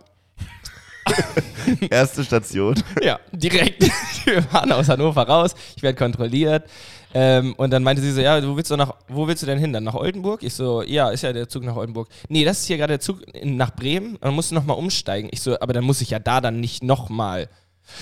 Erste 1.89 2.23
Station. 2.23 2.75
Ja, 3.01 3.19
direkt. 3.31 3.83
Wir 4.25 4.43
fahren 4.43 4.71
aus 4.71 4.87
Hannover 4.87 5.23
raus. 5.27 5.55
Ich 5.75 5.83
werde 5.83 5.97
kontrolliert. 5.97 6.69
Ähm, 7.13 7.53
und 7.55 7.71
dann 7.71 7.83
meinte 7.83 8.01
sie 8.01 8.11
so, 8.11 8.21
ja, 8.21 8.41
wo 8.47 8.55
willst 8.55 8.71
du 8.71 8.77
nach, 8.77 8.95
wo 9.07 9.27
willst 9.27 9.43
du 9.43 9.47
denn 9.47 9.59
hin? 9.59 9.73
Dann 9.73 9.83
nach 9.83 9.95
Oldenburg? 9.95 10.43
Ich 10.43 10.53
so, 10.53 10.81
ja, 10.81 11.09
ist 11.09 11.23
ja 11.23 11.33
der 11.33 11.49
Zug 11.49 11.63
nach 11.63 11.75
Oldenburg. 11.75 12.07
Nee, 12.29 12.45
das 12.45 12.61
ist 12.61 12.67
hier 12.67 12.77
gerade 12.77 12.93
der 12.93 12.99
Zug 12.99 13.21
in, 13.35 13.57
nach 13.57 13.75
Bremen. 13.75 14.17
Dann 14.21 14.33
musst 14.33 14.51
du 14.51 14.55
nochmal 14.55 14.77
umsteigen. 14.77 15.29
Ich 15.33 15.41
so, 15.41 15.59
aber 15.59 15.73
dann 15.73 15.83
muss 15.83 16.01
ich 16.01 16.11
ja 16.11 16.19
da 16.19 16.39
dann 16.39 16.59
nicht 16.59 16.83
nochmal. 16.83 17.49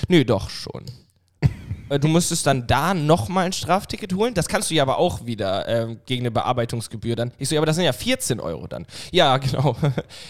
Nee, 0.07 0.23
doch 0.23 0.49
schon. 0.49 0.85
Äh, 1.89 1.99
Du 1.99 2.07
musstest 2.07 2.45
dann 2.47 2.67
da 2.67 2.93
nochmal 2.93 3.47
ein 3.47 3.53
Strafticket 3.53 4.13
holen. 4.13 4.33
Das 4.33 4.47
kannst 4.47 4.69
du 4.69 4.75
ja 4.75 4.83
aber 4.83 4.97
auch 4.97 5.25
wieder 5.25 5.67
ähm, 5.67 5.99
gegen 6.05 6.21
eine 6.21 6.31
Bearbeitungsgebühr 6.31 7.15
dann. 7.15 7.31
Ich 7.37 7.49
so, 7.49 7.55
ja, 7.55 7.59
aber 7.59 7.65
das 7.65 7.75
sind 7.75 7.85
ja 7.85 7.93
14 7.93 8.39
Euro 8.39 8.67
dann. 8.67 8.85
Ja, 9.11 9.37
genau. 9.39 9.75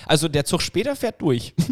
Also 0.05 0.27
der 0.27 0.45
Zug 0.45 0.61
später 0.61 0.95
fährt 0.95 1.21
durch. 1.21 1.53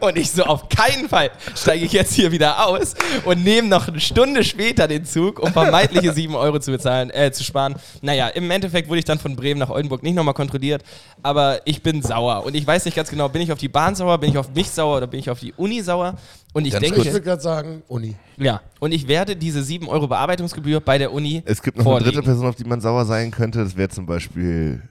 Und 0.00 0.16
ich 0.16 0.30
so, 0.30 0.44
auf 0.44 0.68
keinen 0.68 1.08
Fall 1.08 1.30
steige 1.54 1.84
ich 1.84 1.92
jetzt 1.92 2.14
hier 2.14 2.32
wieder 2.32 2.66
aus 2.66 2.94
und 3.24 3.44
nehme 3.44 3.68
noch 3.68 3.88
eine 3.88 4.00
Stunde 4.00 4.42
später 4.44 4.88
den 4.88 5.04
Zug, 5.04 5.38
um 5.38 5.52
vermeintliche 5.52 6.12
7 6.12 6.34
Euro 6.34 6.58
zu 6.58 6.70
bezahlen, 6.70 7.10
äh, 7.10 7.30
zu 7.32 7.44
sparen. 7.44 7.74
Naja, 8.00 8.28
im 8.28 8.50
Endeffekt 8.50 8.88
wurde 8.88 9.00
ich 9.00 9.04
dann 9.04 9.18
von 9.18 9.36
Bremen 9.36 9.60
nach 9.60 9.70
Oldenburg 9.70 10.02
nicht 10.02 10.14
nochmal 10.14 10.34
kontrolliert, 10.34 10.82
aber 11.22 11.60
ich 11.66 11.82
bin 11.82 12.02
sauer. 12.02 12.44
Und 12.44 12.54
ich 12.56 12.66
weiß 12.66 12.84
nicht 12.84 12.96
ganz 12.96 13.10
genau, 13.10 13.28
bin 13.28 13.42
ich 13.42 13.52
auf 13.52 13.58
die 13.58 13.68
Bahn 13.68 13.94
sauer, 13.94 14.18
bin 14.18 14.30
ich 14.30 14.38
auf 14.38 14.52
mich 14.54 14.70
sauer 14.70 14.96
oder 14.96 15.06
bin 15.06 15.20
ich 15.20 15.30
auf 15.30 15.38
die 15.40 15.52
Uni 15.52 15.82
sauer? 15.82 16.16
Und 16.52 16.64
ich 16.66 16.72
Ganz 16.72 16.84
denke, 16.84 17.00
Ich 17.00 17.06
würde 17.12 17.20
gerade 17.20 17.40
sagen, 17.42 17.82
Uni. 17.86 18.16
ja, 18.36 18.60
und 18.80 18.90
ich 18.92 19.06
werde 19.06 19.36
diese 19.36 19.62
7 19.62 19.88
Euro 19.88 20.08
Bearbeitungsgebühr 20.08 20.80
bei 20.80 20.98
der 20.98 21.12
Uni 21.12 21.42
Es 21.46 21.62
gibt 21.62 21.76
noch 21.78 21.84
vorlegen. 21.84 22.06
eine 22.08 22.14
dritte 22.16 22.26
Person, 22.26 22.46
auf 22.48 22.56
die 22.56 22.64
man 22.64 22.80
sauer 22.80 23.04
sein 23.04 23.30
könnte. 23.30 23.62
Das 23.62 23.76
wäre 23.76 23.88
zum 23.88 24.04
Beispiel 24.06 24.82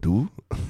du, 0.00 0.28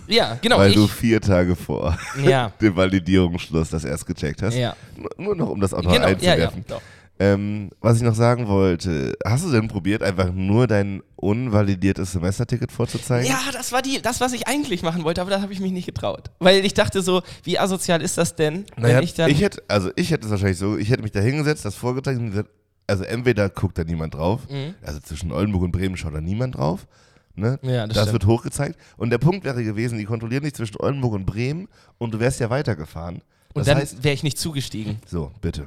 Ja, 0.08 0.38
genau. 0.40 0.56
weil 0.58 0.70
ich, 0.70 0.76
du 0.76 0.86
vier 0.86 1.20
Tage 1.20 1.54
vor 1.54 1.96
ja, 2.24 2.52
dem 2.60 2.74
Validierungsschluss 2.74 3.68
das 3.70 3.84
erst 3.84 4.06
gecheckt 4.06 4.40
hast. 4.42 4.54
ja. 4.56 4.74
Nur- 5.18 5.36
noch, 5.36 5.50
um 5.50 5.60
das 5.60 5.74
auch 5.74 5.82
noch 5.82 5.92
Genau, 5.92 6.06
ja, 6.08 6.12
ja. 6.14 6.32
einzuwerfen. 6.32 6.64
Doch. 6.68 6.80
Ähm, 7.22 7.68
was 7.82 7.98
ich 7.98 8.02
noch 8.02 8.14
sagen 8.14 8.48
wollte, 8.48 9.12
hast 9.26 9.44
du 9.44 9.50
denn 9.52 9.68
probiert, 9.68 10.02
einfach 10.02 10.32
nur 10.32 10.66
dein 10.66 11.02
unvalidiertes 11.16 12.12
Semesterticket 12.12 12.72
vorzuzeigen? 12.72 13.28
Ja, 13.30 13.38
das 13.52 13.72
war 13.72 13.82
die, 13.82 14.00
das, 14.00 14.20
was 14.22 14.32
ich 14.32 14.48
eigentlich 14.48 14.82
machen 14.82 15.04
wollte, 15.04 15.20
aber 15.20 15.28
da 15.30 15.42
habe 15.42 15.52
ich 15.52 15.60
mich 15.60 15.70
nicht 15.70 15.84
getraut. 15.84 16.30
Weil 16.38 16.64
ich 16.64 16.72
dachte 16.72 17.02
so, 17.02 17.20
wie 17.44 17.58
asozial 17.58 18.00
ist 18.00 18.16
das 18.16 18.36
denn, 18.36 18.64
wenn 18.76 18.82
Naja, 18.84 19.00
ich 19.02 19.12
dann. 19.12 19.30
ich 19.30 19.42
hätte, 19.42 19.62
also 19.68 19.90
ich 19.96 20.10
hätte 20.10 20.24
es 20.24 20.30
wahrscheinlich 20.30 20.56
so, 20.56 20.78
ich 20.78 20.88
hätte 20.90 21.02
mich 21.02 21.12
da 21.12 21.20
hingesetzt, 21.20 21.64
das 21.66 21.74
vorgezeigt 21.74 22.18
und 22.18 22.30
gesagt, 22.30 22.48
also 22.86 23.04
entweder 23.04 23.50
guckt 23.50 23.76
da 23.76 23.84
niemand 23.84 24.14
drauf, 24.14 24.48
Mhm. 24.48 24.74
also 24.82 24.98
zwischen 25.00 25.30
Oldenburg 25.30 25.62
und 25.64 25.72
Bremen 25.72 25.98
schaut 25.98 26.14
da 26.14 26.22
niemand 26.22 26.56
drauf, 26.56 26.86
ne? 27.34 27.58
Ja, 27.60 27.86
das 27.86 27.96
das 27.98 28.12
wird 28.12 28.24
hochgezeigt 28.24 28.78
und 28.96 29.10
der 29.10 29.18
Punkt 29.18 29.44
wäre 29.44 29.62
gewesen, 29.62 29.98
die 29.98 30.06
kontrollieren 30.06 30.44
dich 30.44 30.54
zwischen 30.54 30.76
Oldenburg 30.80 31.12
und 31.12 31.26
Bremen 31.26 31.68
und 31.98 32.14
du 32.14 32.18
wärst 32.18 32.40
ja 32.40 32.48
weitergefahren. 32.48 33.16
und 33.52 33.66
Das 33.66 33.90
dann 33.92 34.02
wäre 34.04 34.14
ich 34.14 34.22
nicht 34.22 34.38
zugestiegen. 34.38 35.00
so, 35.06 35.30
bitte. 35.42 35.66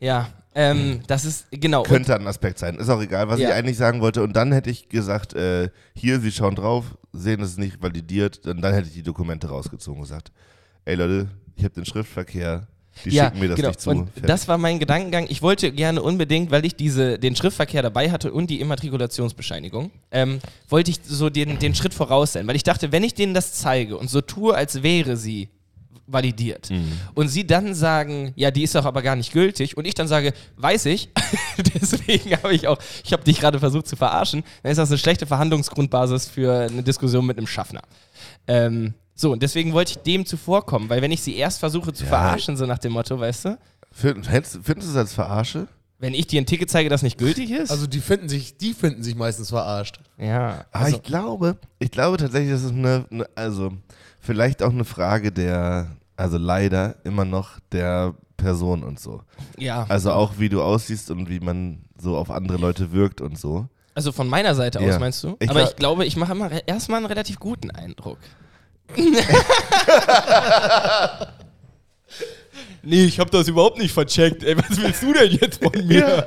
Ja, 0.00 0.28
ähm, 0.54 1.00
das 1.06 1.26
ist, 1.26 1.46
genau. 1.50 1.82
Könnte 1.82 2.14
ein 2.14 2.26
Aspekt 2.26 2.58
sein. 2.58 2.76
Ist 2.76 2.88
auch 2.88 3.02
egal, 3.02 3.28
was 3.28 3.38
Ja. 3.38 3.50
ich 3.50 3.54
eigentlich 3.54 3.76
sagen 3.76 4.00
wollte. 4.00 4.22
Und 4.22 4.34
dann 4.34 4.52
hätte 4.52 4.70
ich 4.70 4.88
gesagt, 4.88 5.34
äh, 5.34 5.68
hier, 5.94 6.18
Sie 6.18 6.32
schauen 6.32 6.54
drauf, 6.54 6.96
sehen, 7.12 7.42
es 7.42 7.50
ist 7.50 7.58
nicht 7.58 7.82
validiert. 7.82 8.46
Und 8.46 8.62
dann 8.62 8.72
hätte 8.72 8.88
ich 8.88 8.94
die 8.94 9.02
Dokumente 9.02 9.48
rausgezogen 9.48 10.00
und 10.00 10.08
gesagt, 10.08 10.32
ey 10.86 10.94
Leute, 10.94 11.28
ich 11.56 11.64
habe 11.64 11.74
den 11.74 11.84
Schriftverkehr, 11.84 12.68
die 13.04 13.10
ja, 13.10 13.26
schicken 13.26 13.40
mir 13.40 13.48
das 13.48 13.56
genau. 13.56 13.68
nicht 13.68 13.80
zu. 13.80 13.90
Und 13.90 14.06
Fertig. 14.06 14.26
das 14.26 14.48
war 14.48 14.56
mein 14.56 14.78
Gedankengang. 14.78 15.26
Ich 15.28 15.42
wollte 15.42 15.70
gerne 15.72 16.02
unbedingt, 16.02 16.50
weil 16.50 16.64
ich 16.64 16.74
diese, 16.74 17.18
den 17.18 17.36
Schriftverkehr 17.36 17.82
dabei 17.82 18.10
hatte 18.10 18.32
und 18.32 18.48
die 18.48 18.60
Immatrikulationsbescheinigung, 18.62 19.90
ähm, 20.10 20.38
wollte 20.70 20.90
ich 20.90 21.00
so 21.04 21.28
den, 21.28 21.58
den 21.58 21.74
Schritt 21.74 21.92
voraus 21.92 22.32
sein. 22.32 22.46
Weil 22.46 22.56
ich 22.56 22.62
dachte, 22.62 22.92
wenn 22.92 23.04
ich 23.04 23.12
denen 23.12 23.34
das 23.34 23.52
zeige 23.52 23.98
und 23.98 24.08
so 24.08 24.22
tue, 24.22 24.54
als 24.54 24.82
wäre 24.82 25.18
sie 25.18 25.50
validiert 26.06 26.70
Mhm. 26.70 26.92
und 27.14 27.28
sie 27.28 27.46
dann 27.46 27.74
sagen, 27.74 28.32
ja, 28.36 28.50
die 28.50 28.62
ist 28.62 28.74
doch 28.74 28.84
aber 28.84 29.02
gar 29.02 29.16
nicht 29.16 29.32
gültig 29.32 29.76
und 29.76 29.86
ich 29.86 29.94
dann 29.94 30.06
sage, 30.08 30.32
weiß 30.56 30.86
ich, 30.86 31.10
deswegen 31.74 32.32
habe 32.36 32.54
ich 32.54 32.68
auch, 32.68 32.78
ich 33.04 33.12
habe 33.12 33.24
dich 33.24 33.40
gerade 33.40 33.58
versucht 33.58 33.86
zu 33.88 33.96
verarschen, 33.96 34.44
dann 34.62 34.72
ist 34.72 34.78
das 34.78 34.90
eine 34.90 34.98
schlechte 34.98 35.26
Verhandlungsgrundbasis 35.26 36.28
für 36.28 36.68
eine 36.70 36.82
Diskussion 36.82 37.26
mit 37.26 37.38
einem 37.38 37.46
Schaffner. 37.46 37.82
Ähm, 38.46 38.94
so, 39.14 39.32
und 39.32 39.42
deswegen 39.42 39.72
wollte 39.72 39.92
ich 39.92 39.98
dem 39.98 40.26
zuvorkommen, 40.26 40.88
weil 40.90 41.02
wenn 41.02 41.10
ich 41.10 41.22
sie 41.22 41.36
erst 41.36 41.58
versuche 41.60 41.92
zu 41.92 42.04
Ja. 42.04 42.10
verarschen, 42.10 42.56
so 42.56 42.66
nach 42.66 42.78
dem 42.78 42.92
Motto, 42.92 43.18
weißt 43.18 43.44
du, 43.46 43.58
Find- 43.92 44.26
Findest 44.26 44.54
du 44.66 44.72
es 44.90 44.96
als 44.96 45.14
Verarsche? 45.14 45.68
wenn 45.98 46.12
ich 46.12 46.26
dir 46.26 46.38
ein 46.42 46.44
Ticket 46.44 46.68
zeige, 46.70 46.90
das 46.90 47.00
nicht 47.00 47.16
gültig 47.16 47.50
ist? 47.50 47.70
Also 47.70 47.86
die 47.86 48.00
finden 48.00 48.28
sich, 48.28 48.58
die 48.58 48.74
finden 48.74 49.02
sich 49.02 49.14
meistens 49.14 49.48
verarscht. 49.48 49.98
ja. 50.18 50.66
Aber 50.70 50.84
Also, 50.84 50.96
ich 50.98 51.02
glaube, 51.02 51.56
ich 51.78 51.90
glaube 51.90 52.18
tatsächlich, 52.18 52.52
das 52.52 52.64
ist 52.64 52.72
eine, 52.72 53.06
eine, 53.10 53.26
also 53.34 53.72
vielleicht 54.26 54.62
auch 54.62 54.70
eine 54.72 54.84
Frage 54.84 55.32
der, 55.32 55.96
also 56.16 56.36
leider 56.36 56.96
immer 57.04 57.24
noch 57.24 57.58
der 57.72 58.14
Person 58.36 58.82
und 58.82 59.00
so. 59.00 59.22
ja. 59.56 59.86
Also 59.88 60.12
auch 60.12 60.34
wie 60.38 60.48
du 60.50 60.62
aussiehst 60.62 61.10
und 61.10 61.30
wie 61.30 61.40
man 61.40 61.84
so 61.98 62.16
auf 62.16 62.30
andere 62.30 62.58
Leute 62.58 62.92
wirkt 62.92 63.20
und 63.22 63.38
so. 63.38 63.66
Also 63.94 64.12
von 64.12 64.28
meiner 64.28 64.54
Seite 64.54 64.78
aus, 64.80 64.86
Ja. 64.86 64.98
meinst 64.98 65.24
du? 65.24 65.36
Ich 65.38 65.48
Aber 65.48 65.62
ich 65.62 65.74
glaube, 65.76 66.04
ich 66.04 66.16
mache 66.16 66.32
immer 66.32 66.50
erstmal 66.68 66.98
einen 66.98 67.06
relativ 67.06 67.38
guten 67.40 67.70
Eindruck. 67.70 68.18
nee, 72.82 73.04
ich 73.04 73.18
habe 73.18 73.30
das 73.30 73.48
überhaupt 73.48 73.78
nicht 73.78 73.92
vercheckt. 73.94 74.42
Ey, 74.44 74.56
was 74.56 74.80
willst 74.80 75.02
du 75.02 75.12
denn 75.14 75.32
jetzt 75.32 75.62
von 75.62 75.86
mir? 75.86 76.26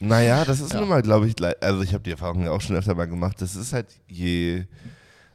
Naja, 0.00 0.44
das 0.44 0.60
ist 0.60 0.74
nun 0.74 0.88
mal, 0.88 1.00
glaube 1.02 1.28
ich, 1.28 1.34
also 1.62 1.82
ich 1.82 1.94
habe 1.94 2.02
die 2.02 2.10
Erfahrung 2.10 2.44
ja 2.44 2.50
auch 2.50 2.60
schon 2.60 2.76
öfter 2.76 2.94
mal 2.94 3.06
gemacht, 3.06 3.40
das 3.40 3.54
ist 3.54 3.72
halt 3.72 3.86
je, 4.08 4.64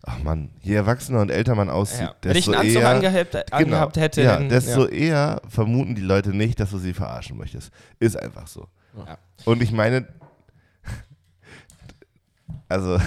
ach 0.08 0.24
man, 0.24 0.50
je 0.62 0.74
erwachsener 0.76 1.20
und 1.20 1.30
älter 1.30 1.54
man 1.54 1.70
aussieht, 1.70 2.02
Ja. 2.02 2.16
Wenn 2.22 2.38
ich 2.38 2.46
desto 2.46 2.52
einen 2.54 2.68
Anzug 2.68 2.82
eher, 2.82 2.90
angehabt, 2.90 3.54
angehabt 3.54 3.98
hätte, 3.98 4.22
ja, 4.24 4.40
desto 4.40 4.88
eher 4.88 5.42
vermuten 5.48 5.96
die 5.96 6.02
Leute 6.02 6.30
nicht, 6.30 6.60
dass 6.60 6.72
du 6.72 6.78
sie 6.78 6.94
verarschen 6.94 7.38
möchtest. 7.38 7.72
Ist 8.00 8.18
einfach 8.18 8.48
so. 8.48 8.68
Ja. 8.96 9.18
Und 9.46 9.62
ich 9.62 9.72
meine, 9.72 10.08
also, 12.70 12.98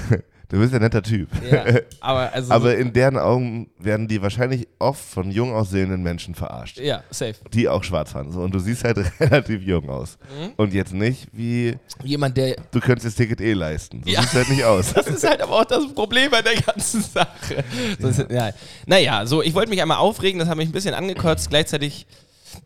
du 0.50 0.58
bist 0.58 0.72
ja 0.72 0.78
ein 0.78 0.82
netter 0.82 1.02
Typ. 1.02 1.28
ja, 1.50 1.64
aber 2.00 2.32
also 2.32 2.52
Aber 2.52 2.76
in 2.76 2.92
deren 2.92 3.16
Augen 3.16 3.70
werden 3.78 4.06
die 4.08 4.20
wahrscheinlich 4.20 4.68
oft 4.78 5.02
von 5.02 5.30
jung 5.30 5.52
aussehenden 5.54 6.02
Menschen 6.02 6.34
verarscht. 6.34 6.78
ja, 6.78 7.02
safe. 7.10 7.34
Die 7.52 7.68
auch 7.68 7.82
schwarz 7.82 8.12
fahren. 8.12 8.30
So. 8.30 8.40
Und 8.40 8.52
du 8.54 8.58
siehst 8.58 8.84
halt 8.84 8.98
relativ 9.20 9.62
jung 9.62 9.88
aus. 9.88 10.18
Mhm. 10.38 10.50
Und 10.56 10.74
jetzt 10.74 10.92
nicht 10.92 11.28
wie, 11.32 11.76
Jemand, 12.04 12.36
der 12.36 12.56
du 12.70 12.80
könntest 12.80 13.06
das 13.06 13.14
Ticket 13.14 13.40
eh 13.40 13.54
leisten. 13.54 14.02
So 14.04 14.10
Ja. 14.10 14.20
siehst 14.20 14.34
du 14.34 14.38
halt 14.38 14.50
nicht 14.50 14.64
aus. 14.64 14.92
Das 15.00 15.06
ist 15.06 15.26
halt 15.26 15.40
aber 15.40 15.60
auch 15.60 15.64
das 15.64 15.86
Problem 15.94 16.30
bei 16.30 16.42
der 16.42 16.54
ganzen 16.60 17.02
Sache. 17.02 17.64
Sonst, 17.98 18.26
ja. 18.30 18.50
Naja, 18.86 19.24
so, 19.26 19.42
ich 19.42 19.54
wollte 19.54 19.70
mich 19.70 19.80
einmal 19.80 19.96
aufregen, 19.98 20.38
das 20.38 20.48
hat 20.48 20.56
mich 20.58 20.68
ein 20.68 20.72
bisschen 20.72 20.94
angekotzt. 20.94 21.48
Gleichzeitig, 21.50 22.06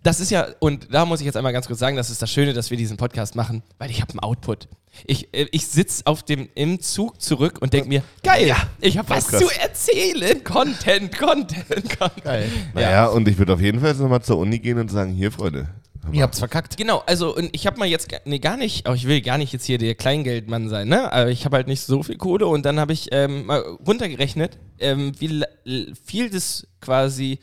das 0.02 0.20
ist 0.20 0.30
ja, 0.30 0.46
und 0.60 0.92
da 0.92 1.04
muss 1.04 1.20
ich 1.20 1.26
jetzt 1.26 1.36
einmal 1.36 1.52
ganz 1.52 1.66
kurz 1.66 1.78
sagen, 1.78 1.96
das 1.96 2.10
ist 2.10 2.22
das 2.22 2.30
Schöne, 2.30 2.52
dass 2.52 2.70
wir 2.70 2.76
diesen 2.76 2.96
Podcast 2.96 3.34
machen, 3.36 3.62
weil 3.78 3.90
ich 3.90 4.00
habe 4.00 4.12
einen 4.12 4.20
Output. 4.20 4.68
Ich, 5.06 5.34
äh, 5.34 5.46
ich 5.50 5.66
sitze 5.66 6.06
auf 6.06 6.22
dem, 6.22 6.48
im 6.54 6.80
Zug 6.80 7.20
zurück 7.20 7.58
und 7.60 7.72
denke 7.72 7.88
mir, 7.88 8.02
geil, 8.22 8.54
ich 8.80 8.98
habe 8.98 9.08
was 9.10 9.28
krass. 9.28 9.40
zu 9.40 9.60
erzählen. 9.60 10.42
Content, 10.44 11.16
Content, 11.18 11.98
Content. 11.98 12.24
Geil. 12.24 12.50
Naja, 12.74 13.06
und 13.06 13.26
ich 13.28 13.38
würde 13.38 13.54
auf 13.54 13.60
jeden 13.60 13.80
Fall 13.80 13.90
jetzt 13.90 14.00
nochmal 14.00 14.22
zur 14.22 14.38
Uni 14.38 14.58
gehen 14.58 14.78
und 14.78 14.90
sagen, 14.90 15.12
hier, 15.12 15.32
Freunde. 15.32 15.68
Ihr 16.12 16.22
habt's 16.22 16.38
verkackt. 16.38 16.76
Genau, 16.76 17.02
also 17.06 17.34
und 17.34 17.48
ich 17.52 17.66
habe 17.66 17.78
mal 17.78 17.88
jetzt, 17.88 18.08
nee, 18.24 18.38
gar 18.38 18.56
nicht, 18.56 18.86
aber 18.86 18.94
ich 18.94 19.08
will 19.08 19.20
gar 19.22 19.38
nicht 19.38 19.52
jetzt 19.52 19.64
hier 19.64 19.78
der 19.78 19.94
Kleingeldmann 19.94 20.68
sein, 20.68 20.88
ne? 20.88 21.10
Aber 21.12 21.30
ich 21.30 21.44
habe 21.44 21.56
halt 21.56 21.66
nicht 21.66 21.80
so 21.80 22.02
viel 22.02 22.18
Kohle 22.18 22.46
und 22.46 22.66
dann 22.66 22.78
habe 22.78 22.92
ich 22.92 23.08
ähm, 23.12 23.46
mal 23.46 23.60
runtergerechnet, 23.86 24.58
ähm, 24.78 25.12
wie 25.18 25.44
viel 26.04 26.30
das 26.30 26.66
quasi 26.80 27.38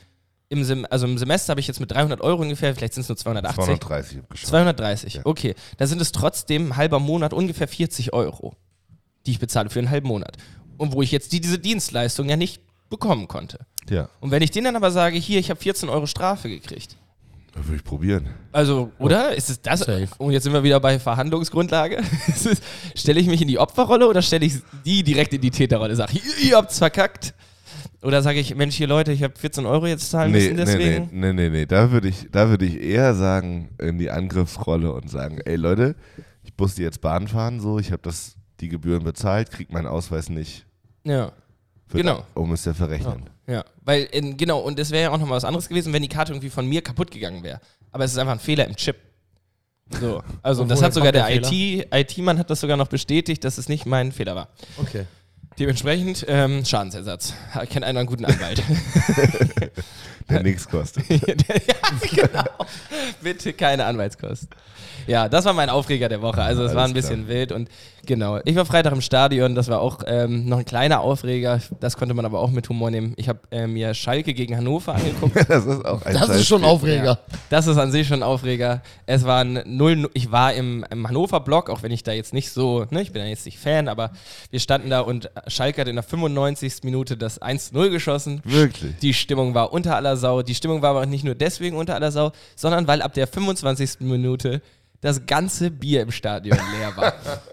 im, 0.51 0.63
Sem 0.63 0.85
also 0.89 1.07
im 1.07 1.17
Semester 1.17 1.51
habe 1.51 1.61
ich 1.61 1.67
jetzt 1.67 1.79
mit 1.79 1.91
300 1.91 2.21
Euro 2.21 2.41
ungefähr, 2.41 2.75
vielleicht 2.75 2.93
sind 2.93 3.01
es 3.01 3.09
nur 3.09 3.17
280. 3.17 3.63
230 3.65 4.17
hab 4.17 4.29
geschaut. 4.29 4.49
230, 4.49 5.13
Ja. 5.15 5.21
okay. 5.25 5.55
Da 5.77 5.87
sind 5.87 6.01
es 6.01 6.11
trotzdem 6.11 6.67
ein 6.73 6.75
halber 6.77 6.99
Monat 6.99 7.33
ungefähr 7.33 7.67
40 7.67 8.13
Euro, 8.13 8.53
die 9.25 9.31
ich 9.31 9.39
bezahle 9.39 9.69
für 9.69 9.79
einen 9.79 9.89
halben 9.89 10.07
Monat. 10.07 10.37
Und 10.77 10.93
wo 10.93 11.01
ich 11.01 11.11
jetzt 11.11 11.31
die, 11.31 11.39
diese 11.41 11.57
Dienstleistung 11.59 12.27
ja 12.29 12.35
nicht 12.35 12.61
bekommen 12.89 13.27
konnte. 13.27 13.59
Ja, 13.89 14.09
Und 14.19 14.31
wenn 14.31 14.41
ich 14.43 14.51
denen 14.51 14.65
dann 14.65 14.75
aber 14.75 14.91
sage, 14.91 15.17
hier, 15.17 15.39
ich 15.39 15.49
habe 15.49 15.59
14 15.59 15.87
Euro 15.89 16.05
Strafe 16.05 16.49
gekriegt. 16.49 16.97
das 17.53 17.65
würde 17.65 17.77
ich 17.77 17.83
probieren. 17.83 18.29
Also, 18.51 18.91
oder? 18.99 19.33
Ist 19.35 19.49
es 19.49 19.61
das? 19.61 19.79
Safe. 19.81 20.07
Und 20.17 20.31
jetzt 20.33 20.43
sind 20.43 20.53
wir 20.53 20.63
wieder 20.63 20.79
bei 20.79 20.99
Verhandlungsgrundlage. 20.99 22.03
stelle 22.95 23.19
ich 23.21 23.27
mich 23.27 23.41
in 23.41 23.47
die 23.47 23.57
Opferrolle 23.57 24.07
oder 24.07 24.21
stelle 24.21 24.45
ich 24.45 24.55
die 24.85 25.01
direkt 25.03 25.33
in 25.33 25.41
die 25.41 25.51
Täterrolle? 25.51 25.95
Sag 25.95 26.13
ich, 26.13 26.21
ihr 26.45 26.57
habt's 26.57 26.77
verkackt. 26.77 27.33
Oder 28.03 28.21
sage 28.23 28.39
ich, 28.39 28.55
Mensch, 28.55 28.75
hier 28.75 28.87
Leute, 28.87 29.11
ich 29.11 29.21
habe 29.23 29.37
14 29.37 29.65
Euro 29.65 29.85
jetzt 29.85 30.09
zahlen 30.09 30.31
Nee, 30.31 30.39
müssen, 30.49 30.57
deswegen. 30.57 31.09
nee, 31.11 31.33
nee, 31.33 31.33
nee, 31.33 31.49
nee. 31.49 31.65
Da 31.65 31.91
würde 31.91 32.07
ich, 32.07 32.27
da 32.31 32.49
würde 32.49 32.65
ich 32.65 32.81
eher 32.81 33.13
sagen, 33.13 33.69
in 33.79 33.99
die 33.99 34.09
Angriffsrolle 34.09 34.91
und 34.91 35.09
sagen, 35.09 35.39
ey 35.45 35.55
Leute, 35.55 35.95
ich 36.43 36.51
musste 36.57 36.81
jetzt 36.81 37.01
Bahn 37.01 37.27
fahren, 37.27 37.59
so, 37.59 37.77
ich 37.77 37.91
habe 37.91 38.01
das, 38.01 38.35
die 38.59 38.69
Gebühren 38.69 39.03
bezahlt, 39.03 39.51
krieg 39.51 39.71
meinen 39.71 39.87
Ausweis 39.87 40.29
nicht. 40.29 40.65
Ja, 41.03 41.31
Genau. 41.93 42.23
Um 42.35 42.51
es 42.53 42.63
ja 42.65 42.73
verrechnen. 42.73 43.29
ja. 43.47 43.65
Weil, 43.83 44.03
in, 44.13 44.37
genau, 44.37 44.59
und 44.59 44.79
es 44.79 44.91
wäre 44.91 45.03
ja 45.03 45.09
auch 45.11 45.17
nochmal 45.17 45.35
was 45.37 45.43
anderes 45.43 45.67
gewesen, 45.67 45.91
wenn 45.93 46.01
die 46.01 46.07
Karte 46.07 46.31
irgendwie 46.31 46.49
von 46.49 46.65
mir 46.67 46.81
kaputt 46.81 47.11
gegangen 47.11 47.43
wäre. 47.43 47.59
Aber 47.91 48.05
es 48.05 48.11
ist 48.13 48.17
einfach 48.17 48.33
ein 48.33 48.39
Fehler 48.39 48.65
im 48.65 48.75
Chip. 48.77 48.95
So, 49.99 50.23
also 50.41 50.61
Und 50.61 50.69
das 50.69 50.81
hat 50.81 50.93
sogar 50.93 51.11
der, 51.11 51.27
der 51.27 51.51
IT, 51.51 51.87
IT-Mann 51.93 52.39
hat 52.39 52.49
das 52.49 52.61
sogar 52.61 52.77
noch 52.77 52.87
bestätigt, 52.87 53.43
dass 53.43 53.57
es 53.57 53.67
nicht 53.67 53.85
mein 53.85 54.13
Fehler 54.13 54.35
war. 54.35 54.47
Okay. 54.77 55.05
Dementsprechend 55.59 56.25
ähm, 56.27 56.65
Schadensersatz. 56.65 57.33
Ich 57.63 57.69
kenne 57.69 57.85
einen 57.85 58.05
guten 58.05 58.25
Anwalt. 58.25 58.63
Der 60.29 60.43
nichts 60.43 60.67
kostet. 60.67 61.07
ja, 61.09 61.35
genau. 62.09 62.45
Bitte 63.21 63.53
keine 63.53 63.85
Anwaltskosten. 63.85 64.49
Ja, 65.07 65.27
das 65.27 65.45
war 65.45 65.53
mein 65.53 65.69
Aufreger 65.69 66.09
der 66.09 66.21
Woche. 66.21 66.41
Also 66.41 66.63
es 66.63 66.75
war 66.75 66.85
ein 66.85 66.93
bisschen 66.93 67.27
wild 67.27 67.51
und 67.51 67.69
genau. 68.05 68.39
Ich 68.45 68.55
war 68.55 68.65
Freitag 68.65 68.93
im 68.93 69.01
Stadion, 69.01 69.55
das 69.55 69.67
war 69.67 69.81
auch 69.81 69.99
ähm, 70.05 70.47
noch 70.47 70.59
ein 70.59 70.65
kleiner 70.65 71.01
Aufreger. 71.01 71.59
Das 71.79 71.97
konnte 71.97 72.13
man 72.13 72.25
aber 72.25 72.39
auch 72.39 72.51
mit 72.51 72.67
Humor 72.69 72.91
nehmen. 72.91 73.13
Ich 73.17 73.29
habe 73.29 73.39
äh, 73.51 73.67
mir 73.67 73.93
Schalke 73.93 74.33
gegen 74.33 74.55
Hannover 74.55 74.95
angeguckt. 74.95 75.35
Das 75.51 75.65
ist 75.65 75.85
auch 75.85 76.03
ein 76.05 76.13
Das 76.13 76.29
ist 76.29 76.47
schon. 76.47 76.63
Aufreger. 76.63 77.19
Das 77.49 77.67
ist 77.67 77.77
an 77.77 77.91
sich 77.91 78.07
schon 78.07 78.19
ein 78.19 78.23
Aufreger. 78.23 78.81
Es 79.05 79.25
waren 79.25 79.59
null, 79.65 80.09
ich 80.13 80.31
war 80.31 80.53
im, 80.53 80.85
im 80.89 81.07
Hannover-Block, 81.07 81.69
auch 81.69 81.83
wenn 81.83 81.91
ich 81.91 82.03
da 82.03 82.11
jetzt 82.11 82.33
nicht 82.33 82.51
so, 82.51 82.85
ne, 82.89 83.01
ich 83.01 83.11
bin 83.11 83.21
ja 83.21 83.27
jetzt 83.27 83.45
nicht 83.45 83.59
Fan, 83.59 83.87
aber 83.87 84.11
wir 84.49 84.59
standen 84.59 84.89
da 84.89 85.01
und 85.01 85.29
Schalke 85.47 85.81
hat 85.81 85.87
in 85.87 85.95
der 85.95 86.03
95. 86.03 86.83
Minute 86.83 87.17
das 87.17 87.41
1-0 87.41 87.89
geschossen. 87.89 88.41
Wirklich. 88.43 88.97
Die 89.01 89.13
Stimmung 89.13 89.53
war 89.53 89.73
unter 89.73 89.95
aller 89.95 90.17
Sau. 90.17 90.41
Die 90.41 90.55
Stimmung 90.55 90.81
war 90.81 90.91
aber 90.91 91.05
nicht 91.05 91.23
nur 91.23 91.35
deswegen 91.35 91.75
unter 91.75 91.95
aller 91.95 92.11
Sau, 92.11 92.31
sondern 92.55 92.87
weil 92.87 93.01
ab 93.01 93.13
der 93.13 93.27
25. 93.27 94.01
Minute 94.01 94.61
das 95.01 95.25
ganze 95.25 95.71
Bier 95.71 96.03
im 96.03 96.11
Stadion 96.11 96.57
leer 96.77 96.95
war. 96.95 97.13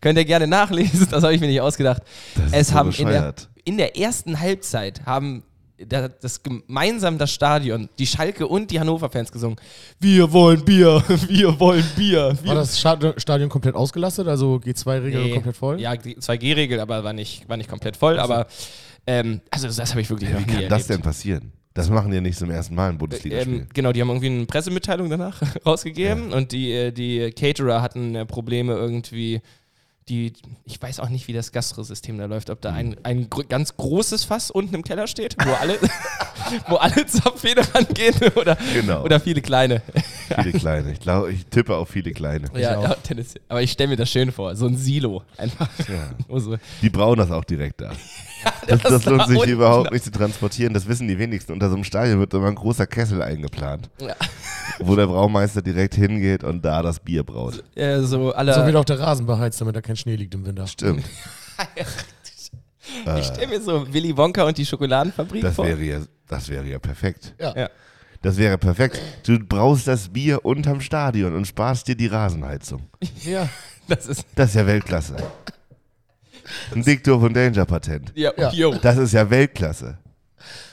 Könnt 0.00 0.18
ihr 0.18 0.24
gerne 0.24 0.46
nachlesen, 0.46 1.06
das 1.10 1.22
habe 1.22 1.34
ich 1.34 1.40
mir 1.40 1.46
nicht 1.48 1.60
ausgedacht. 1.60 2.02
Das 2.34 2.46
ist 2.46 2.52
es 2.54 2.68
so 2.68 2.74
haben 2.74 2.90
in 2.92 3.06
der, 3.08 3.34
in 3.64 3.76
der 3.78 3.96
ersten 3.98 4.38
Halbzeit 4.40 5.02
haben 5.06 5.42
da- 5.76 6.08
das 6.08 6.42
gemeinsam 6.42 7.18
das 7.18 7.32
Stadion, 7.32 7.88
die 7.98 8.06
Schalke 8.06 8.46
und 8.46 8.70
die 8.70 8.78
Hannover-Fans 8.78 9.32
gesungen. 9.32 9.56
Wir 10.00 10.32
wollen 10.32 10.64
Bier, 10.64 11.02
wir 11.28 11.58
wollen 11.58 11.84
Bier. 11.96 12.36
Wir 12.42 12.48
War 12.48 12.54
das 12.54 12.78
Stadion, 12.78 13.48
komplett 13.48 13.74
ausgelastet? 13.74 14.28
Also 14.28 14.56
G2-Regel 14.64 15.22
Nee. 15.24 15.30
komplett 15.32 15.56
voll? 15.56 15.80
Ja, 15.80 15.96
die 15.96 16.16
2G-Regel, 16.16 16.78
aber 16.80 17.02
war 17.04 17.12
nicht, 17.12 17.48
war 17.48 17.56
nicht 17.56 17.68
komplett 17.68 17.96
voll. 17.96 18.18
Aber 18.20 18.46
ähm, 19.06 19.40
also 19.50 19.66
das 19.66 19.90
habe 19.90 20.00
ich 20.00 20.08
wirklich 20.10 20.30
noch 20.30 20.38
Wie 20.40 20.44
nie 20.44 20.52
kann 20.52 20.62
das 20.68 20.82
erlebt. 20.82 20.90
denn 20.90 21.00
passieren? 21.02 21.52
Das 21.74 21.90
machen 21.90 22.12
die 22.12 22.20
nicht 22.20 22.38
zum 22.38 22.52
ersten 22.52 22.76
Mal 22.76 22.90
im 22.90 22.98
Bundesligaspiel. 22.98 23.54
Ähm, 23.62 23.66
genau, 23.74 23.90
die 23.92 24.00
haben 24.00 24.08
irgendwie 24.08 24.28
eine 24.28 24.46
Pressemitteilung 24.46 25.10
danach 25.10 25.42
rausgegeben 25.66 26.32
und 26.32 26.52
die, 26.52 26.70
äh, 26.72 26.92
die 26.92 27.32
Caterer 27.32 27.82
hatten 27.82 28.14
äh, 28.14 28.24
Probleme 28.24 28.74
irgendwie. 28.74 29.42
Die, 30.10 30.34
ich 30.66 30.80
weiß 30.82 31.00
auch 31.00 31.08
nicht, 31.08 31.28
wie 31.28 31.32
das 31.32 31.50
Gastrosystem 31.50 32.18
da 32.18 32.26
läuft, 32.26 32.50
ob 32.50 32.60
da 32.60 32.72
ein, 32.72 32.94
ein 33.04 33.30
gr 33.30 33.44
ganz 33.44 33.74
großes 33.78 34.24
Fass 34.24 34.50
unten 34.50 34.74
im 34.74 34.84
Keller 34.84 35.06
steht, 35.06 35.34
wo 35.42 35.50
alle, 35.54 35.78
wo 36.68 36.76
alle 36.76 37.06
Zapfhähne 37.06 37.62
rangehen 37.74 38.14
oder, 38.36 38.58
Genau. 38.74 39.02
oder 39.02 39.18
viele 39.18 39.40
kleine. 39.40 39.80
Viele 40.42 40.52
kleine. 40.58 40.92
Ich 40.92 41.00
glaube, 41.00 41.32
ich 41.32 41.46
tippe 41.46 41.74
auf 41.76 41.88
viele 41.88 42.12
kleine. 42.12 42.48
Ja, 42.54 42.82
ja, 42.82 42.94
Tennis. 42.96 43.34
Aber 43.48 43.62
ich 43.62 43.72
stelle 43.72 43.88
mir 43.88 43.96
das 43.96 44.10
schön 44.10 44.30
vor, 44.30 44.54
so 44.56 44.66
ein 44.66 44.76
Silo 44.76 45.22
einfach. 45.38 45.70
Ja. 45.88 46.10
So, 46.38 46.56
Die 46.82 46.90
brauen 46.90 47.16
das 47.16 47.30
auch 47.30 47.44
direkt 47.44 47.80
da. 47.80 47.92
Das, 48.66 48.80
das 48.82 48.92
das 48.92 49.04
lohnt 49.04 49.26
sich 49.28 49.38
unten. 49.38 49.50
überhaupt 49.50 49.92
nicht 49.92 50.04
zu 50.04 50.10
transportieren. 50.10 50.72
Das 50.72 50.88
wissen 50.88 51.06
die 51.06 51.18
wenigsten. 51.18 51.52
Unter 51.52 51.68
so 51.68 51.74
einem 51.74 51.84
Stadion 51.84 52.18
wird 52.18 52.32
immer 52.32 52.46
ein 52.48 52.54
großer 52.54 52.86
Kessel 52.86 53.20
eingeplant, 53.22 53.90
ja, 54.00 54.14
wo 54.78 54.96
der 54.96 55.06
Braumeister 55.06 55.60
direkt 55.60 55.94
hingeht 55.94 56.42
und 56.44 56.64
da 56.64 56.80
das 56.82 56.98
Bier 57.00 57.24
braut. 57.24 57.62
äh, 57.74 58.00
so 58.00 58.32
alle. 58.32 58.54
So 58.54 58.64
wird 58.64 58.76
auch 58.76 58.84
der 58.86 58.98
Rasen 59.00 59.26
beheizt, 59.26 59.60
damit 59.60 59.76
da 59.76 59.82
kein 59.82 59.96
Schnee 59.96 60.16
liegt 60.16 60.34
im 60.34 60.46
Winter. 60.46 60.66
Stimmt. 60.66 61.04
ich 63.18 63.24
stelle 63.26 63.48
mir 63.48 63.60
so 63.60 63.92
Willy 63.92 64.16
Wonka 64.16 64.44
und 64.44 64.56
die 64.58 64.66
Schokoladenfabrik 64.66 65.42
Das 65.42 65.56
vor. 65.56 65.66
wäre 65.66 65.82
ja, 65.82 65.98
das 66.28 66.48
wäre 66.48 66.64
ja 66.64 66.78
perfekt. 66.78 67.34
Ja. 67.38 67.54
Ja. 67.56 67.70
Das 68.22 68.38
wäre 68.38 68.56
perfekt. 68.56 68.98
Du 69.26 69.38
brauchst 69.38 69.86
das 69.86 70.08
Bier 70.08 70.44
unterm 70.46 70.80
Stadion 70.80 71.34
und 71.36 71.46
sparst 71.46 71.86
dir 71.88 71.96
die 71.96 72.06
Rasenheizung. 72.06 72.88
ja. 73.22 73.48
Das 73.86 74.06
ist. 74.06 74.24
Das 74.34 74.48
ist 74.48 74.54
ja 74.54 74.66
Weltklasse. 74.66 75.14
Ein 76.74 76.82
Dicto 76.82 77.18
von 77.18 77.32
Danger 77.34 77.64
Patent. 77.64 78.12
Ja, 78.14 78.32
Ja. 78.36 78.70
Das 78.82 78.96
ist 78.98 79.12
ja 79.12 79.28
Weltklasse. 79.28 79.98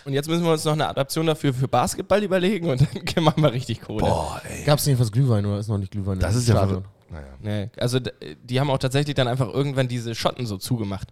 Und 0.03 0.13
jetzt 0.13 0.27
müssen 0.27 0.43
wir 0.43 0.51
uns 0.51 0.65
noch 0.65 0.73
eine 0.73 0.87
Adaption 0.89 1.27
dafür 1.27 1.53
für 1.53 1.67
Basketball 1.67 2.23
überlegen 2.23 2.69
und 2.69 2.81
dann 3.15 3.23
machen 3.23 3.41
wir 3.43 3.53
richtig 3.53 3.81
Kohle. 3.81 3.99
Boah, 3.99 4.41
ey. 4.49 4.63
Gab 4.65 4.79
es 4.79 4.85
nicht 4.85 4.99
was 4.99 5.11
Glühwein 5.11 5.45
oder 5.45 5.59
ist 5.59 5.67
noch 5.69 5.77
nicht 5.77 5.91
Glühwein? 5.91 6.19
Das 6.19 6.35
ist 6.35 6.47
ja 6.47 6.55
Stadion? 6.55 6.83
Naja. 7.09 7.25
Nee, 7.41 7.69
also 7.77 7.99
die 8.43 8.59
haben 8.59 8.69
auch 8.69 8.77
tatsächlich 8.79 9.15
dann 9.15 9.27
einfach 9.27 9.47
irgendwann 9.53 9.87
diese 9.87 10.15
Schotten 10.15 10.45
so 10.45 10.57
zugemacht. 10.57 11.07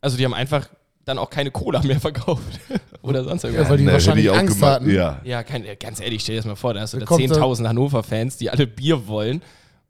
Also 0.00 0.16
die 0.16 0.24
haben 0.24 0.34
einfach 0.34 0.68
dann 1.04 1.18
auch 1.18 1.30
keine 1.30 1.50
Cola 1.50 1.80
mehr 1.82 2.00
verkauft. 2.00 2.60
Oder 3.02 3.24
sonst 3.24 3.42
Ja, 3.44 3.48
irgendwas. 3.50 3.70
weil 3.70 3.76
die 3.78 3.84
hätte 3.84 3.92
wahrscheinlich 3.94 4.24
ich 4.26 4.30
auch 4.30 4.36
Angst 4.36 4.54
gemacht. 4.56 4.72
hatten. 4.74 4.90
Ja. 4.90 5.20
Ja, 5.24 5.42
kein, 5.42 5.64
ganz 5.80 6.00
ehrlich, 6.00 6.22
stell 6.22 6.34
dir 6.34 6.40
das 6.40 6.46
mal 6.46 6.56
vor, 6.56 6.74
da 6.74 6.80
hast 6.80 6.94
du 6.94 6.98
da- 6.98 7.06
10.000 7.06 7.66
Hannover-Fans, 7.68 8.36
die 8.36 8.50
alle 8.50 8.66
Bier 8.66 9.06
wollen. 9.06 9.42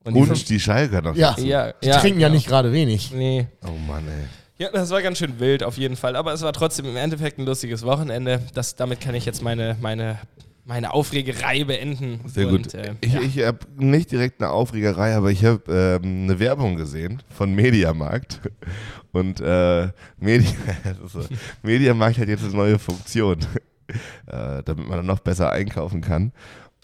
Und, 0.04 0.14
die 0.14 0.20
Und 0.20 0.48
die 0.48 0.60
Schalker 0.60 1.02
noch. 1.02 1.14
Ja. 1.14 1.30
dazu. 1.30 1.46
ja, 1.46 1.72
Die 1.82 1.88
ja, 1.88 1.98
trinken 1.98 2.20
ja 2.20 2.28
genau. 2.28 2.36
nicht 2.36 2.48
gerade 2.48 2.72
wenig. 2.72 3.12
Nee. 3.12 3.46
Oh 3.64 3.70
Mann, 3.86 4.06
ey. 4.08 4.26
Ja, 4.58 4.70
das 4.70 4.90
war 4.90 5.02
ganz 5.02 5.18
schön 5.18 5.40
wild 5.40 5.62
auf 5.62 5.76
jeden 5.76 5.96
Fall. 5.96 6.14
Aber 6.16 6.32
es 6.32 6.42
war 6.42 6.52
trotzdem 6.52 6.86
im 6.86 6.96
Endeffekt 6.96 7.38
ein 7.38 7.46
lustiges 7.46 7.84
Wochenende. 7.84 8.40
Das, 8.54 8.76
damit 8.76 9.00
kann 9.00 9.14
ich 9.14 9.24
jetzt 9.24 9.42
meine, 9.42 9.76
meine, 9.80 10.18
meine 10.64 10.92
Aufregerei 10.92 11.64
beenden. 11.64 12.20
Sehr 12.26 12.48
Und, 12.48 12.64
gut. 12.64 12.74
Äh, 12.74 12.94
ich 13.00 13.12
ja. 13.12 13.20
ich 13.20 13.38
habe 13.44 13.58
nicht 13.76 14.12
direkt 14.12 14.40
eine 14.40 14.50
Aufregerei, 14.50 15.16
aber 15.16 15.30
ich 15.30 15.44
habe 15.44 15.62
ähm, 16.02 16.24
eine 16.24 16.38
Werbung 16.38 16.76
gesehen 16.76 17.22
von 17.28 17.54
Mediamarkt. 17.54 18.40
Und 19.12 19.40
äh, 19.40 19.88
Medi 20.18 20.46
das 20.84 20.98
ist 20.98 21.12
so. 21.12 21.36
Mediamarkt 21.62 22.18
hat 22.18 22.28
jetzt 22.28 22.44
eine 22.44 22.54
neue 22.54 22.78
Funktion, 22.78 23.38
äh, 24.26 24.62
damit 24.64 24.86
man 24.88 24.98
dann 24.98 25.06
noch 25.06 25.20
besser 25.20 25.50
einkaufen 25.50 26.00
kann. 26.00 26.32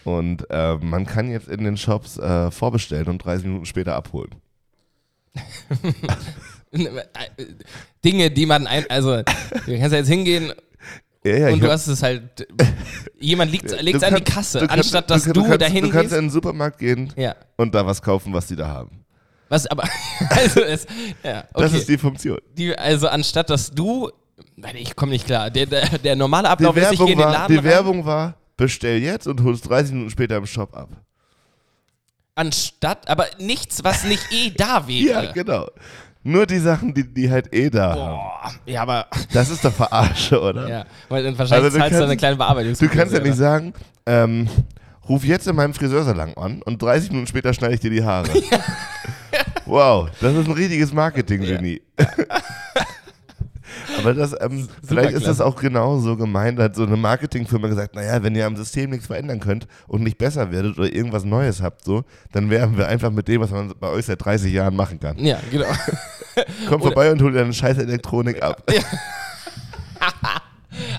Und 0.09 0.47
äh, 0.49 0.77
man 0.77 1.05
kann 1.05 1.31
jetzt 1.31 1.49
in 1.49 1.65
den 1.65 1.77
Shops 1.77 2.17
äh, 2.19 2.51
vorbestellen 2.51 3.09
und 3.09 3.19
30 3.23 3.45
Minuten 3.47 3.67
später 3.67 3.95
abholen. 3.95 4.31
Dinge, 8.05 8.31
die 8.31 8.47
man 8.47 8.67
ein, 8.67 8.85
also 8.89 9.17
du 9.19 9.23
kannst 9.79 9.93
ja 9.93 9.99
jetzt 9.99 10.09
hingehen 10.09 10.53
Ja, 11.25 11.37
ja, 11.37 11.49
und 11.51 11.63
du 11.63 11.71
hast 11.71 11.87
es 11.89 12.03
halt, 12.03 12.47
jemand 13.19 13.53
legt 13.53 13.71
es 13.71 14.03
an 14.03 14.15
die 14.15 14.23
Kasse, 14.25 14.61
du 14.61 14.67
kannst- 14.67 14.95
anstatt 14.95 15.11
dass 15.11 15.25
du, 15.25 15.33
du 15.33 15.43
kannst, 15.45 15.61
dahin 15.61 15.85
Du 15.85 15.91
kannst 15.91 16.13
in 16.13 16.23
den 16.23 16.31
Supermarkt 16.31 16.79
gehen 16.79 17.13
Ja, 17.17 17.35
und 17.57 17.75
da 17.75 17.85
was 17.87 18.01
kaufen, 18.03 18.33
was 18.33 18.47
die 18.47 18.57
da 18.57 18.67
haben. 18.69 19.05
was 19.49 19.67
aber, 19.67 19.85
also 20.31 20.63
es, 20.63 20.87
ja, 21.23 21.41
okay. 21.53 21.63
Das 21.63 21.73
ist 21.75 21.89
die 21.89 21.99
Funktion. 21.99 22.39
die, 22.57 22.77
also 22.77 23.09
anstatt 23.09 23.51
dass 23.51 23.71
du, 23.71 24.11
nein, 24.57 24.77
ich 24.77 24.97
komme 24.97 25.13
nicht 25.13 25.27
klar, 25.27 25.51
der, 25.51 25.67
der, 25.67 25.87
der 25.99 26.17
normale 26.17 26.49
Die 26.49 26.53
Ablauf 26.53 26.77
ist, 26.77 26.93
ich 26.93 26.99
gehe 26.99 27.09
Werbung, 27.09 27.13
in 27.13 27.19
den 27.19 27.25
war, 27.27 27.33
Laden 27.33 27.49
die 27.53 27.57
rein, 27.57 27.65
Werbung 27.65 28.05
war, 28.07 28.35
bestell 28.59 28.99
jetzt 28.99 29.27
und 29.27 29.43
holst 29.43 29.67
30 29.71 29.93
Minuten 29.93 30.11
später 30.11 30.37
im 30.37 30.45
Shop 30.47 30.77
ab. 30.77 30.91
anstatt, 32.35 33.09
aber 33.09 33.27
nichts, 33.39 33.83
was 33.83 34.05
nicht 34.05 34.23
eh 34.31 34.51
da 34.51 34.85
wäre. 34.87 35.25
Ja, 35.25 35.33
genau. 35.33 35.67
Nur 36.25 36.45
die 36.47 36.59
Sachen, 36.59 36.93
die, 36.93 37.05
die 37.05 37.31
halt 37.31 37.53
eh 37.55 37.71
da 37.71 37.91
haben. 37.91 37.97
Boah, 37.97 38.53
ja, 38.67 38.83
aber, 38.83 39.07
Das 39.33 39.49
ist 39.51 39.65
doch 39.65 39.73
Verarsche, 39.73 40.39
oder? 40.43 40.69
ja, 40.69 40.85
weil 41.09 41.23
dann 41.25 41.39
wahrscheinlich 41.39 41.65
Also 41.65 41.79
du 41.79 41.83
zahlst 41.83 41.93
du 41.95 41.97
eine 41.99 42.07
kannst- 42.09 42.19
kleine 42.19 42.37
Bearbeitung. 42.37 42.75
Du 42.75 42.89
kannst 42.89 43.15
ja 43.15 43.21
nicht 43.21 43.37
sagen, 43.37 43.73
ähm, 44.05 44.49
ruf 45.09 45.25
jetzt 45.25 45.47
in 45.49 45.57
meinem 45.57 45.73
Friseursalon 45.75 46.35
an 46.37 46.61
und 46.63 46.83
30 46.83 47.11
Minuten 47.11 47.29
später 47.29 47.55
schneide 47.55 47.75
ich 47.75 47.81
dir 47.81 47.91
die 47.91 48.05
Haare. 48.05 48.29
wow, 49.65 50.11
das 50.21 50.35
ist 50.35 50.47
ein 50.47 50.53
richtiges 50.53 50.93
Marketing-Genie. 50.93 51.81
Aber 53.99 54.15
das, 54.15 54.35
ähm, 54.41 54.69
vielleicht 54.85 55.13
ist 55.13 55.27
das 55.27 55.41
auch 55.41 55.57
genau 55.57 55.99
so 55.99 56.17
gemeint, 56.17 56.59
hat 56.59 56.77
so 56.77 56.85
eine 56.85 56.97
Marketingfirma 56.97 57.69
gesagt, 57.69 57.95
naja, 57.95 58.23
wenn 58.23 58.35
ihr 58.35 58.47
am 58.47 58.57
System 58.57 58.91
nichts 58.91 59.07
verändern 59.07 59.41
könnt 59.41 59.67
und 59.87 60.03
nicht 60.03 60.19
besser 60.19 60.51
werdet 60.51 60.79
oder 60.79 60.93
irgendwas 60.93 61.25
Neues 61.25 61.63
habt, 61.63 61.85
so, 61.85 62.05
dann 62.33 62.51
werben 62.51 62.77
wir 62.77 62.89
einfach 62.89 63.11
mit 63.11 63.29
dem, 63.29 63.41
was 63.41 63.51
man 63.51 63.73
bei 63.79 63.89
euch 63.89 64.07
seit 64.07 64.25
30 64.25 64.53
Jahren 64.53 64.77
machen 64.77 65.01
kann. 65.01 65.19
Ja, 65.19 65.39
genau. 65.51 65.67
Komm 66.69 66.83
vorbei 66.83 67.11
und 67.13 67.21
hol 67.23 67.33
dir 67.33 67.39
deine 67.39 67.53
scheiß 67.53 67.79
Elektronik 67.79 68.43
ab. 68.43 68.63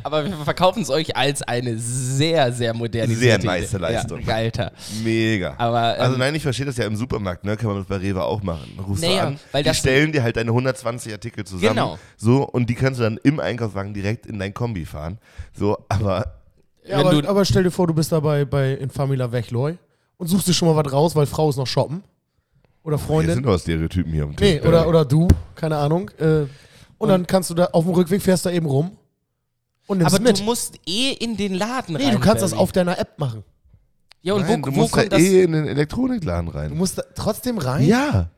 Aber 0.04 0.26
wir 0.26 0.34
verkaufen 0.38 0.82
es 0.82 0.90
euch 0.90 1.16
als 1.16 1.42
eine 1.44 1.78
sehr, 1.78 2.52
sehr 2.52 2.74
modernisierte 2.74 3.42
Sehr 3.42 3.52
nice. 3.52 3.72
Leistung. 3.74 4.22
Ja, 4.22 4.36
Alter. 4.36 4.72
Mega. 5.04 5.56
Aber, 5.58 5.96
ähm, 5.98 6.02
also 6.02 6.18
nein, 6.18 6.36
ich 6.36 6.44
verstehe 6.44 6.66
das 6.66 6.78
ja 6.78 6.86
im 6.86 6.96
Supermarkt, 6.96 7.44
ne? 7.44 7.58
Kann 7.58 7.68
man 7.68 7.78
das 7.78 7.88
bei 7.88 7.98
Rewe 7.98 8.24
auch 8.24 8.42
machen. 8.44 8.80
Rufst 8.88 9.04
Naja, 9.04 9.22
du 9.24 9.28
an, 9.28 9.40
weil 9.52 9.64
die 9.64 9.70
das- 9.70 9.78
stellen 9.78 10.12
dir 10.12 10.24
halt 10.24 10.38
deine 10.38 10.52
120 10.52 11.12
Artikel 11.14 11.44
zusammen. 11.46 11.74
Genau. 11.76 12.00
So, 12.18 12.44
und 12.48 12.70
die 12.70 12.76
kannst 12.76 13.00
du 13.00 13.04
dann 13.04 13.20
im 13.24 13.40
Einkaufswagen 13.40 13.94
direkt 13.94 14.26
in 14.26 14.40
dein 14.40 14.54
Kombi 14.54 14.86
fahren. 14.86 15.20
So, 15.58 15.78
aber 15.90 16.26
Ja, 16.88 17.00
aber, 17.00 17.28
aber 17.28 17.46
stell 17.46 17.64
dir 17.64 17.72
vor, 17.72 17.88
du 17.88 17.94
bist 17.94 18.12
dabei 18.12 18.46
bei 18.46 18.74
Infamila 18.74 19.32
Wechloi 19.32 19.76
und 20.18 20.28
suchst 20.28 20.48
dir 20.48 20.54
schon 20.54 20.68
mal 20.74 20.84
was 20.84 20.92
raus, 20.92 21.16
weil 21.16 21.26
Frau 21.26 21.50
ist 21.50 21.58
noch 21.58 21.68
shoppen. 21.68 22.04
Oder 22.84 22.96
wir 22.96 23.00
Freundin. 23.00 23.36
sind 23.36 23.46
doch 23.46 23.60
Stereotypen 23.60 24.12
hier 24.14 24.24
am 24.24 24.30
Nee, 24.40 24.58
Tisch. 24.60 24.66
oder, 24.68 24.88
oder 24.88 25.04
du, 25.06 25.28
keine 25.56 25.78
Ahnung. 25.78 26.10
Äh, 26.18 26.46
und, 26.98 27.10
dann 27.10 27.28
kannst 27.28 27.50
du 27.50 27.54
da 27.54 27.66
auf 27.66 27.84
dem 27.84 27.94
Rückweg 27.94 28.22
fährst 28.22 28.46
da 28.46 28.50
eben 28.52 28.66
rum 28.66 28.92
und 29.90 30.04
aber 30.04 30.20
mit. 30.20 30.40
du 30.40 30.44
musst 30.44 30.76
eh 30.88 31.12
in 31.12 31.36
den 31.36 31.54
Laden 31.56 31.96
rein. 31.96 32.06
nee, 32.06 32.12
du 32.12 32.20
kannst 32.20 32.44
das 32.44 32.52
Barry. 32.52 32.62
auf 32.64 32.72
deiner 32.72 32.98
App 33.00 33.18
machen. 33.20 33.44
Ja, 34.22 34.34
und 34.34 34.42
Nein, 34.42 34.62
wo, 34.62 34.70
du 34.70 34.76
wo 34.76 34.82
musst 34.82 34.94
da 34.96 35.00
kommt 35.02 35.14
das? 35.14 35.22
eh 35.22 35.44
in 35.44 35.52
den 35.54 35.68
Elektronikladen 35.68 36.52
Du 36.52 36.58
rein. 36.58 36.78
musst 36.78 36.98
da 36.98 37.04
trotzdem 37.16 37.58
rein. 37.58 37.86
Ja. 37.88 38.30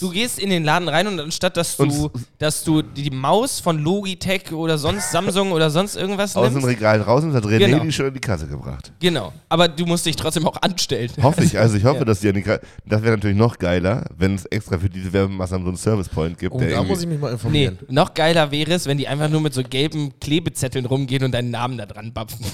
Du 0.00 0.10
gehst 0.10 0.40
in 0.40 0.50
den 0.50 0.64
Laden 0.64 0.88
rein 0.88 1.06
und 1.06 1.20
anstatt 1.20 1.56
dass 1.56 1.76
du, 1.76 1.84
Und- 1.84 2.10
dass 2.38 2.64
du 2.64 2.82
die 2.82 3.08
Maus 3.10 3.60
von 3.60 3.78
Logitech 3.78 4.50
oder 4.52 4.78
sonst 4.78 5.12
Samsung 5.12 5.52
oder 5.52 5.70
sonst 5.70 5.94
irgendwas 5.94 6.36
Aus 6.36 6.46
dem 6.48 6.54
nimmst. 6.54 6.66
Regal 6.68 7.00
raus 7.02 7.22
und 7.22 7.32
hat 7.34 7.44
René 7.44 7.58
Genau. 7.58 7.84
die 7.84 7.92
schon 7.92 8.06
in 8.06 8.14
die 8.14 8.20
Kasse 8.20 8.48
gebracht. 8.48 8.92
Genau. 8.98 9.32
Aber 9.48 9.68
du 9.68 9.86
musst 9.86 10.04
dich 10.04 10.16
trotzdem 10.16 10.44
auch 10.48 10.60
anstellen. 10.60 11.10
Hoffe 11.22 11.44
ich. 11.44 11.56
Also 11.56 11.76
ich 11.76 11.84
hoffe, 11.84 11.98
Ja. 12.00 12.04
dass 12.04 12.18
die 12.18 12.28
an 12.28 12.34
die 12.34 12.42
Kasse. 12.42 12.62
Das 12.84 13.00
wäre 13.02 13.14
natürlich 13.16 13.36
noch 13.36 13.58
geiler, 13.58 14.04
wenn 14.18 14.34
es 14.34 14.44
extra 14.46 14.76
für 14.76 14.90
diese 14.90 15.12
Werbemaßnahmen 15.12 15.64
so 15.64 15.70
einen 15.70 15.76
Service 15.78 16.08
Point 16.08 16.36
gibt. 16.36 16.52
Oh, 16.52 16.58
der 16.58 16.70
da 16.70 16.82
muss 16.82 17.02
ich 17.02 17.06
mich 17.06 17.20
mal 17.20 17.28
Nee, 17.28 17.32
informieren. 17.34 17.78
noch 17.88 18.12
geiler 18.12 18.50
wäre 18.50 18.72
es, 18.72 18.86
wenn 18.86 18.98
die 18.98 19.06
einfach 19.06 19.28
nur 19.28 19.40
mit 19.40 19.54
so 19.54 19.62
gelben 19.62 20.18
Klebezetteln 20.20 20.84
rumgehen 20.86 21.22
und 21.22 21.30
deinen 21.32 21.52
Namen 21.52 21.78
da 21.78 21.86
dran 21.86 22.12
bapfen. 22.12 22.44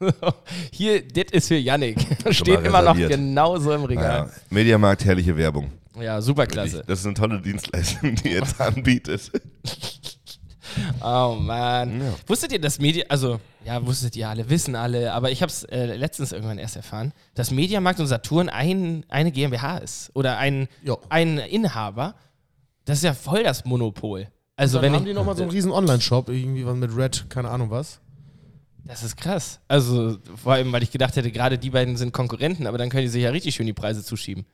Hier, 0.70 1.02
das 1.06 1.24
ist 1.32 1.48
für 1.48 1.56
Yannick. 1.56 1.98
Steht 2.30 2.64
immer 2.64 2.82
noch 2.82 2.96
genauso 2.96 3.72
im 3.72 3.80
ja, 3.82 3.86
Regal. 3.88 4.30
Mediamarkt, 4.50 5.04
herrliche 5.04 5.36
Werbung. 5.36 5.70
Ja, 6.00 6.20
super 6.20 6.46
klasse. 6.46 6.82
Das 6.86 7.00
ist 7.00 7.06
eine 7.06 7.14
tolle 7.14 7.40
Dienstleistung, 7.40 8.14
die 8.16 8.28
ihr 8.30 8.38
jetzt 8.40 8.60
anbietet. 8.60 9.30
Oh 11.00 11.36
Mann. 11.38 12.00
Ja. 12.00 12.14
Wusstet 12.26 12.52
ihr, 12.52 12.60
dass 12.60 12.78
Media, 12.78 13.04
also, 13.08 13.40
ja, 13.64 13.84
wusstet 13.86 14.16
ihr 14.16 14.28
alle, 14.28 14.48
wissen 14.50 14.74
alle, 14.74 15.12
aber 15.12 15.30
ich 15.30 15.42
habe 15.42 15.50
es 15.50 15.64
äh, 15.64 15.94
letztens 15.96 16.32
irgendwann 16.32 16.58
erst 16.58 16.76
erfahren, 16.76 17.12
dass 17.34 17.50
Mediamarkt 17.50 18.00
und 18.00 18.06
Saturn 18.06 18.48
ein, 18.48 19.04
eine 19.08 19.30
GmbH 19.30 19.78
ist 19.78 20.10
oder 20.14 20.38
ein, 20.38 20.68
ein 21.08 21.38
Inhaber. 21.38 22.14
Das 22.84 22.98
ist 22.98 23.04
ja 23.04 23.14
voll 23.14 23.42
das 23.44 23.64
Monopol. 23.64 24.28
Also, 24.56 24.78
Dann 24.78 24.86
wenn 24.86 24.92
haben 24.94 25.02
ich, 25.02 25.08
die 25.10 25.14
nochmal 25.14 25.36
so 25.36 25.42
einen 25.42 25.52
riesen 25.52 25.72
Online-Shop, 25.72 26.28
irgendwie 26.28 26.66
was 26.66 26.76
mit 26.76 26.96
Red, 26.96 27.26
keine 27.28 27.50
Ahnung 27.50 27.70
was. 27.70 28.00
Das 28.84 29.02
ist 29.02 29.16
krass. 29.16 29.60
Also, 29.68 30.18
vor 30.42 30.52
allem, 30.54 30.72
weil 30.72 30.82
ich 30.82 30.90
gedacht 30.90 31.16
hätte, 31.16 31.30
gerade 31.30 31.58
die 31.58 31.70
beiden 31.70 31.96
sind 31.96 32.12
Konkurrenten, 32.12 32.66
aber 32.66 32.78
dann 32.78 32.90
können 32.90 33.02
die 33.02 33.08
sich 33.08 33.22
ja 33.22 33.30
richtig 33.30 33.54
schön 33.54 33.66
die 33.66 33.72
Preise 33.72 34.04
zuschieben. 34.04 34.44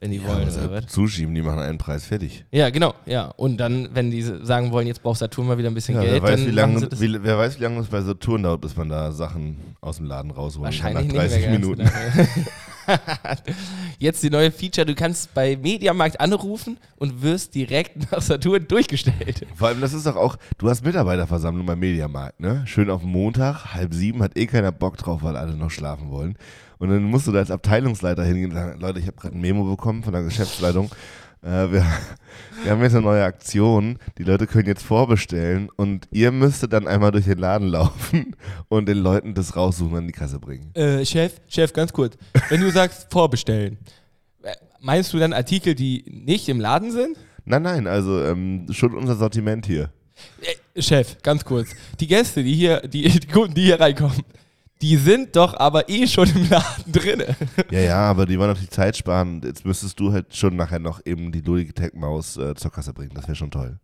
Wenn 0.00 0.12
die 0.12 0.24
wollen, 0.24 0.48
oder 0.48 0.70
was? 0.70 0.86
Zuschieben, 0.86 1.34
die 1.34 1.42
machen 1.42 1.58
einen 1.58 1.76
Preis 1.76 2.06
fertig. 2.06 2.46
Ja, 2.50 2.70
genau, 2.70 2.94
ja. 3.04 3.26
Und 3.36 3.58
dann, 3.58 3.90
wenn 3.92 4.10
die 4.10 4.22
sagen 4.22 4.72
wollen, 4.72 4.86
jetzt 4.86 5.02
braucht 5.02 5.18
Saturn 5.18 5.46
mal 5.46 5.58
wieder 5.58 5.68
ein 5.68 5.74
bisschen 5.74 5.94
Ja, 5.94 6.00
Geld, 6.00 6.22
wer, 6.22 6.22
weiß, 6.22 6.46
wie 6.46 6.50
lange, 6.50 6.88
wie, 6.90 7.22
wer 7.22 7.36
weiß, 7.36 7.58
wie 7.58 7.64
lange 7.64 7.80
es 7.80 7.88
bei 7.88 8.00
Saturn 8.00 8.44
dauert, 8.44 8.62
bis 8.62 8.74
man 8.76 8.88
da 8.88 9.12
Sachen 9.12 9.58
aus 9.82 9.98
dem 9.98 10.06
Laden 10.06 10.30
rausholt. 10.30 10.64
wahrscheinlich 10.64 10.94
nach 10.94 11.12
nicht 11.12 11.16
30 11.16 11.40
mehr 11.40 11.50
ganz 11.50 11.60
Minuten. 11.60 11.90
Jetzt 13.98 14.22
die 14.22 14.30
neue 14.30 14.50
Feature, 14.50 14.86
du 14.86 14.94
kannst 14.94 15.32
bei 15.34 15.56
Mediamarkt 15.56 16.20
anrufen 16.20 16.78
und 16.96 17.22
wirst 17.22 17.54
direkt 17.54 18.10
nach 18.12 18.22
Saturn 18.22 18.66
durchgestellt. 18.66 19.46
Vor 19.54 19.68
allem, 19.68 19.80
das 19.80 19.92
ist 19.92 20.06
doch 20.06 20.16
auch, 20.16 20.36
du 20.58 20.68
hast 20.68 20.84
Mitarbeiterversammlung 20.84 21.66
beim 21.66 21.78
Mediamarkt, 21.78 22.40
ne? 22.40 22.62
Schön 22.66 22.90
auf 22.90 23.02
Montag, 23.02 23.74
halb 23.74 23.94
sieben, 23.94 24.22
hat 24.22 24.36
eh 24.36 24.46
keiner 24.46 24.72
Bock 24.72 24.96
drauf, 24.96 25.22
weil 25.22 25.36
alle 25.36 25.54
noch 25.54 25.70
schlafen 25.70 26.10
wollen. 26.10 26.36
Und 26.78 26.88
dann 26.88 27.04
musst 27.04 27.26
du 27.26 27.32
da 27.32 27.40
als 27.40 27.50
Abteilungsleiter 27.50 28.24
hingehen 28.24 28.50
und 28.50 28.56
sagen, 28.56 28.80
Leute, 28.80 29.00
ich 29.00 29.06
habe 29.06 29.16
gerade 29.16 29.36
ein 29.36 29.40
Memo 29.40 29.64
bekommen 29.64 30.02
von 30.02 30.14
der 30.14 30.22
Geschäftsleitung. 30.22 30.90
Äh, 31.42 31.72
wir, 31.72 31.86
wir 32.62 32.70
haben 32.70 32.82
jetzt 32.82 32.94
eine 32.94 33.02
neue 33.02 33.24
Aktion, 33.24 33.98
die 34.18 34.24
Leute 34.24 34.46
können 34.46 34.68
jetzt 34.68 34.82
vorbestellen 34.82 35.70
und 35.76 36.06
ihr 36.10 36.32
müsstet 36.32 36.72
dann 36.72 36.86
einmal 36.86 37.12
durch 37.12 37.24
den 37.24 37.38
Laden 37.38 37.68
laufen 37.68 38.36
und 38.68 38.86
den 38.88 38.98
Leuten 38.98 39.34
das 39.34 39.56
raussuchen 39.56 39.92
und 39.92 39.98
an 39.98 40.06
die 40.06 40.12
Kasse 40.12 40.38
bringen. 40.38 40.74
Äh, 40.74 41.04
Chef, 41.04 41.40
Chef, 41.48 41.72
ganz 41.72 41.92
kurz. 41.92 42.16
Wenn 42.48 42.60
du 42.60 42.70
sagst 42.70 43.10
vorbestellen, 43.10 43.78
äh, 44.42 44.54
meinst 44.80 45.12
du 45.12 45.18
dann 45.18 45.32
Artikel, 45.32 45.74
die 45.74 46.04
nicht 46.06 46.48
im 46.48 46.60
Laden 46.60 46.92
sind? 46.92 47.16
Nein, 47.44 47.62
nein, 47.62 47.86
also 47.86 48.22
ähm, 48.22 48.66
schon 48.70 48.94
unser 48.94 49.16
Sortiment 49.16 49.66
hier. 49.66 49.90
Äh, 50.74 50.82
Chef, 50.82 51.16
ganz 51.22 51.44
kurz. 51.44 51.70
Die 51.98 52.06
Gäste, 52.06 52.42
die 52.42 52.54
hier, 52.54 52.80
die, 52.82 53.08
die 53.08 53.26
Kunden, 53.26 53.54
die 53.54 53.62
hier 53.62 53.80
reinkommen, 53.80 54.20
die 54.82 54.96
sind 54.96 55.36
doch 55.36 55.58
aber 55.58 55.88
eh 55.88 56.06
schon 56.06 56.28
im 56.30 56.48
Laden 56.48 56.92
drinne. 56.92 57.36
Ja, 57.70 57.80
ja, 57.80 57.98
aber 57.98 58.26
die 58.26 58.38
wollen 58.38 58.48
natürlich 58.48 58.70
Zeit 58.70 58.96
sparen. 58.96 59.42
Jetzt 59.44 59.64
müsstest 59.64 60.00
du 60.00 60.12
halt 60.12 60.34
schon 60.34 60.56
nachher 60.56 60.78
noch 60.78 61.00
eben 61.04 61.32
die 61.32 61.40
Logitech-Maus 61.40 62.36
äh, 62.38 62.54
zur 62.54 62.72
Kasse 62.72 62.92
bringen. 62.92 63.12
Das 63.14 63.24
wäre 63.26 63.36
schon 63.36 63.50
toll. 63.50 63.78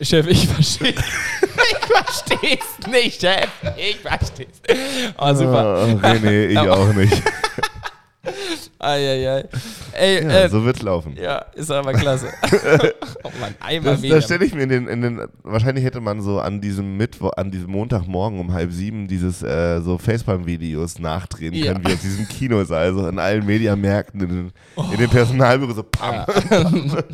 Chef, 0.00 0.26
ich 0.28 0.46
verstehe. 0.46 0.90
ich 1.42 1.86
versteh's 1.86 2.88
nicht, 2.90 3.20
Chef. 3.20 3.48
Ich 3.76 3.96
versteh's. 3.96 4.62
Oh, 5.18 5.34
super. 5.34 5.86
Ah, 6.02 6.08
René, 6.08 6.46
ich 6.46 6.58
auch 6.58 6.92
nicht. 6.94 7.22
Eieiei. 8.78 9.44
Ey, 9.92 10.22
Ja, 10.24 10.30
äh, 10.44 10.48
so 10.48 10.64
wird's 10.64 10.82
laufen. 10.82 11.16
ja, 11.20 11.38
ist 11.54 11.70
aber 11.70 11.92
klasse. 11.92 12.28
oh 13.24 13.30
Mann, 13.40 13.54
einmal 13.60 13.92
Das, 13.94 14.00
Mediamarkt. 14.02 14.12
das 14.12 14.24
stelle 14.24 14.44
ich 14.44 14.54
mir 14.54 14.62
in 14.62 14.68
den, 14.68 14.88
in 14.88 15.02
den, 15.02 15.20
wahrscheinlich 15.42 15.84
hätte 15.84 16.00
man 16.00 16.20
so 16.20 16.38
an 16.40 16.60
diesem 16.60 16.96
Mittwoch, 16.96 17.32
an 17.36 17.50
diesem 17.50 17.70
Montagmorgen 17.70 18.38
um 18.40 18.52
halb 18.52 18.72
sieben 18.72 19.08
dieses 19.08 19.42
äh, 19.42 19.80
so 19.80 19.98
Facepalm-Videos 19.98 20.98
nachdrehen 20.98 21.54
Ja. 21.54 21.72
können, 21.72 21.86
wie 21.86 21.92
auf 21.94 22.00
diesem 22.00 22.28
Kinosaal, 22.28 22.92
so 22.94 23.06
in 23.08 23.18
allen 23.18 23.44
Mediamärkten, 23.46 24.20
in 24.20 24.28
den, 24.28 24.52
in 24.92 24.98
den 24.98 25.10
Personalbüro, 25.10 25.72
so 25.72 25.82
pam. 25.82 26.24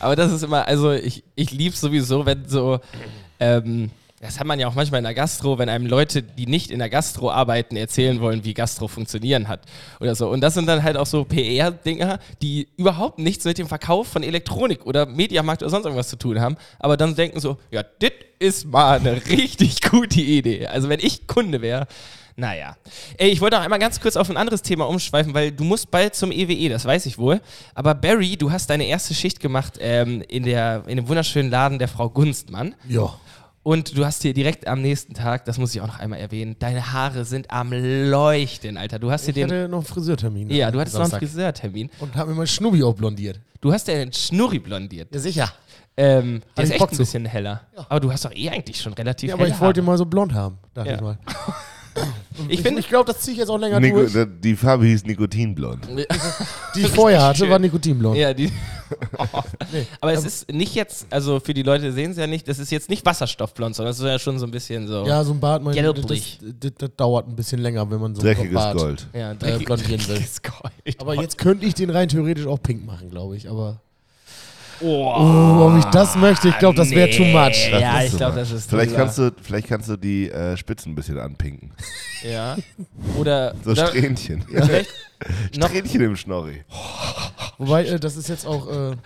Aber 0.00 0.16
das 0.16 0.32
ist 0.32 0.42
immer, 0.44 0.66
also 0.66 0.92
ich, 0.92 1.24
ich 1.34 1.50
lieb's 1.52 1.80
sowieso, 1.80 2.26
wenn 2.26 2.46
so, 2.48 2.80
ähm, 3.40 3.90
das 4.20 4.40
hat 4.40 4.46
man 4.46 4.58
ja 4.58 4.66
auch 4.66 4.74
manchmal 4.74 4.98
in 4.98 5.04
der 5.04 5.14
Gastro, 5.14 5.58
wenn 5.58 5.68
einem 5.68 5.86
Leute, 5.86 6.22
die 6.22 6.46
nicht 6.46 6.70
in 6.70 6.80
der 6.80 6.90
Gastro 6.90 7.30
arbeiten, 7.30 7.76
erzählen 7.76 8.20
wollen, 8.20 8.44
wie 8.44 8.54
Gastro 8.54 8.88
funktionieren 8.88 9.48
hat 9.48 9.60
oder 10.00 10.14
so. 10.14 10.28
Und 10.28 10.40
das 10.40 10.54
sind 10.54 10.66
dann 10.66 10.82
halt 10.82 10.96
auch 10.96 11.06
so 11.06 11.24
PR-Dinger, 11.24 12.18
die 12.42 12.68
überhaupt 12.76 13.18
nichts 13.18 13.44
mit 13.44 13.58
dem 13.58 13.68
Verkauf 13.68 14.08
von 14.08 14.22
Elektronik 14.22 14.86
oder 14.86 15.06
Mediamarkt 15.06 15.62
oder 15.62 15.70
sonst 15.70 15.84
irgendwas 15.84 16.08
zu 16.08 16.16
tun 16.16 16.40
haben, 16.40 16.56
aber 16.78 16.96
dann 16.96 17.14
denken 17.14 17.40
so, 17.40 17.58
ja, 17.70 17.82
das 17.82 18.12
ist 18.38 18.66
mal 18.66 18.98
eine 18.98 19.24
richtig 19.28 19.80
gute 19.82 20.20
Idee. 20.20 20.66
Also 20.66 20.88
wenn 20.88 21.00
ich 21.00 21.26
Kunde 21.26 21.60
wäre, 21.60 21.86
naja. 22.38 22.76
Ey, 23.16 23.30
ich 23.30 23.40
wollte 23.40 23.58
auch 23.58 23.62
einmal 23.62 23.80
ganz 23.80 24.00
kurz 24.00 24.16
auf 24.16 24.30
ein 24.30 24.36
anderes 24.36 24.62
Thema 24.62 24.88
umschweifen, 24.88 25.34
weil 25.34 25.50
du 25.50 25.64
musst 25.64 25.90
bald 25.90 26.14
zum 26.14 26.30
EWE, 26.30 26.68
das 26.68 26.84
weiß 26.84 27.06
ich 27.06 27.18
wohl. 27.18 27.40
Aber 27.74 27.96
Barry, 27.96 28.36
du 28.36 28.52
hast 28.52 28.70
deine 28.70 28.86
erste 28.86 29.12
Schicht 29.12 29.40
gemacht 29.40 29.74
ähm, 29.80 30.22
in, 30.28 30.44
der, 30.44 30.84
in 30.86 30.98
dem 30.98 31.08
wunderschönen 31.08 31.50
Laden 31.50 31.80
der 31.80 31.88
Frau 31.88 32.08
Gunstmann. 32.08 32.76
Ja. 32.88 33.12
Und 33.68 33.98
du 33.98 34.06
hast 34.06 34.22
hier 34.22 34.32
direkt 34.32 34.66
am 34.66 34.80
nächsten 34.80 35.12
Tag, 35.12 35.44
das 35.44 35.58
muss 35.58 35.74
ich 35.74 35.82
auch 35.82 35.86
noch 35.86 35.98
einmal 35.98 36.18
erwähnen, 36.20 36.56
deine 36.58 36.90
Haare 36.94 37.26
sind 37.26 37.50
am 37.50 37.70
Leuchten, 37.70 38.78
Alter. 38.78 38.98
Du 38.98 39.10
hast 39.10 39.26
dir 39.26 39.30
Ich 39.30 39.34
den. 39.34 39.44
hatte 39.44 39.68
noch 39.68 39.80
einen 39.80 39.86
Friseurtermin. 39.86 40.48
Ja, 40.48 40.70
du 40.70 40.80
hattest 40.80 40.94
noch 40.94 41.02
einen 41.02 41.10
Samstag. 41.10 41.28
Friseurtermin. 41.28 41.90
Und 42.00 42.16
hab 42.16 42.28
mir 42.28 42.34
mal 42.34 42.46
Schnubbi 42.46 42.82
auch 42.82 42.94
blondiert. 42.94 43.40
Du 43.60 43.70
hast 43.70 43.86
ja 43.88 43.94
den 43.96 44.10
Schnurri 44.10 44.58
blondiert. 44.58 45.12
Ja, 45.14 45.20
sicher. 45.20 45.52
Ähm, 45.98 46.40
der 46.56 46.64
ist 46.64 46.70
echt 46.70 46.78
Bock 46.78 46.92
ein 46.92 46.94
zu. 46.96 47.02
bisschen 47.02 47.26
heller. 47.26 47.60
Aber 47.90 48.00
du 48.00 48.10
hast 48.10 48.24
doch 48.24 48.32
eh 48.34 48.48
eigentlich 48.48 48.80
schon 48.80 48.94
relativ 48.94 49.28
Ja, 49.28 49.34
aber 49.34 49.46
ich 49.46 49.60
wollte 49.60 49.80
Haare. 49.82 49.90
mal 49.90 49.98
so 49.98 50.06
blond 50.06 50.32
haben, 50.32 50.56
dachte 50.72 50.88
Ja. 50.88 50.94
ich 50.94 51.00
mal. 51.02 51.18
Ich 52.48 52.58
Ich, 52.58 52.60
finde, 52.62 52.80
ich 52.80 52.88
glaube, 52.88 53.10
das 53.12 53.20
ziehe 53.22 53.32
ich 53.32 53.38
jetzt 53.40 53.48
auch 53.48 53.58
länger 53.58 53.80
Nico, 53.80 53.98
durch. 54.06 54.12
die 54.40 54.54
Farbe 54.56 54.86
hieß 54.86 55.04
Nikotinblond. 55.04 55.86
Die 56.74 56.80
ich 56.82 56.88
vorher 56.94 57.22
hatte, 57.24 57.38
schön. 57.38 57.50
war 57.50 57.58
Nikotinblond. 57.58 58.16
Ja, 58.16 58.32
die. 58.34 58.50
Nee. 59.70 59.86
Aber 60.00 60.12
es 60.14 60.24
ist 60.24 60.50
nicht 60.50 60.74
jetzt, 60.74 61.06
also 61.10 61.40
für 61.40 61.52
die 61.52 61.62
Leute 61.62 61.92
sehen 61.92 62.12
es 62.12 62.16
ja 62.16 62.26
nicht, 62.26 62.48
das 62.48 62.58
ist 62.58 62.70
jetzt 62.70 62.88
nicht 62.88 63.04
wasserstoffblond, 63.04 63.76
sondern 63.76 63.90
es 63.92 63.98
ist 63.98 64.04
ja 64.06 64.18
schon 64.18 64.38
so 64.38 64.46
ein 64.46 64.50
bisschen 64.50 64.86
so. 64.88 65.04
Ja, 65.06 65.22
so 65.24 65.32
ein 65.34 65.40
Bart, 65.40 65.62
mein, 65.62 65.76
das, 65.76 65.94
Gelblich. 65.94 66.38
das, 66.58 66.72
das 66.78 66.90
dauert 66.96 67.28
ein 67.28 67.36
bisschen 67.36 67.60
länger, 67.60 67.90
wenn 67.90 68.00
man 68.00 68.14
so 68.14 68.22
Dreckiges 68.22 68.54
Bart 68.54 68.78
Gold. 68.78 69.06
ja 69.12 69.32
äh, 69.32 69.34
dreckig- 69.34 69.66
blondieren 69.66 70.00
will. 70.00 70.14
dreckiges 70.16 70.40
Gold. 70.42 71.00
Aber 71.00 71.14
jetzt 71.16 71.36
könnte 71.36 71.66
ich 71.66 71.74
den 71.74 71.90
rein 71.90 72.08
theoretisch 72.08 72.46
auch 72.46 72.62
pink 72.62 72.86
machen, 72.86 73.10
glaube 73.10 73.36
ich. 73.36 73.50
Aber 73.50 73.82
Oh, 74.80 75.12
oh, 75.16 75.66
ob 75.66 75.78
ich 75.78 75.84
das 75.86 76.16
möchte, 76.16 76.48
ich 76.48 76.58
glaube, 76.58 76.76
das 76.76 76.90
wäre 76.90 77.10
too 77.10 77.24
much. 77.24 77.70
Das 77.70 77.80
ja, 77.80 78.02
ich 78.02 78.16
glaube, 78.16 78.36
das 78.36 78.50
ist 78.50 78.68
Vielleicht 78.70 78.92
drüber. 78.92 79.02
kannst, 79.02 79.18
du, 79.18 79.32
vielleicht 79.42 79.68
kannst 79.68 79.88
du 79.88 79.96
die 79.96 80.30
äh, 80.30 80.56
Spitzen 80.56 80.92
ein 80.92 80.94
bisschen 80.94 81.18
anpinken. 81.18 81.72
Ja. 82.22 82.56
Oder. 83.18 83.54
So 83.64 83.72
oder 83.72 83.86
Strähnchen. 83.88 84.44
noch, 85.58 85.68
Strähnchen 85.68 86.00
im 86.02 86.16
Schnorri. 86.16 86.64
Wobei, 87.58 87.84
äh, 87.84 87.98
das 87.98 88.16
ist 88.16 88.28
jetzt 88.28 88.46
auch, 88.46 88.68
äh, 88.68 88.96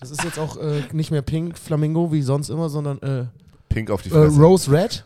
das 0.00 0.10
ist 0.10 0.24
jetzt 0.24 0.38
auch 0.38 0.56
äh, 0.56 0.82
nicht 0.92 1.10
mehr 1.10 1.22
pink 1.22 1.58
Flamingo 1.58 2.10
wie 2.12 2.22
sonst 2.22 2.48
immer, 2.48 2.68
sondern 2.68 2.98
äh, 3.02 3.26
Pink 3.68 3.90
auf 3.90 4.02
die 4.02 4.08
äh, 4.08 4.12
Fresse. 4.12 4.40
Rose 4.40 4.72
Red. 4.72 5.04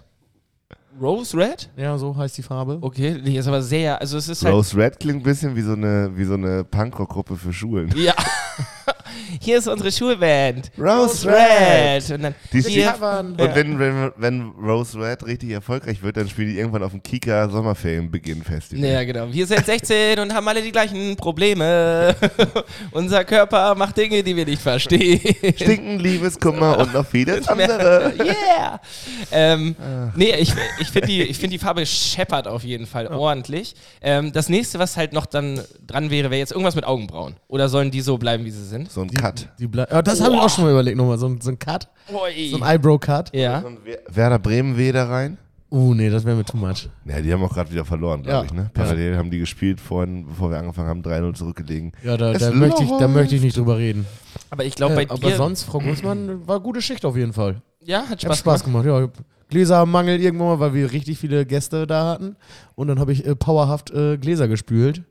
Rose 1.00 1.36
Red? 1.36 1.70
Ja, 1.76 1.98
so 1.98 2.16
heißt 2.16 2.38
die 2.38 2.42
Farbe. 2.42 2.78
Okay, 2.80 3.20
die 3.20 3.36
ist 3.36 3.48
aber 3.48 3.62
sehr. 3.62 4.00
Also 4.00 4.16
es 4.16 4.28
ist 4.28 4.44
halt. 4.44 4.54
Rose 4.54 4.76
Red 4.76 5.00
klingt 5.00 5.20
ein 5.20 5.24
bisschen 5.24 5.56
wie 5.56 5.62
so 5.62 5.72
eine, 5.72 6.10
wie 6.14 6.24
so 6.24 6.34
eine 6.34 6.62
Punkrock-Gruppe 6.62 7.36
für 7.36 7.52
Schulen. 7.52 7.92
Ja. 7.96 8.14
hier 9.40 9.58
ist 9.58 9.68
unsere 9.68 9.90
Schulband. 9.90 10.70
Rose 10.78 11.28
Red. 11.28 12.10
Und 12.10 12.22
dann 12.22 12.34
Die 12.52 12.82
covern. 12.82 13.32
Und 13.32 13.54
wenn, 13.54 13.78
wenn, 13.78 14.12
wenn 14.16 14.42
Rose 14.62 14.98
Red 14.98 15.24
richtig 15.26 15.50
erfolgreich 15.50 16.02
wird, 16.02 16.16
dann 16.16 16.28
spielen 16.28 16.48
die 16.48 16.58
irgendwann 16.58 16.82
auf 16.82 16.92
dem 16.92 17.02
Kika 17.02 17.48
Sommerferien-Beginn 17.48 18.42
Festival. 18.42 18.84
Ja, 18.84 19.04
genau. 19.04 19.32
Wir 19.32 19.46
sind 19.46 19.64
16 19.64 20.18
und 20.18 20.34
haben 20.34 20.46
alle 20.48 20.62
die 20.62 20.72
gleichen 20.72 21.16
Probleme. 21.16 22.14
Unser 22.92 23.24
Körper 23.24 23.74
macht 23.74 23.96
Dinge, 23.96 24.22
die 24.22 24.36
wir 24.36 24.44
nicht 24.44 24.62
verstehen. 24.62 25.20
Stinken, 25.56 25.98
Liebeskummer 25.98 26.78
und 26.78 26.94
noch 26.94 27.06
vieles 27.06 27.48
andere. 27.48 28.12
Yeah! 28.18 28.80
Ähm, 29.30 29.76
nee, 30.16 30.34
ich, 30.38 30.52
ich 30.80 30.88
finde 30.88 31.08
die, 31.08 31.22
ich 31.22 31.38
find 31.38 31.52
die 31.52 31.58
Farbe 31.58 31.84
scheppert 31.86 32.48
auf 32.48 32.64
jeden 32.64 32.86
Fall 32.86 33.06
ordentlich. 33.08 33.74
Ähm, 34.00 34.32
das 34.32 34.48
nächste, 34.48 34.78
was 34.78 34.96
halt 34.96 35.12
noch 35.12 35.26
dann 35.26 35.60
dran 35.86 36.10
wäre, 36.10 36.30
wäre 36.30 36.38
jetzt 36.38 36.52
irgendwas 36.52 36.74
mit 36.74 36.84
Augenbrauen. 36.84 37.36
Oder 37.48 37.68
sollen 37.68 37.90
die 37.90 38.00
so 38.00 38.18
bleiben, 38.18 38.43
wie 38.44 38.50
sie 38.50 38.64
sind? 38.64 38.90
So 38.90 39.00
ein 39.02 39.10
Cut. 39.10 39.48
Die 39.58 39.68
ja, 39.74 40.02
das 40.02 40.20
habe 40.20 40.34
ich 40.34 40.40
auch 40.40 40.50
schon 40.50 40.64
mal 40.64 40.70
überlegt, 40.72 40.96
nochmal. 40.96 41.18
So, 41.18 41.26
ein- 41.26 41.40
so 41.40 41.50
ein 41.50 41.58
Cut, 41.58 41.88
Ui. 42.12 42.50
so 42.50 42.56
ein 42.58 42.62
Eyebrow-Cut. 42.62 43.34
ja. 43.34 43.60
So 43.60 43.68
ein 43.68 43.78
Wer- 43.84 44.00
Werder 44.08 44.38
Bremen 44.38 44.76
weh 44.76 44.92
da 44.92 45.06
rein. 45.06 45.38
Uh, 45.70 45.92
nee, 45.92 46.08
das 46.08 46.24
wäre 46.24 46.36
mir 46.36 46.44
too 46.44 46.56
much. 46.56 46.88
Ja, 47.04 47.20
die 47.20 47.32
haben 47.32 47.42
auch 47.42 47.52
gerade 47.52 47.68
wieder 47.72 47.84
verloren, 47.84 48.22
glaube 48.22 48.38
Ja. 48.38 48.44
ich. 48.44 48.52
Ne? 48.52 48.70
Parallel 48.74 49.16
haben 49.16 49.30
die 49.32 49.40
gespielt 49.40 49.80
vorhin, 49.80 50.24
bevor 50.26 50.50
wir 50.50 50.58
angefangen 50.58 50.88
haben, 50.88 51.02
3-0 51.02 51.34
zurückgelegen. 51.34 51.90
Ja, 52.04 52.16
da, 52.16 52.30
Es 52.32 52.38
da, 52.42 52.52
möchte 52.52 52.84
ich, 52.84 52.90
da 52.90 52.98
läuft. 53.00 53.14
möchte 53.14 53.34
ich 53.34 53.42
nicht 53.42 53.56
drüber 53.56 53.76
reden. 53.78 54.06
Aber 54.50 54.64
ich 54.64 54.76
glaube, 54.76 54.92
Äh, 54.94 55.06
bei 55.06 55.10
aber 55.10 55.30
dir. 55.30 55.36
sonst, 55.36 55.64
Frau 55.64 55.80
Großmann, 55.80 56.46
war 56.46 56.60
gute 56.60 56.80
Schicht 56.80 57.04
auf 57.04 57.16
jeden 57.16 57.32
Fall. 57.32 57.60
ja, 57.80 58.02
hat 58.02 58.10
Hat 58.10 58.22
Spaß, 58.22 58.38
Spaß 58.38 58.64
gemacht, 58.64 58.86
ja. 58.86 59.08
Gläsermangel 59.48 60.20
irgendwann 60.20 60.48
mal, 60.48 60.60
weil 60.60 60.74
wir 60.74 60.92
richtig 60.92 61.18
viele 61.18 61.44
Gäste 61.44 61.86
da 61.86 62.06
hatten. 62.12 62.36
Und 62.76 62.88
dann 62.88 62.98
habe 63.00 63.12
ich 63.12 63.26
äh, 63.26 63.34
powerhaft 63.34 63.90
äh, 63.90 64.16
Gläser 64.16 64.46
gespült 64.48 65.02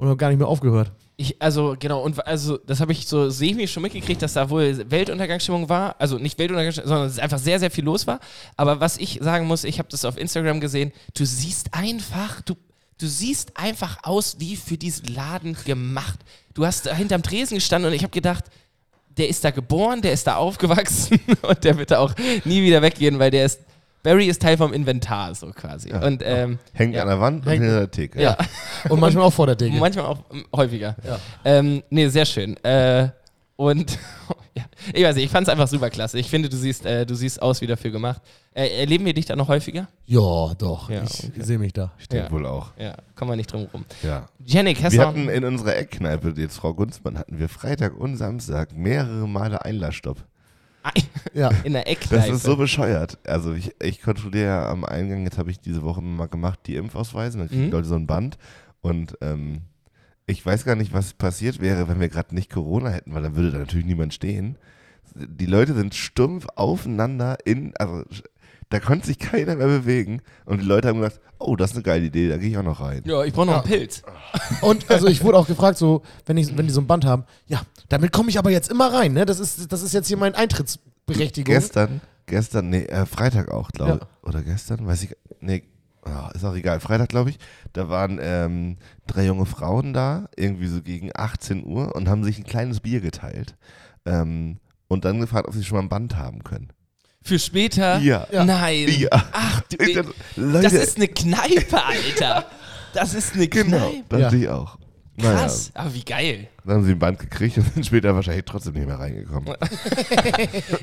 und 0.00 0.08
habe 0.08 0.16
gar 0.16 0.30
nicht 0.30 0.38
mehr 0.38 0.48
aufgehört. 0.48 0.92
Ich, 1.18 1.40
also, 1.42 1.76
genau, 1.78 2.00
und 2.00 2.26
also, 2.26 2.56
das 2.56 2.80
habe 2.80 2.92
ich 2.92 3.06
so 3.06 3.28
semi 3.28 3.68
schon 3.68 3.82
mitgekriegt, 3.82 4.22
dass 4.22 4.32
da 4.32 4.48
wohl 4.48 4.90
Weltuntergangsstimmung 4.90 5.68
war. 5.68 5.94
Also 5.98 6.16
nicht 6.16 6.38
Weltuntergangsstimmung, 6.38 6.88
sondern 6.88 7.08
es 7.08 7.18
einfach 7.18 7.38
sehr, 7.38 7.60
sehr 7.60 7.70
viel 7.70 7.84
los 7.84 8.06
war. 8.06 8.18
Aber 8.56 8.80
was 8.80 8.96
ich 8.96 9.18
sagen 9.20 9.46
muss, 9.46 9.64
ich 9.64 9.78
habe 9.78 9.90
das 9.90 10.06
auf 10.06 10.16
Instagram 10.16 10.60
gesehen, 10.60 10.92
du 11.14 11.26
siehst 11.26 11.74
einfach, 11.74 12.40
du, 12.40 12.54
du 12.98 13.06
siehst 13.06 13.58
einfach 13.58 13.98
aus 14.02 14.36
wie 14.40 14.56
für 14.56 14.78
diesen 14.78 15.14
Laden 15.14 15.54
gemacht. 15.66 16.18
Du 16.54 16.64
hast 16.64 16.86
da 16.86 16.94
hinterm 16.94 17.22
Tresen 17.22 17.56
gestanden 17.56 17.90
und 17.90 17.94
ich 17.94 18.02
habe 18.02 18.12
gedacht, 18.12 18.44
der 19.18 19.28
ist 19.28 19.44
da 19.44 19.50
geboren, 19.50 20.00
der 20.00 20.14
ist 20.14 20.26
da 20.26 20.36
aufgewachsen 20.36 21.20
und 21.42 21.62
der 21.62 21.76
wird 21.76 21.90
da 21.90 21.98
auch 21.98 22.14
nie 22.46 22.62
wieder 22.62 22.80
weggehen, 22.80 23.18
weil 23.18 23.30
der 23.30 23.44
ist, 23.44 23.60
Barry 24.02 24.26
ist 24.26 24.40
Teil 24.40 24.56
vom 24.56 24.72
Inventar, 24.72 25.34
so 25.34 25.48
quasi. 25.50 25.90
Ja. 25.90 26.04
Und 26.06 26.22
ähm, 26.24 26.58
Hängt 26.72 26.94
Ja. 26.94 27.02
an 27.02 27.08
der 27.08 27.20
Wand 27.20 27.44
und 27.44 27.50
Hängt- 27.52 27.62
hinter 27.62 27.78
der 27.80 27.90
Theke. 27.90 28.20
ja. 28.22 28.36
Und 28.88 28.98
manchmal 29.00 29.24
auch 29.24 29.32
vor 29.32 29.46
der 29.46 29.56
Decke. 29.56 29.76
Manchmal 29.76 30.06
auch 30.06 30.20
ähm, 30.32 30.44
häufiger. 30.54 30.96
Ja. 31.06 31.18
Ähm, 31.44 31.82
nee, 31.90 32.08
sehr 32.08 32.24
schön. 32.24 32.56
Äh, 32.64 33.08
und 33.56 33.98
ja, 34.54 34.64
ich 34.94 35.04
weiß 35.04 35.14
nicht, 35.16 35.26
ich 35.26 35.30
fand 35.30 35.46
es 35.46 35.52
einfach 35.52 35.68
super 35.68 35.90
klasse. 35.90 36.18
Ich 36.18 36.30
finde, 36.30 36.48
du 36.48 36.56
siehst, 36.56 36.86
äh, 36.86 37.04
du 37.04 37.14
siehst 37.14 37.42
aus 37.42 37.60
wie 37.60 37.66
dafür 37.66 37.90
gemacht. 37.90 38.22
Äh, 38.54 38.80
erleben 38.80 39.04
wir 39.04 39.12
dich 39.12 39.26
da 39.26 39.36
noch 39.36 39.48
häufiger? 39.48 39.86
Ja, 40.06 40.54
doch. 40.56 40.88
Ja, 40.90 41.02
ich 41.04 41.24
okay. 41.28 41.42
sehe 41.42 41.58
mich 41.58 41.72
da. 41.74 41.92
Ich 41.98 42.08
denke 42.08 42.26
Ja. 42.26 42.32
wohl 42.32 42.46
auch. 42.46 42.72
Ja, 42.78 42.94
kommen 43.14 43.30
wir 43.32 43.36
nicht 43.36 43.52
drum 43.52 43.68
rum. 43.72 43.84
Ja. 44.02 44.28
Janik, 44.46 44.82
hast 44.82 44.94
Wir 44.94 45.02
du 45.02 45.06
hatten 45.08 45.28
in 45.28 45.44
unserer 45.44 45.76
Eckkneipe, 45.76 46.32
jetzt 46.38 46.56
Frau 46.56 46.72
Gunzmann, 46.72 47.18
hatten 47.18 47.38
wir 47.38 47.48
Freitag 47.50 47.96
und 47.96 48.16
Samstag 48.16 48.72
mehrere 48.74 49.28
Male 49.28 49.62
Einlassstopp. 49.64 50.24
Ja. 51.34 51.50
in 51.64 51.72
der 51.74 51.82
Das 51.84 51.92
Eckkneipe? 51.92 52.32
ist 52.32 52.42
so 52.42 52.56
bescheuert. 52.56 53.18
Also 53.24 53.52
ich, 53.52 53.72
ich 53.82 54.02
kontrolliere 54.02 54.46
ja 54.46 54.68
am 54.70 54.84
Eingang, 54.84 55.24
jetzt 55.24 55.38
habe 55.38 55.50
ich 55.50 55.60
diese 55.60 55.82
Woche 55.82 56.00
mal 56.02 56.26
gemacht, 56.28 56.60
die 56.66 56.76
Impfausweise, 56.76 57.38
dann 57.38 57.48
kriegen 57.48 57.66
Mhm. 57.66 57.70
Leute 57.72 57.88
so 57.88 57.94
ein 57.94 58.06
Band 58.06 58.38
und 58.80 59.16
ähm, 59.20 59.62
ich 60.26 60.44
weiß 60.44 60.64
gar 60.64 60.76
nicht, 60.76 60.92
was 60.92 61.12
passiert 61.12 61.60
wäre, 61.60 61.88
wenn 61.88 62.00
wir 62.00 62.08
gerade 62.08 62.34
nicht 62.34 62.50
Corona 62.50 62.90
hätten, 62.90 63.14
weil 63.14 63.22
dann 63.22 63.36
würde 63.36 63.50
da 63.52 63.58
natürlich 63.58 63.86
niemand 63.86 64.14
stehen. 64.14 64.56
Die 65.14 65.46
Leute 65.46 65.74
sind 65.74 65.94
stumpf 65.94 66.46
aufeinander 66.54 67.36
in, 67.44 67.74
also 67.78 68.04
da 68.70 68.78
konnte 68.78 69.06
sich 69.06 69.18
keiner 69.18 69.56
mehr 69.56 69.66
bewegen 69.66 70.22
und 70.46 70.62
die 70.62 70.66
Leute 70.66 70.88
haben 70.88 71.00
gesagt, 71.00 71.20
oh, 71.38 71.56
das 71.56 71.70
ist 71.70 71.76
eine 71.76 71.82
geile 71.82 72.06
Idee, 72.06 72.28
da 72.28 72.36
gehe 72.36 72.50
ich 72.50 72.56
auch 72.56 72.62
noch 72.62 72.80
rein. 72.80 73.02
ja, 73.04 73.24
ich 73.24 73.32
brauche 73.32 73.46
noch 73.46 73.54
einen 73.56 73.64
Pilz. 73.64 74.02
Und 74.60 74.88
also 74.90 75.08
ich 75.08 75.24
wurde 75.24 75.38
auch 75.38 75.46
gefragt, 75.46 75.76
so, 75.76 76.02
wenn, 76.26 76.36
ich, 76.36 76.56
wenn 76.56 76.66
die 76.66 76.72
so 76.72 76.80
ein 76.80 76.86
Band 76.86 77.04
haben, 77.04 77.24
ja, 77.46 77.62
damit 77.88 78.12
komme 78.12 78.30
ich 78.30 78.38
aber 78.38 78.50
jetzt 78.50 78.70
immer 78.70 78.92
rein, 78.92 79.12
ne? 79.12 79.26
Das 79.26 79.40
ist, 79.40 79.72
das 79.72 79.82
ist 79.82 79.92
jetzt 79.92 80.06
hier 80.06 80.16
meine 80.16 80.36
Eintrittsberechtigung. 80.36 81.52
Gestern, 81.52 82.00
gestern, 82.26 82.70
nee, 82.70 82.84
äh, 82.84 83.06
Freitag 83.06 83.50
auch, 83.50 83.70
glaube 83.72 83.92
ich. 83.94 84.00
Ja. 84.00 84.28
Oder 84.28 84.42
gestern, 84.42 84.86
weiß 84.86 85.02
ich, 85.02 85.16
nee, 85.40 85.64
ah, 86.02 86.30
ist 86.34 86.44
auch 86.44 86.54
egal. 86.54 86.78
Freitag, 86.78 87.08
glaube 87.08 87.30
ich, 87.30 87.38
da 87.72 87.88
waren 87.88 88.20
ähm, 88.22 88.76
drei 89.06 89.26
junge 89.26 89.46
Frauen 89.46 89.92
da, 89.92 90.28
irgendwie 90.36 90.68
so 90.68 90.80
gegen 90.82 91.10
18 91.12 91.64
Uhr 91.64 91.96
und 91.96 92.08
haben 92.08 92.22
sich 92.22 92.38
ein 92.38 92.44
kleines 92.44 92.80
Bier 92.80 93.00
geteilt. 93.00 93.56
Ähm, 94.06 94.58
und 94.86 95.04
dann 95.04 95.20
gefragt, 95.20 95.48
ob 95.48 95.54
sie 95.54 95.64
schon 95.64 95.76
mal 95.76 95.82
ein 95.82 95.88
Band 95.88 96.16
haben 96.16 96.44
können. 96.44 96.72
Für 97.22 97.38
später? 97.38 97.98
Ja. 97.98 98.26
Nein. 98.32 98.86
Ja. 98.98 99.08
Ach, 99.32 99.60
du, 99.70 99.84
Ich 99.84 99.94
dachte, 99.94 100.14
Leute, 100.36 100.62
das 100.62 100.72
ist 100.72 100.96
eine 100.96 101.08
Kneipe, 101.08 101.82
Alter. 101.84 102.46
Das 102.94 103.14
ist 103.14 103.34
eine 103.34 103.46
genau, 103.46 103.90
Kneipe. 103.90 104.18
dachte 104.18 104.36
Ja. 104.36 104.42
ich 104.42 104.48
auch. 104.48 104.78
Naja, 105.16 105.40
Krass. 105.40 105.70
Aber 105.74 105.92
wie 105.92 106.02
geil. 106.04 106.48
dann 106.64 106.76
haben 106.76 106.84
sie 106.84 106.92
ein 106.92 106.98
Band 106.98 107.18
gekriegt 107.18 107.58
und 107.58 107.74
sind 107.74 107.84
später 107.84 108.14
wahrscheinlich 108.14 108.44
trotzdem 108.46 108.72
nicht 108.74 108.86
mehr 108.86 108.98
reingekommen. 108.98 109.54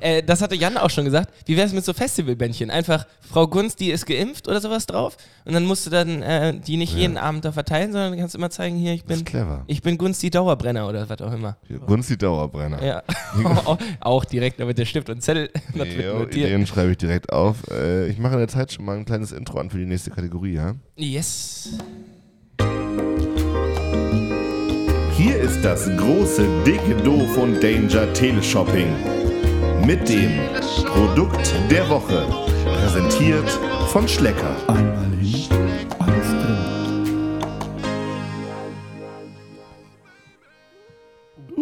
Äh, 0.02 0.22
das 0.22 0.42
hatte 0.42 0.56
Jan 0.56 0.78
auch 0.78 0.90
schon 0.90 1.06
gesagt. 1.06 1.34
Wie 1.46 1.56
wäre 1.58 1.66
es 1.66 1.74
mit 1.74 1.84
so 1.84 1.94
Festivalbändchen? 1.94 2.70
Einfach 2.70 3.08
Frau 3.22 3.48
Gunst, 3.48 3.80
die 3.80 3.90
ist 3.90 4.06
geimpft 4.06 4.48
oder 4.48 4.62
sowas 4.62 4.86
drauf. 4.86 5.18
Und 5.46 5.54
dann 5.54 5.66
musst 5.66 5.86
du 5.86 5.90
dann 5.90 6.22
äh, 6.22 6.60
die 6.60 6.78
nicht 6.78 6.94
Ja. 6.94 7.00
jeden 7.00 7.18
Abend 7.18 7.46
da 7.46 7.52
verteilen, 7.52 7.92
sondern 7.92 8.12
du 8.14 8.20
kannst 8.20 8.36
immer 8.36 8.50
zeigen, 8.50 8.76
hier, 8.78 8.94
ich 8.94 9.06
bin, 9.06 9.26
clever. 9.26 9.64
ich 9.68 9.82
bin 9.82 9.98
Gunst 9.98 10.22
die 10.22 10.30
Dauerbrenner 10.30 10.88
oder 10.88 11.10
was 11.10 11.22
auch 11.22 11.34
immer. 11.34 11.58
Gunst 11.88 12.10
die 12.10 12.18
Dauerbrenner. 12.18 12.84
Ja. 12.84 13.04
auch 14.02 14.26
direkt 14.26 14.60
mit 14.60 14.78
der 14.78 14.86
Stift 14.86 15.10
und 15.10 15.22
Zettel. 15.22 15.50
Jo. 15.74 16.24
Ideen 16.26 16.68
schreibe 16.68 16.92
ich 16.92 16.98
direkt 16.98 17.32
auf. 17.34 17.58
Äh, 17.72 18.08
ich 18.08 18.20
mache 18.20 18.34
in 18.34 18.40
der 18.40 18.48
Zeit 18.50 18.72
schon 18.72 18.86
mal 18.86 18.98
ein 18.98 19.06
kleines 19.06 19.32
Intro 19.32 19.60
an 19.60 19.70
für 19.70 19.78
die 19.80 19.86
nächste 19.86 20.12
Kategorie, 20.12 20.54
ja? 20.54 20.76
Yes. 20.96 21.70
Hier 25.28 25.42
ist 25.42 25.62
das 25.62 25.90
große, 25.98 26.48
dicke 26.66 26.96
Do 27.04 27.28
von 27.36 27.60
Danger 27.60 28.14
Teleshopping. 28.14 28.88
Mit 29.86 30.08
dem 30.08 30.32
Produkt 30.86 31.54
der 31.70 31.90
Woche. 31.90 32.26
Präsentiert 32.64 33.50
von 33.90 34.08
Schlecker. 34.08 34.56
Einmal 34.68 35.12
hin, 35.20 35.50
alles 36.00 36.30
drin. 36.30 36.58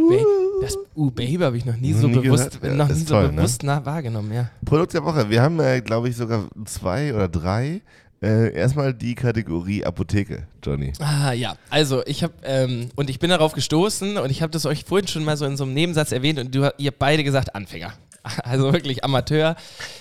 Ba 0.10 0.16
das 0.62 0.78
uh, 0.96 1.10
Baby 1.10 1.38
habe 1.44 1.58
ich 1.58 1.66
noch 1.66 1.78
nie 1.78 1.94
so 1.94 2.08
nie 2.08 2.20
bewusst, 2.20 2.62
gehört? 2.62 2.78
Noch 2.78 2.88
nie 2.88 2.94
ist 2.94 3.08
so 3.08 3.16
toll, 3.16 3.30
ne? 3.30 3.34
bewusst 3.38 3.64
nah 3.64 3.84
wahrgenommen, 3.84 4.32
ja. 4.32 4.52
Produkt 4.64 4.94
der 4.94 5.04
Woche. 5.04 5.28
Wir 5.28 5.42
haben, 5.42 5.60
äh, 5.60 5.82
glaube 5.82 6.10
ich, 6.10 6.16
sogar 6.16 6.46
zwei 6.66 7.16
oder 7.16 7.28
drei. 7.28 7.82
Äh, 8.22 8.54
erstmal 8.56 8.94
die 8.94 9.14
Kategorie 9.14 9.84
Apotheke, 9.84 10.48
Johnny. 10.64 10.94
Ah 11.00 11.34
ja, 11.34 11.58
also 11.70 12.04
ich 12.06 12.24
habe 12.24 12.34
ähm, 12.44 12.90
und 12.96 13.10
ich 13.10 13.20
bin 13.20 13.30
darauf 13.30 13.54
gestoßen 13.54 14.18
und 14.18 14.30
ich 14.30 14.42
habe 14.42 14.52
das 14.52 14.66
euch 14.66 14.86
vorhin 14.86 15.08
schon 15.08 15.24
mal 15.24 15.36
so 15.38 15.46
in 15.46 15.58
so 15.58 15.66
einem 15.66 15.74
Nebensatz 15.74 16.12
erwähnt 16.12 16.40
und 16.40 16.56
du, 16.56 16.72
ihr 16.78 16.88
habt 16.88 17.00
beide 17.00 17.24
gesagt 17.24 17.54
Anfänger, 17.56 17.94
also 18.44 18.72
wirklich 18.72 19.04
Amateur. 19.04 19.56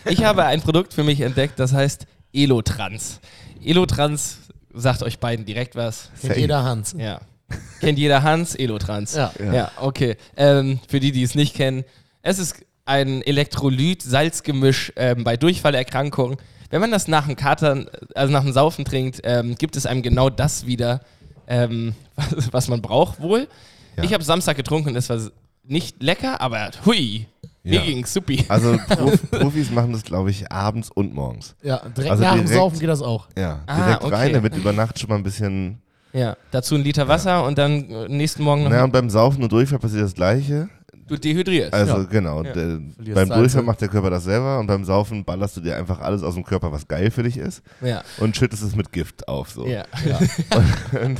Ich 0.06 0.24
habe 0.24 0.44
ein 0.44 0.60
Produkt 0.62 0.94
für 0.94 1.02
mich 1.02 1.20
entdeckt, 1.20 1.58
das 1.58 1.72
heißt 1.72 2.06
Elotrans. 2.32 3.20
Elotrans 3.64 4.38
sagt 4.72 5.02
euch 5.02 5.18
beiden 5.18 5.44
direkt 5.44 5.76
was. 5.76 6.10
Kennt 6.20 6.36
jeder 6.36 6.62
Hans. 6.62 6.94
Ja, 6.96 7.20
kennt 7.80 7.98
jeder 7.98 8.22
Hans 8.22 8.54
Elotrans. 8.54 9.14
Ja. 9.14 9.32
Ja, 9.52 9.70
okay. 9.76 10.16
Ähm, 10.36 10.78
für 10.88 11.00
die, 11.00 11.12
die 11.12 11.22
es 11.24 11.34
nicht 11.34 11.54
kennen, 11.54 11.84
es 12.22 12.38
ist 12.38 12.64
ein 12.84 13.22
Elektrolyt-Salzgemisch 13.22 14.92
ähm, 14.96 15.24
bei 15.24 15.36
Durchfallerkrankungen. 15.36 16.38
Wenn 16.70 16.80
man 16.80 16.90
das 16.90 17.08
nach 17.08 17.26
dem 17.26 17.36
Katern, 17.36 17.86
also 18.14 18.32
nach 18.32 18.42
dem 18.42 18.52
Saufen 18.52 18.84
trinkt, 18.84 19.20
ähm, 19.24 19.54
gibt 19.56 19.76
es 19.76 19.86
einem 19.86 20.02
genau 20.02 20.30
das 20.30 20.66
wieder, 20.66 21.00
ähm, 21.46 21.94
was, 22.16 22.52
was 22.52 22.68
man 22.68 22.80
braucht 22.82 23.20
wohl. 23.20 23.48
Ja. 23.96 24.02
Ich 24.04 24.12
habe 24.14 24.24
Samstag 24.24 24.56
getrunken 24.56 24.90
und 24.90 24.96
es 24.96 25.08
war 25.08 25.18
nicht 25.62 26.02
lecker, 26.02 26.40
aber 26.40 26.70
hui, 26.84 27.26
mir 27.62 27.76
Ja. 27.76 27.82
ging's 27.84 28.12
supi. 28.12 28.44
Also 28.48 28.76
Prof 28.88 29.30
Profis 29.30 29.70
machen 29.70 29.92
das, 29.92 30.02
glaube 30.02 30.30
ich, 30.30 30.50
abends 30.50 30.90
und 30.90 31.14
morgens. 31.14 31.54
Ja, 31.62 31.78
direkt 31.96 32.10
Also 32.10 32.22
nach 32.24 32.34
dem 32.34 32.46
Saufen 32.46 32.78
geht 32.80 32.88
das 32.88 33.00
auch. 33.02 33.28
Ja, 33.38 33.60
Ah, 33.66 33.76
direkt 33.84 34.04
okay. 34.04 34.14
rein, 34.14 34.32
damit 34.32 34.56
über 34.56 34.72
Nacht 34.72 34.98
schon 34.98 35.08
mal 35.08 35.16
ein 35.16 35.22
bisschen. 35.22 35.80
Ja, 36.12 36.36
dazu 36.50 36.74
ein 36.76 36.82
Liter 36.84 37.08
Wasser 37.08 37.44
und 37.44 37.58
dann 37.58 37.90
äh, 37.90 38.08
nächsten 38.08 38.42
Morgen 38.44 38.62
noch 38.64 38.70
Naja, 38.70 38.84
und 38.84 38.92
beim 38.92 39.10
Saufen 39.10 39.42
und 39.42 39.50
Durchfall 39.50 39.78
passiert 39.80 40.02
das 40.04 40.14
Gleiche. 40.14 40.68
Du 41.06 41.16
dehydrierst. 41.16 41.72
Also 41.72 41.98
Ja. 41.98 42.02
genau, 42.04 42.42
Ja. 42.42 42.52
beim. 43.14 43.28
Durchfall 43.28 43.62
macht 43.62 43.80
der 43.80 43.88
Körper 43.88 44.10
das 44.10 44.24
selber 44.24 44.58
und 44.58 44.66
beim 44.66 44.84
Saufen 44.84 45.24
ballerst 45.24 45.56
du 45.56 45.60
dir 45.60 45.76
einfach 45.76 46.00
alles 46.00 46.22
aus 46.22 46.34
dem 46.34 46.44
Körper, 46.44 46.72
was 46.72 46.86
geil 46.88 47.10
für 47.10 47.22
dich 47.22 47.36
ist 47.36 47.62
ja, 47.80 48.02
und 48.18 48.36
schüttest 48.36 48.62
es 48.62 48.74
mit 48.76 48.92
Gift 48.92 49.28
auf. 49.28 49.50
So. 49.50 49.66
ja. 49.66 49.84
Und 51.04 51.18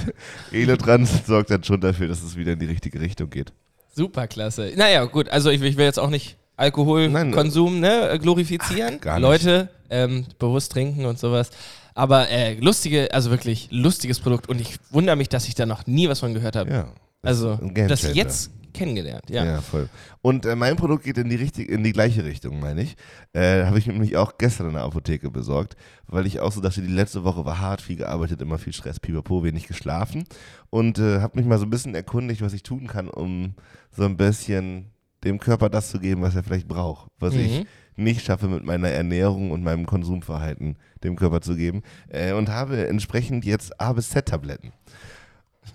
Elotrans 0.53 1.27
sorgt 1.27 1.51
dann 1.51 1.63
schon 1.65 1.81
dafür, 1.81 2.09
dass 2.09 2.23
es 2.23 2.37
wieder 2.37 2.53
in 2.53 2.59
die 2.59 2.67
richtige 2.67 3.01
Richtung 3.01 3.31
geht. 3.31 3.53
Super 3.95 4.27
klasse. 4.27 4.73
Naja, 4.77 5.05
gut, 5.05 5.29
also 5.29 5.51
ich, 5.51 5.61
ich 5.63 5.77
will 5.77 5.85
jetzt 5.85 5.99
auch 5.99 6.11
nicht 6.11 6.37
Alkoholkonsum 6.57 7.81
ne, 7.81 8.11
äh, 8.11 8.19
glorifizieren. 8.19 9.01
gar 9.01 9.15
nicht. 9.19 9.23
Leute, 9.23 9.69
ähm, 9.91 10.27
bewusst 10.39 10.73
trinken 10.73 11.05
und 11.05 11.19
sowas. 11.19 11.51
Aber 11.95 12.29
äh, 12.29 12.55
lustige, 12.55 13.13
also 13.13 13.31
wirklich 13.31 13.69
lustiges 13.71 14.19
Produkt 14.21 14.49
und 14.49 14.61
ich 14.61 14.77
wundere 14.91 15.17
mich, 15.17 15.29
dass 15.29 15.47
ich 15.47 15.55
da 15.55 15.65
noch 15.67 15.87
nie 15.87 16.09
was 16.09 16.21
von 16.21 16.35
gehört 16.35 16.57
habe. 16.57 16.71
Ja. 16.71 16.89
Also, 17.25 17.57
dass 17.57 18.15
jetzt 18.15 18.51
kennengelernt. 18.75 19.31
Ja. 19.31 19.45
Ja, 19.45 19.61
voll. 19.63 19.89
Und 20.21 20.45
äh, 20.45 20.57
mein 20.57 20.77
Produkt 20.77 21.05
geht 21.05 21.17
in 21.17 21.31
die, 21.31 21.37
richtig, 21.37 21.71
in 21.71 21.83
die 21.85 21.93
gleiche 21.93 22.25
Richtung, 22.25 22.61
meine 22.61 22.83
ich. 22.83 22.97
Äh, 23.33 23.65
Habe 23.65 23.79
ich 23.79 23.87
nämlich 23.87 24.17
auch 24.17 24.37
gestern 24.37 24.67
in 24.67 24.73
der 24.75 24.83
Apotheke 24.83 25.31
besorgt, 25.31 25.77
weil 26.07 26.27
ich 26.27 26.41
auch 26.41 26.53
so 26.53 26.61
dachte, 26.61 26.83
die 26.83 26.89
letzte 26.93 27.25
Woche 27.25 27.45
war 27.45 27.61
hart, 27.61 27.81
viel 27.81 27.97
gearbeitet, 27.97 28.43
immer 28.43 28.59
viel 28.59 28.73
Stress, 28.73 29.01
pipapo, 29.01 29.45
wenig 29.45 29.67
geschlafen. 29.67 30.25
Und 30.71 30.99
äh, 30.99 31.21
habe 31.21 31.39
mich 31.39 31.47
mal 31.47 31.59
so 31.59 31.65
ein 31.65 31.71
bisschen 31.71 31.95
erkundigt, 31.95 32.43
was 32.43 32.53
ich 32.53 32.63
tun 32.65 32.87
kann, 32.89 33.09
um 33.09 33.55
so 33.97 34.05
ein 34.05 34.17
bisschen 34.17 34.91
dem 35.23 35.39
Körper 35.39 35.71
das 35.71 35.91
zu 35.91 36.01
geben, 36.01 36.21
was 36.23 36.35
er 36.35 36.43
vielleicht 36.43 36.69
braucht. 36.69 37.09
Was 37.19 37.35
ich 37.35 37.61
Mhm. 37.61 37.67
nicht 38.05 38.25
schaffe 38.25 38.49
mit 38.49 38.65
meiner 38.65 38.89
Ernährung 38.89 39.53
und 39.53 39.63
meinem 39.63 39.87
Konsumverhalten 39.87 40.77
dem 41.05 41.17
Körper 41.17 41.41
zu 41.41 41.55
geben. 41.57 41.83
Äh, 42.09 42.33
und 42.33 42.49
habe 42.51 42.89
entsprechend 42.89 43.45
jetzt 43.45 43.81
A 43.81 43.93
bis. 43.93 44.09
Und 44.09 44.13
Z 44.13 44.27
Tabletten. 44.27 44.73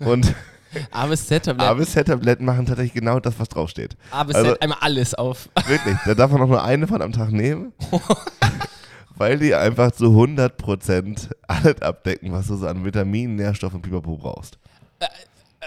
bis 1.74 1.92
Z-Tabletten 1.92 2.44
machen 2.44 2.66
tatsächlich 2.66 2.94
genau 2.94 3.20
das, 3.20 3.38
was 3.38 3.48
draufsteht. 3.48 3.96
A 4.10 4.24
bis 4.24 4.36
also- 4.36 4.58
einmal 4.60 4.78
alles 4.80 5.14
auf. 5.14 5.48
Wirklich, 5.66 5.96
da 6.04 6.14
darf 6.14 6.30
man 6.30 6.42
auch 6.42 6.48
nur 6.48 6.62
eine 6.62 6.86
von 6.86 7.02
am 7.02 7.12
Tag 7.12 7.30
nehmen. 7.30 7.72
weil 9.16 9.38
die 9.38 9.54
einfach 9.54 9.92
zu 9.92 10.06
100% 10.06 11.28
alles 11.46 11.82
abdecken, 11.82 12.32
was 12.32 12.46
du 12.46 12.56
so 12.56 12.66
an 12.66 12.84
Vitaminen, 12.84 13.36
Nährstoffen 13.36 13.76
und 13.76 13.82
Pipapo 13.82 14.16
brauchst. 14.16 14.58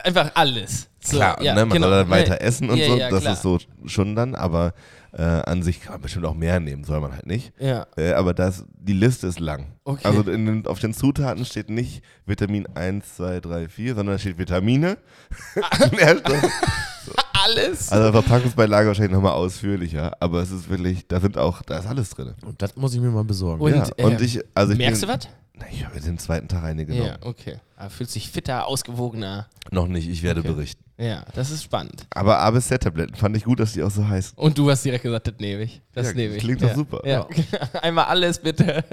Einfach 0.03 0.31
alles. 0.33 0.89
So, 1.01 1.17
Klar, 1.17 1.41
ja, 1.41 1.53
ne, 1.53 1.65
man 1.65 1.75
genau. 1.75 1.87
soll 1.87 1.97
dann 1.97 2.09
weiter 2.09 2.41
essen 2.41 2.69
und 2.69 2.77
ja, 2.77 2.87
so, 2.87 2.97
ja, 2.97 3.09
das 3.09 3.21
klar. 3.21 3.33
ist 3.33 3.41
so 3.41 3.59
schon 3.85 4.15
dann, 4.15 4.35
aber 4.35 4.73
äh, 5.11 5.21
an 5.21 5.61
sich 5.61 5.81
kann 5.81 5.93
man 5.93 6.01
bestimmt 6.01 6.25
auch 6.25 6.33
mehr 6.33 6.59
nehmen, 6.59 6.83
soll 6.83 6.99
man 7.01 7.11
halt 7.11 7.27
nicht. 7.27 7.53
Ja, 7.59 7.85
Äh, 7.97 8.13
aber 8.13 8.33
das, 8.33 8.65
die 8.73 8.93
Liste 8.93 9.27
ist 9.27 9.39
lang. 9.39 9.73
Okay. 9.83 10.07
Also 10.07 10.21
in 10.31 10.65
auf 10.65 10.79
den 10.79 10.93
Zutaten 10.93 11.45
steht 11.45 11.69
nicht 11.69 12.01
Vitamin 12.25 12.65
1, 12.73 13.17
2, 13.17 13.39
3, 13.41 13.69
4, 13.69 13.95
sondern 13.95 14.15
da 14.15 14.19
steht 14.19 14.37
Vitamine, 14.37 14.97
Nährstoffe. 15.91 16.49
alles. 17.33 17.91
Also 17.91 18.11
Verpackungsbeilage 18.11 18.87
wahrscheinlich 18.87 19.13
nochmal 19.13 19.33
ausführlicher, 19.33 20.13
aber 20.19 20.41
es 20.41 20.51
ist 20.51 20.69
wirklich, 20.69 21.07
da 21.07 21.19
sind 21.19 21.37
auch, 21.37 21.61
da 21.61 21.79
ist 21.79 21.87
alles 21.87 22.09
drin. 22.11 22.33
Und 22.45 22.61
das 22.61 22.75
muss 22.75 22.93
ich 22.93 23.01
mir 23.01 23.09
mal 23.09 23.23
besorgen. 23.23 23.61
Und, 23.61 23.75
ja, 23.75 24.05
und 24.05 24.21
äh, 24.21 24.23
ich, 24.23 24.39
also 24.53 24.73
ich 24.73 24.79
merkst 24.79 25.01
bin, 25.01 25.09
du 25.09 25.15
was? 25.15 25.27
Na, 25.63 25.71
ich 25.71 25.85
habe 25.85 25.99
den 25.99 26.17
zweiten 26.17 26.47
Tag 26.47 26.63
eine 26.63 26.85
genommen. 26.85 27.07
Ja, 27.07 27.17
okay. 27.21 27.57
Aber 27.77 27.89
fühlt 27.89 28.09
sich 28.09 28.29
fitter, 28.29 28.67
ausgewogener. 28.67 29.47
Noch 29.71 29.87
nicht, 29.87 30.07
ich 30.09 30.23
werde 30.23 30.41
Okay. 30.41 30.49
berichten. 30.53 30.83
Ja, 30.97 31.25
das 31.33 31.49
ist 31.51 31.63
spannend. 31.63 32.05
Aber 32.11 32.39
A 32.39 32.51
bis 32.51 32.67
Z-Tabletten 32.67 33.15
fand 33.15 33.35
ich 33.35 33.43
gut, 33.45 33.59
dass 33.59 33.73
die 33.73 33.81
auch 33.83 33.89
so 33.91 34.07
heißen. 34.07 34.37
Und 34.37 34.57
du 34.57 34.69
hast 34.69 34.83
direkt 34.85 35.03
gesagt, 35.03 35.27
das 35.27 35.35
nehme 35.39 35.63
ich. 35.63 35.81
Das 35.93 36.07
Ja, 36.07 36.13
nehme 36.13 36.35
ich. 36.35 36.43
klingt 36.43 36.61
doch 36.61 36.69
ja. 36.69 36.75
super. 36.75 37.01
Ja. 37.05 37.27
Einmal 37.81 38.05
alles 38.05 38.39
bitte. 38.39 38.83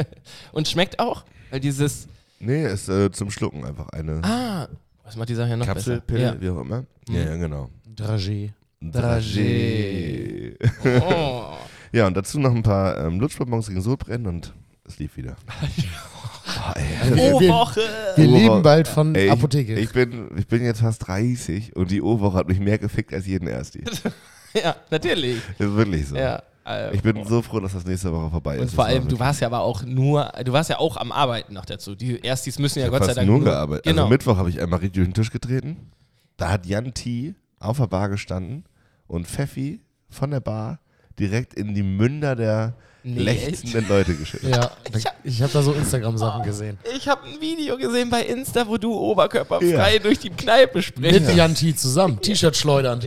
Und 0.53 0.67
schmeckt 0.69 0.99
auch? 0.99 1.25
Weil 1.51 1.61
dieses, 1.61 2.09
Nee, 2.39 2.65
ist 2.67 2.89
äh, 2.89 3.11
zum 3.11 3.31
Schlucken 3.31 3.65
einfach 3.67 3.89
eine 3.91 4.21
ah, 4.25 4.67
was 5.05 5.15
macht 5.17 5.29
die 5.29 5.35
Sache 5.35 5.51
ja 5.51 5.57
noch 5.57 5.67
Kapselpille, 5.67 6.33
besser? 6.33 6.41
wie 6.41 6.49
auch 6.51 6.61
immer. 6.63 6.85
Ja, 7.09 7.21
ja, 7.21 7.37
genau. 7.37 7.69
Dragé. 7.97 8.53
Dragé. 8.83 10.57
Ja. 10.85 11.03
Oh. 11.03 11.57
Ja, 11.93 12.07
und 12.07 12.17
dazu 12.17 12.39
noch 12.39 12.55
ein 12.55 12.63
paar 12.63 12.97
ähm, 13.05 13.19
Lutschbonbons 13.19 13.67
gegen 13.67 13.81
Sodbrennen 13.83 14.29
und 14.29 14.55
es 14.85 15.01
lief 15.01 15.17
wieder. 15.17 15.35
Ey. 16.75 17.15
Wir- 17.15 17.35
Oh, 17.35 17.41
wir- 17.41 18.27
leben 18.27 18.63
bald 18.63 18.87
von 18.89 19.15
Ey, 19.15 19.31
Apotheke. 19.31 19.75
Ich, 19.75 19.85
ich, 19.85 19.93
bin, 19.93 20.31
ich 20.37 20.47
bin 20.47 20.63
jetzt 20.65 20.81
fast 20.81 21.07
30 21.07 21.75
und 21.77 21.91
die 21.91 22.03
O-Woche 22.03 22.37
hat 22.37 22.49
mich 22.49 22.61
mehr 22.61 22.79
gefickt 22.79 23.13
als 23.15 23.27
jeden 23.27 23.49
Ersti. 23.49 23.83
Ja, 24.53 24.75
natürlich. 24.91 25.37
ist 25.37 25.75
wirklich 25.77 26.09
so. 26.09 26.17
Ja. 26.17 26.43
äh, 26.67 26.93
Ich 26.93 27.03
bin 27.03 27.25
so 27.25 27.41
froh, 27.41 27.61
dass 27.61 27.73
das 27.73 27.85
nächste 27.87 28.13
Woche 28.13 28.31
vorbei 28.31 28.57
ist. 28.57 28.63
und 28.63 28.69
vor 28.71 28.79
war 28.79 28.87
allem, 28.87 29.07
du 29.07 29.17
warst 29.17 29.41
ja 29.41 29.47
aber 29.47 29.61
auch 29.61 29.85
nur, 29.85 30.25
du 30.45 30.53
warst 30.53 30.71
ja 30.71 30.81
auch 30.81 30.97
am 30.97 31.13
Arbeiten 31.13 31.55
noch 31.55 31.65
dazu. 31.65 31.95
Die 31.95 32.19
Erstis 32.21 32.59
müssen 32.59 32.81
ja 32.81 32.87
Ich 32.87 32.91
Gott 32.91 33.05
sei 33.05 33.15
Dank 33.15 33.29
nur 33.29 33.45
gearbeitet. 33.45 33.85
Genau. 33.85 34.03
Also 34.03 34.11
Mittwoch 34.11 34.37
habe 34.39 34.51
ich 34.51 34.61
einmal 34.61 34.81
richtig 34.81 34.95
durch 34.95 35.07
den 35.09 35.15
Tisch 35.15 35.31
getreten. 35.31 35.77
Da 36.37 36.51
hat 36.51 36.67
Jan 36.67 36.93
T. 36.95 37.35
auf 37.61 37.77
der 37.79 37.87
Bar 37.87 38.09
gestanden 38.09 38.65
und 39.07 39.29
Pfeffi 39.29 39.81
von 40.09 40.33
der 40.33 40.41
Bar 40.41 40.81
direkt 41.17 41.55
in 41.55 41.73
die 41.77 41.85
Münder 41.85 42.35
der 42.35 42.75
Nee, 43.03 43.21
lechzenden 43.23 43.89
Leute 43.89 44.15
geschüttet. 44.15 44.51
ja, 44.55 44.71
ich 45.25 45.41
habe 45.43 45.53
da 45.53 45.63
so 45.63 45.73
Instagram-Sachen 45.73 46.43
gesehen. 46.43 46.79
Ich 46.97 47.09
habe 47.09 47.23
ein 47.27 47.41
Video 47.41 47.77
gesehen 47.79 48.11
bei 48.11 48.23
Insta, 48.23 48.67
wo 48.67 48.77
du 48.77 48.93
oberkörperfrei 48.93 49.99
durch 49.99 50.19
die 50.19 50.31
Kneipe 50.31 50.83
sprichst. 50.83 51.21
Mit 51.27 51.35
Jan 51.37 51.55
T 51.55 51.75
zusammen, 51.75 52.21
T-Shirt 52.21 52.57
schleudernd. 52.57 53.07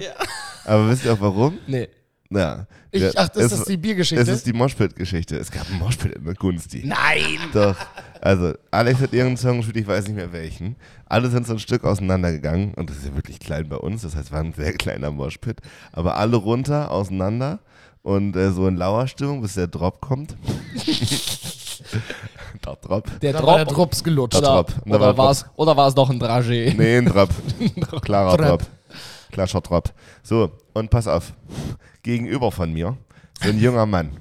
Aber 0.65 0.89
wisst 0.89 1.05
ihr 1.05 1.13
auch 1.13 1.21
warum? 1.21 1.57
Nee. 1.67 1.89
Ja. 2.29 2.65
Ich, 2.89 3.01
Ja, 3.01 3.11
ach, 3.15 3.29
das 3.29 3.51
es- 3.51 3.59
ist 3.59 3.69
die 3.69 3.77
Biergeschichte. 3.77 4.21
Es 4.23 4.27
ist 4.29 4.45
die 4.45 4.53
Moshpit-Geschichte. 4.53 5.35
Es 5.37 5.49
gab 5.51 5.67
einen 5.69 5.79
Moshpit 5.79 6.13
in 6.15 6.23
der 6.25 6.33
Gunsti. 6.35 6.83
Nein! 6.85 7.39
Doch. 7.53 7.75
Also, 8.21 8.53
Alex 8.71 8.99
hat 9.01 9.13
irgendeinen 9.13 9.37
Song 9.37 9.57
gespielt, 9.57 9.77
ich 9.77 9.87
weiß 9.87 10.05
nicht 10.07 10.15
mehr 10.15 10.31
welchen. 10.31 10.75
Alle 11.07 11.29
sind 11.29 11.45
so 11.45 11.53
ein 11.53 11.59
Stück 11.59 11.83
auseinandergegangen 11.83 12.73
und 12.75 12.89
das 12.89 12.97
ist 12.97 13.05
ja 13.07 13.15
wirklich 13.15 13.39
klein 13.39 13.67
bei 13.67 13.75
uns, 13.77 14.03
das 14.03 14.15
heißt, 14.15 14.31
war 14.31 14.39
ein 14.39 14.53
sehr 14.53 14.73
kleiner 14.73 15.11
Moshpit. 15.11 15.57
Aber 15.91 16.17
alle 16.17 16.37
runter, 16.37 16.89
auseinander 16.91 17.59
und 18.03 18.35
äh, 18.35 18.51
so 18.51 18.67
in 18.67 18.77
Lauerstimmung, 18.77 19.41
bis 19.41 19.55
der 19.55 19.67
Drop 19.67 19.99
kommt. 19.99 20.35
der 22.65 22.75
Drop. 22.75 23.19
Der 23.21 23.33
war 23.33 23.57
der 23.57 23.65
Drop. 23.65 23.75
Drops 23.75 24.03
gelutscht. 24.03 24.39
Der 24.39 24.47
Drop. 24.47 24.73
War 24.85 24.95
Oder 24.95 25.17
war 25.17 25.31
es 25.31 25.45
oder 25.55 25.75
war's 25.75 25.95
doch 25.95 26.09
ein 26.09 26.21
Dragé? 26.21 26.75
Nee, 26.77 26.97
ein 26.97 27.05
Drop. 27.05 27.29
Klarer 28.03 28.37
Drop. 28.37 28.59
Drop. 28.59 28.67
Klarer 29.31 29.61
Drop. 29.61 29.93
So, 30.21 30.51
und 30.73 30.89
pass 30.91 31.07
auf. 31.07 31.33
Gegenüber 32.03 32.51
von 32.51 32.71
mir 32.73 32.97
so 33.41 33.49
ein 33.49 33.59
junger 33.59 33.85
Mann. 33.85 34.11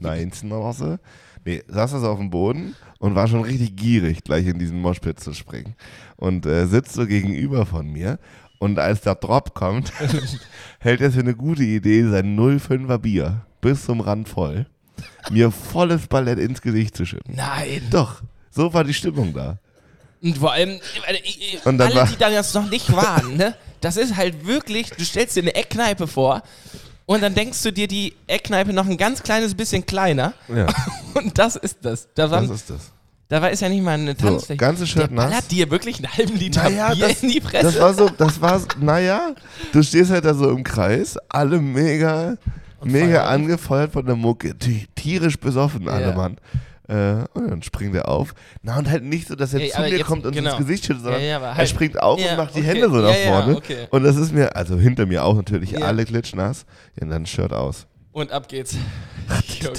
19 0.00 0.52
oder 0.52 0.72
so. 0.72 0.98
Nee, 1.44 1.62
saß 1.68 1.94
also 1.94 2.08
auf 2.10 2.18
dem 2.18 2.30
Boden 2.30 2.74
und 2.98 3.14
war 3.14 3.28
schon 3.28 3.42
richtig 3.42 3.76
gierig, 3.76 4.24
gleich 4.24 4.46
in 4.46 4.58
diesen 4.58 4.80
Moshpit 4.80 5.20
zu 5.20 5.32
springen. 5.32 5.74
Und 6.16 6.46
äh, 6.46 6.66
sitzt 6.66 6.92
so 6.92 7.06
gegenüber 7.06 7.66
von 7.66 7.86
mir. 7.86 8.18
Und 8.60 8.78
als 8.78 9.00
der 9.00 9.14
Drop 9.16 9.54
kommt, 9.54 9.90
hält 10.78 11.00
er 11.00 11.10
für 11.10 11.20
eine 11.20 11.34
gute 11.34 11.62
Idee 11.64 12.04
sein 12.08 12.38
05er 12.38 12.98
Bier 12.98 13.40
bis 13.62 13.86
zum 13.86 14.00
Rand 14.00 14.28
voll, 14.28 14.66
mir 15.30 15.50
volles 15.50 16.06
Ballett 16.06 16.38
ins 16.38 16.60
Gesicht 16.60 16.94
zu 16.96 17.04
schütten. 17.06 17.34
Nein. 17.34 17.82
Doch, 17.90 18.20
so 18.50 18.72
war 18.72 18.84
die 18.84 18.92
Stimmung 18.94 19.32
da. 19.32 19.58
Und 20.22 20.36
vor 20.36 20.52
allem, 20.52 20.68
äh, 21.08 21.14
äh, 21.14 21.58
Und 21.64 21.78
dann 21.78 21.88
alle, 21.88 21.96
war- 22.00 22.06
die 22.06 22.16
da 22.18 22.28
jetzt 22.28 22.54
noch 22.54 22.68
nicht 22.68 22.92
waren, 22.92 23.36
ne? 23.38 23.56
Das 23.80 23.96
ist 23.96 24.16
halt 24.16 24.46
wirklich, 24.46 24.90
du 24.90 25.02
stellst 25.06 25.36
dir 25.36 25.40
eine 25.42 25.54
Eckkneipe 25.54 26.06
vor 26.06 26.42
und 27.06 27.22
dann 27.22 27.34
denkst 27.34 27.62
du 27.62 27.72
dir 27.72 27.88
die 27.88 28.12
Eckkneipe 28.26 28.74
noch 28.74 28.86
ein 28.86 28.98
ganz 28.98 29.22
kleines 29.22 29.54
bisschen 29.54 29.86
kleiner 29.86 30.34
Ja, 30.54 30.66
und 31.14 31.38
das 31.38 31.56
ist 31.56 31.78
das. 31.80 32.08
Da, 32.14 32.30
waren, 32.30 32.46
das 32.46 32.56
ist 32.60 32.68
das. 32.68 32.92
Da 33.30 33.40
war 33.40 33.50
ist 33.50 33.62
ja 33.62 33.68
nicht 33.70 33.82
mal 33.82 33.92
eine 33.94 34.14
So, 34.20 34.26
Tanzfläche. 34.28 34.58
ganze 34.58 34.80
Der 34.82 34.86
Shirt 34.88 35.10
nass. 35.12 35.24
ballert 35.30 35.50
dir 35.50 35.70
wirklich 35.70 35.96
einen 35.96 36.12
halben 36.14 36.36
Liter 36.36 36.64
Naja, 36.64 36.92
Bier 36.92 37.08
das- 37.08 37.22
in 37.22 37.30
die 37.30 37.40
Fresse. 37.40 37.64
Das 37.64 37.80
war 37.80 37.94
so, 37.94 38.08
das 38.10 38.40
war, 38.42 38.58
so- 38.60 38.66
naja, 38.78 39.34
du 39.72 39.82
stehst 39.82 40.10
halt 40.10 40.26
da 40.26 40.34
so 40.34 40.50
im 40.50 40.62
Kreis, 40.62 41.16
alle 41.30 41.58
mega, 41.60 42.36
mega 42.84 43.22
feiern. 43.22 43.26
angefeuert 43.42 43.92
von 43.92 44.04
der 44.04 44.16
Mucke, 44.16 44.56
ti- 44.58 44.86
tierisch 44.94 45.38
besoffen 45.38 45.88
alle, 45.88 46.08
Ja. 46.10 46.14
Mann. 46.14 46.36
Äh, 46.88 47.24
und 47.34 47.48
dann 47.48 47.62
springt 47.62 47.94
er 47.94 48.08
auf. 48.08 48.34
Na, 48.62 48.76
und 48.76 48.90
halt 48.90 49.04
nicht 49.04 49.28
so, 49.28 49.36
dass 49.36 49.54
er 49.54 49.60
Ja, 49.60 49.76
zu 49.76 49.80
mir 49.82 49.90
jetzt- 49.90 50.06
kommt 50.06 50.26
und 50.26 50.34
genau. 50.34 50.50
ins 50.56 50.66
Gesicht 50.66 50.86
schüttet, 50.86 51.04
sondern 51.04 51.22
Ja, 51.22 51.36
aber 51.36 51.46
er 51.46 51.56
halt- 51.58 51.68
springt 51.68 52.02
auf 52.02 52.18
und 52.18 52.36
macht 52.36 52.56
die 52.56 52.58
okay. 52.60 52.66
Hände 52.68 52.90
so 52.90 52.96
nach 52.96 53.14
vorne. 53.14 53.56
okay. 53.56 53.86
Und 53.90 54.02
das 54.02 54.16
ist 54.16 54.32
mir, 54.34 54.56
also 54.56 54.76
hinter 54.76 55.06
mir 55.06 55.24
auch 55.24 55.36
natürlich, 55.36 55.80
alle 55.80 56.04
klitschnass. 56.04 56.64
Ja, 56.96 57.04
und 57.04 57.10
dann 57.10 57.26
Shirt 57.26 57.52
aus. 57.52 57.86
Und 58.10 58.32
ab 58.32 58.48
geht's. 58.48 58.74
Junge, 59.62 59.72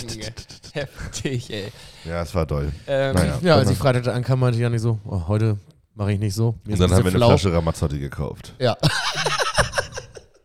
heftig, 0.76 1.52
ey. 1.52 1.72
Ja, 2.06 2.22
es 2.22 2.34
war 2.36 2.48
toll. 2.48 2.72
Ähm, 2.88 3.16
Naja. 3.16 3.40
Ja, 3.42 3.56
als 3.56 3.70
ich 3.70 3.78
Freitag 3.78 4.04
da 4.04 4.14
ankam, 4.14 4.40
meinte 4.40 4.58
ich 4.58 4.62
ja 4.64 4.70
nicht 4.70 4.82
so, 4.82 5.00
oh, 5.06 5.24
heute 5.28 5.58
mache 5.96 6.14
ich 6.14 6.20
nicht 6.20 6.34
so. 6.34 6.56
Mir 6.66 6.74
Und 6.74 6.80
dann 6.82 6.90
haben 6.92 6.98
wir 6.98 7.04
bisschen 7.04 7.08
eine 7.10 7.18
flau. 7.18 7.28
Flasche 7.30 7.54
Ramazzotti 7.54 8.00
gekauft. 8.00 8.54
Ja, 8.60 8.78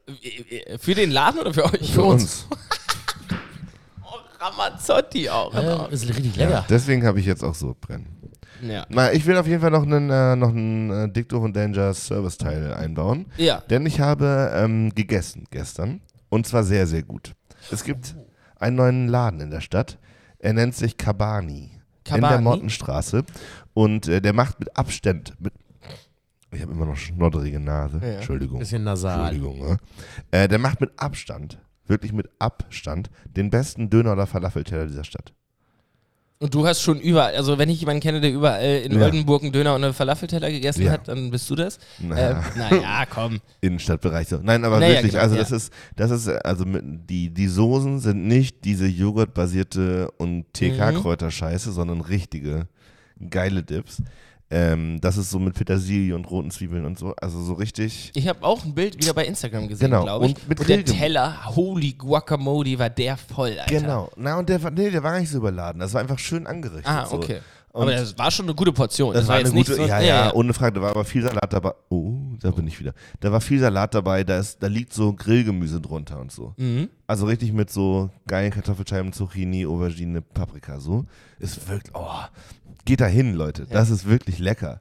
Für 0.79 0.95
den 0.95 1.11
Laden 1.11 1.41
oder 1.41 1.53
für 1.53 1.65
euch? 1.65 1.93
Für 1.93 2.03
uns. 2.05 2.47
Oh, 4.03 4.15
Ramazzotti 4.41 5.29
auch. 5.29 5.53
äh, 5.55 5.93
ist 5.95 6.09
richtig 6.09 6.37
Ja, 6.37 6.45
lecker. 6.47 6.65
deswegen 6.69 7.05
habe 7.07 7.19
ich 7.21 7.27
jetzt 7.27 7.43
auch 7.43 7.55
so 7.55 7.77
brennen. 7.81 8.13
Ja. 8.63 8.87
Na, 8.89 9.13
ich 9.13 9.27
will 9.27 9.37
auf 9.37 9.47
jeden 9.47 9.61
Fall 9.61 9.71
noch 9.71 9.83
einen, 9.83 10.09
äh, 10.11 10.35
noch 10.37 10.49
einen 10.49 10.91
äh, 10.91 11.09
Dicto 11.13 11.39
und 11.39 11.55
Danger 11.55 11.93
Service-Teil 11.93 12.73
einbauen. 12.75 13.27
ja. 13.37 13.63
Denn 13.69 13.85
ich 13.85 14.01
habe 14.01 14.51
ähm, 14.55 14.95
gegessen 14.95 15.45
gestern. 15.51 16.01
Und 16.29 16.47
zwar 16.47 16.65
sehr, 16.65 16.87
sehr 16.87 17.03
gut. 17.03 17.33
Es 17.71 17.85
gibt 17.85 18.15
einen 18.59 18.77
neuen 18.77 19.09
Laden 19.09 19.41
in 19.41 19.51
der 19.51 19.61
Stadt. 19.61 19.99
Er 20.47 20.53
nennt 20.53 20.77
sich 20.77 20.97
Kabani. 20.97 21.73
In 22.09 22.21
der? 22.21 22.41
Mottenstraße. 22.41 23.25
Und 23.75 24.07
äh, 24.07 24.21
der 24.21 24.33
macht 24.33 24.61
mit 24.61 24.77
Abstand. 24.77 25.35
Mit 25.41 25.53
ich 26.53 26.63
habe 26.63 26.71
immer 26.71 26.87
noch 26.87 26.97
schnodderige 26.97 27.59
Nase. 27.59 27.99
Ja. 28.01 28.19
Entschuldigung. 28.19 28.61
Bisschen 28.61 28.85
nasal. 28.85 29.35
Entschuldigung. 29.35 29.71
Ne? 29.71 29.79
Äh, 30.31 30.47
der 30.47 30.61
macht 30.61 30.81
mit 30.81 30.93
Abstand, 31.01 31.59
wirklich 31.89 32.13
mit 32.13 32.31
Abstand, 32.39 33.11
den 33.25 33.51
besten 33.51 33.91
Döner- 33.91 34.13
oder 34.13 34.29
Falafelteller 34.29 34.87
dieser 34.87 35.03
Stadt. 35.03 35.35
Und 36.39 36.53
du 36.55 36.67
hast 36.67 36.83
schon 36.83 37.01
überall, 37.01 37.35
also 37.35 37.57
wenn 37.57 37.71
ich 37.71 37.81
jemanden 37.81 38.03
kenne, 38.03 38.21
der 38.21 38.31
überall 38.31 38.83
in 38.85 38.93
Ja. 38.99 39.07
Oldenburg 39.07 39.43
einen 39.43 39.53
Döner 39.53 39.75
und 39.75 39.83
einen 39.83 39.95
Falafelteller 39.95 40.51
gegessen 40.51 40.83
Ja. 40.83 40.93
hat, 40.93 41.09
dann 41.09 41.31
bist 41.31 41.49
du 41.49 41.55
das. 41.55 41.79
Naja. 41.99 42.43
Ähm, 42.55 42.59
naja, 42.59 43.07
komm. 43.09 43.41
Innenstadtbereich 43.63 44.29
so. 44.29 44.41
Nein, 44.43 44.63
aber 44.65 44.79
Naja, 44.81 44.95
wirklich, 44.97 45.13
genau, 45.13 45.23
also 45.23 45.37
ja. 45.37 45.41
das 45.41 45.51
ist, 45.51 45.73
das 45.97 46.11
ist, 46.11 46.29
also 46.29 46.65
die, 46.67 47.31
die 47.31 47.49
Soßen 47.49 48.01
sind 48.01 48.27
nicht 48.27 48.65
diese 48.67 48.87
Joghurtbasierte 48.87 50.11
und 50.19 50.45
TK-Kräuterscheiße, 50.53 51.73
sondern 51.73 52.03
richtige 52.03 52.67
geile 53.31 53.63
Dips. 53.63 54.03
Ähm, 54.49 55.01
das 55.01 55.17
ist 55.17 55.31
so 55.31 55.39
mit 55.41 55.55
Petersilie 55.55 56.15
und 56.15 56.31
roten 56.31 56.51
Zwiebeln 56.53 56.85
und 56.85 56.99
so. 56.99 57.15
Also 57.21 57.43
so 57.43 57.55
richtig. 57.55 58.13
Ich 58.15 58.29
habe 58.29 58.45
auch 58.45 58.65
ein 58.65 58.75
Bild 58.75 58.97
wieder 58.97 59.13
bei 59.13 59.27
Instagram 59.27 59.67
gesehen, 59.67 59.91
Genau, 59.91 60.05
glaube 60.05 60.27
ich. 60.27 60.35
und 60.37 60.49
mit 60.49 60.61
und 60.61 60.69
der. 60.69 60.85
Teller, 60.85 61.47
holy 61.57 61.95
Guacamole, 61.95 62.79
war 62.79 62.91
der 62.91 63.17
voll, 63.17 63.59
Alter. 63.59 63.67
Genau. 63.75 64.11
Na, 64.17 64.39
und 64.39 64.49
der, 64.49 64.63
war- 64.63 64.71
nee, 64.71 64.91
der 64.91 65.03
war 65.03 65.13
gar 65.13 65.21
nicht 65.21 65.31
so 65.31 65.39
überladen. 65.39 65.81
Das 65.81 65.93
war 65.95 66.01
einfach 66.01 66.19
schön 66.19 66.47
angerichtet. 66.47 66.87
Ah, 66.87 67.07
so. 67.07 67.17
okay. 67.17 67.41
Und 67.73 67.83
aber 67.83 67.93
das 67.93 68.17
war 68.17 68.31
schon 68.31 68.47
eine 68.47 68.55
gute 68.55 68.73
Portion. 68.73 69.13
Das, 69.13 69.29
war 69.29 69.35
eine 69.35 69.45
jetzt 69.49 69.55
gute, 69.55 69.73
nicht 69.73 69.81
so, 69.83 69.87
ja, 69.87 70.01
ja, 70.01 70.33
ohne 70.33 70.55
Frage. 70.55 70.77
Da 70.77 70.81
war 70.83 70.91
aber 70.93 71.05
viel 71.05 71.23
Salat 71.23 71.53
dabei. 71.53 71.73
Oh, 71.91 72.15
da 72.41 72.51
bin 72.51 72.67
ich 72.69 72.81
wieder. 72.81 72.95
Da 73.21 73.31
war 73.33 73.41
viel 73.43 73.59
Salat 73.61 73.93
dabei. 73.95 74.25
Da, 74.25 74.39
ist, 74.39 74.63
da 74.63 74.69
liegt 74.69 74.95
so 74.95 75.13
Grillgemüse 75.13 75.79
drunter 75.83 76.19
und 76.19 76.33
so. 76.33 76.55
Mhm. 76.57 76.89
Also 77.07 77.27
richtig 77.27 77.53
mit 77.53 77.69
so 77.69 78.09
geilen 78.27 78.51
Kartoffelscheiben, 78.51 79.13
Zucchini, 79.13 79.67
Aubergine, 79.67 80.23
Paprika. 80.23 80.81
So. 80.81 81.05
Ist 81.39 81.69
wirklich, 81.69 81.95
oh, 81.95 82.23
geht 82.87 83.01
da 83.03 83.07
hin, 83.07 83.35
Leute. 83.35 83.67
Das 83.69 83.91
ist 83.91 84.07
wirklich 84.09 84.39
lecker. 84.39 84.81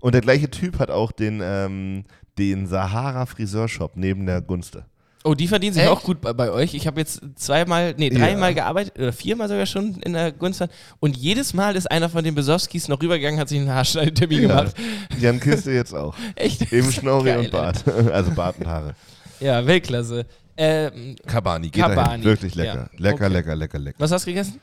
Und 0.00 0.14
der 0.14 0.20
gleiche 0.20 0.48
Typ 0.50 0.78
hat 0.78 0.90
auch 0.90 1.10
den, 1.10 1.40
ähm, 1.42 2.04
den 2.38 2.66
Sahara 2.68 3.26
Friseurshop 3.26 3.96
neben 3.96 4.26
der 4.26 4.40
Gunste. 4.40 4.84
Oh, 5.24 5.34
die 5.34 5.48
verdienen 5.48 5.72
sich 5.74 5.82
Echt? 5.82 5.90
auch 5.90 6.04
gut 6.04 6.20
bei, 6.20 6.32
bei 6.32 6.52
euch. 6.52 6.74
Ich 6.74 6.86
habe 6.86 7.00
jetzt 7.00 7.20
zweimal, 7.34 7.94
nee, 7.98 8.10
dreimal 8.10 8.54
gearbeitet, 8.54 8.96
oder 8.96 9.12
viermal 9.12 9.48
sogar 9.48 9.66
schon 9.66 9.94
in 10.02 10.12
der 10.12 10.30
Gunst. 10.30 10.64
Und 11.00 11.16
jedes 11.16 11.52
Mal 11.52 11.74
ist 11.74 11.90
einer 11.90 12.08
von 12.08 12.22
den 12.22 12.36
Besowskis 12.36 12.86
noch 12.86 13.02
rübergegangen, 13.02 13.40
hat 13.40 13.48
sich 13.48 13.58
einen 13.58 13.72
Haarschneidetermin 13.72 14.42
gemacht. 14.42 14.76
Jan 15.18 15.40
Kiste 15.40 15.72
jetzt 15.72 15.92
auch. 15.92 16.14
Echt? 16.36 16.72
Eben 16.72 16.92
Schnorri 16.92 17.30
Geil, 17.30 17.38
und 17.40 17.50
Bart. 17.50 17.82
Also 18.12 18.30
Bart 18.30 18.60
und 18.60 18.68
Haare. 18.68 18.94
Ja, 19.40 19.66
Weltklasse. 19.66 20.26
Ähm, 20.56 21.16
Kabani, 21.26 21.70
geht 21.70 21.82
Kabani, 21.82 22.12
hin. 22.12 22.24
Wirklich 22.24 22.54
ja. 22.54 22.62
lecker. 22.62 22.90
Lecker, 22.96 23.14
Okay. 23.24 23.32
lecker, 23.32 23.56
lecker, 23.56 23.78
lecker. 23.80 23.98
was 23.98 24.12
hast 24.12 24.26
du 24.26 24.30
gegessen? 24.30 24.60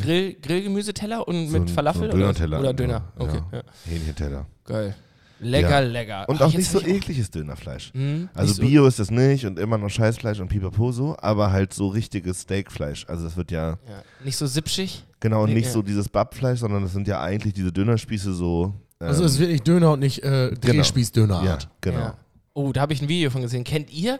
Grill, 0.00 0.34
Grillgemüseteller 0.42 1.26
und 1.26 1.48
So 1.48 1.52
mit 1.58 1.68
ein- 1.68 1.74
Falafel? 1.74 2.10
so 2.10 2.16
Döner-Teller. 2.16 2.60
Oder, 2.60 2.74
Döner? 2.74 2.92
Ja. 3.18 3.24
Okay, 3.24 3.40
ja. 3.52 3.62
Hähnchenteller. 3.86 4.46
Geil. 4.64 4.94
Lecker, 5.38 5.68
Ja. 5.68 5.78
lecker. 5.80 6.28
Und 6.30 6.40
Ah, 6.40 6.46
auch 6.46 6.52
nicht 6.54 6.70
so 6.70 6.80
ekliges 6.80 7.30
Dönerfleisch. 7.30 7.92
Hm, 7.92 8.30
Also 8.34 8.62
nicht 8.62 8.70
Bio 8.70 8.86
ist 8.86 8.98
das 8.98 9.10
nicht 9.10 9.44
und 9.44 9.58
immer 9.58 9.76
noch 9.76 9.90
Scheißfleisch 9.90 10.40
und 10.40 10.48
Pipapo 10.48 10.92
so, 10.92 11.14
aber 11.20 11.52
halt 11.52 11.74
so 11.74 11.88
richtiges 11.88 12.42
Steakfleisch. 12.42 13.04
Also 13.06 13.24
das 13.24 13.36
wird 13.36 13.50
ja 13.50 13.70
ja. 13.86 14.02
Nicht 14.24 14.36
so 14.38 14.46
sipschig? 14.46 15.04
genau 15.20 15.46
Nee, 15.46 15.52
nicht 15.54 15.66
ja. 15.66 15.72
so 15.72 15.82
dieses 15.82 16.08
Bappfleisch, 16.08 16.60
sondern 16.60 16.82
das 16.84 16.92
sind 16.94 17.06
ja 17.06 17.20
eigentlich 17.20 17.52
diese 17.52 17.70
Dönerspieße 17.70 18.32
so. 18.32 18.72
Ähm, 18.98 19.08
Also 19.08 19.24
es 19.24 19.32
ist 19.34 19.38
wirklich 19.40 19.60
Döner 19.62 19.92
und 19.92 20.00
nicht 20.00 20.22
äh, 20.24 20.52
Drehspieß-Dönerart. 20.52 21.44
ja, 21.44 21.58
genau. 21.82 21.98
Ja. 21.98 22.14
Oh, 22.54 22.72
da 22.72 22.80
habe 22.80 22.94
ich 22.94 23.02
ein 23.02 23.08
Video 23.10 23.28
von 23.28 23.42
gesehen. 23.42 23.62
Kennt 23.64 23.92
ihr? 23.92 24.18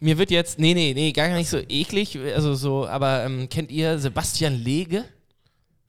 Mir 0.00 0.18
wird 0.18 0.30
jetzt, 0.30 0.58
nee, 0.58 0.74
nee, 0.74 0.92
nee, 0.94 1.12
gar 1.12 1.28
nicht 1.34 1.48
so 1.50 1.58
eklig, 1.68 2.18
also 2.34 2.54
so, 2.54 2.86
aber 2.86 3.24
ähm, 3.24 3.48
kennt 3.48 3.70
ihr 3.70 3.98
Sebastian 3.98 4.54
Lege? 4.54 5.04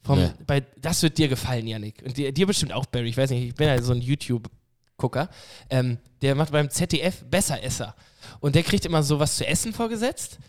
Vom, 0.01 0.19
Nee. 0.19 0.31
bei, 0.47 0.63
das 0.77 1.03
wird 1.03 1.17
dir 1.17 1.27
gefallen, 1.27 1.67
Janik. 1.67 2.01
Und 2.03 2.17
dir, 2.17 2.31
dir 2.31 2.47
bestimmt 2.47 2.73
auch, 2.73 2.85
Barry. 2.85 3.09
Ich 3.09 3.17
weiß 3.17 3.29
nicht, 3.29 3.49
ich 3.49 3.55
bin 3.55 3.67
halt 3.69 3.83
so 3.83 3.91
ein 3.93 4.01
YouTube-Gucker. 4.01 5.29
Ähm, 5.69 5.97
der 6.21 6.35
macht 6.35 6.51
beim 6.51 6.69
ZDF 6.69 7.23
Besseresser. 7.29 7.95
Und 8.39 8.55
der 8.55 8.63
kriegt 8.63 8.85
immer 8.85 9.03
sowas 9.03 9.35
zu 9.35 9.45
essen 9.45 9.73
vorgesetzt. 9.73 10.39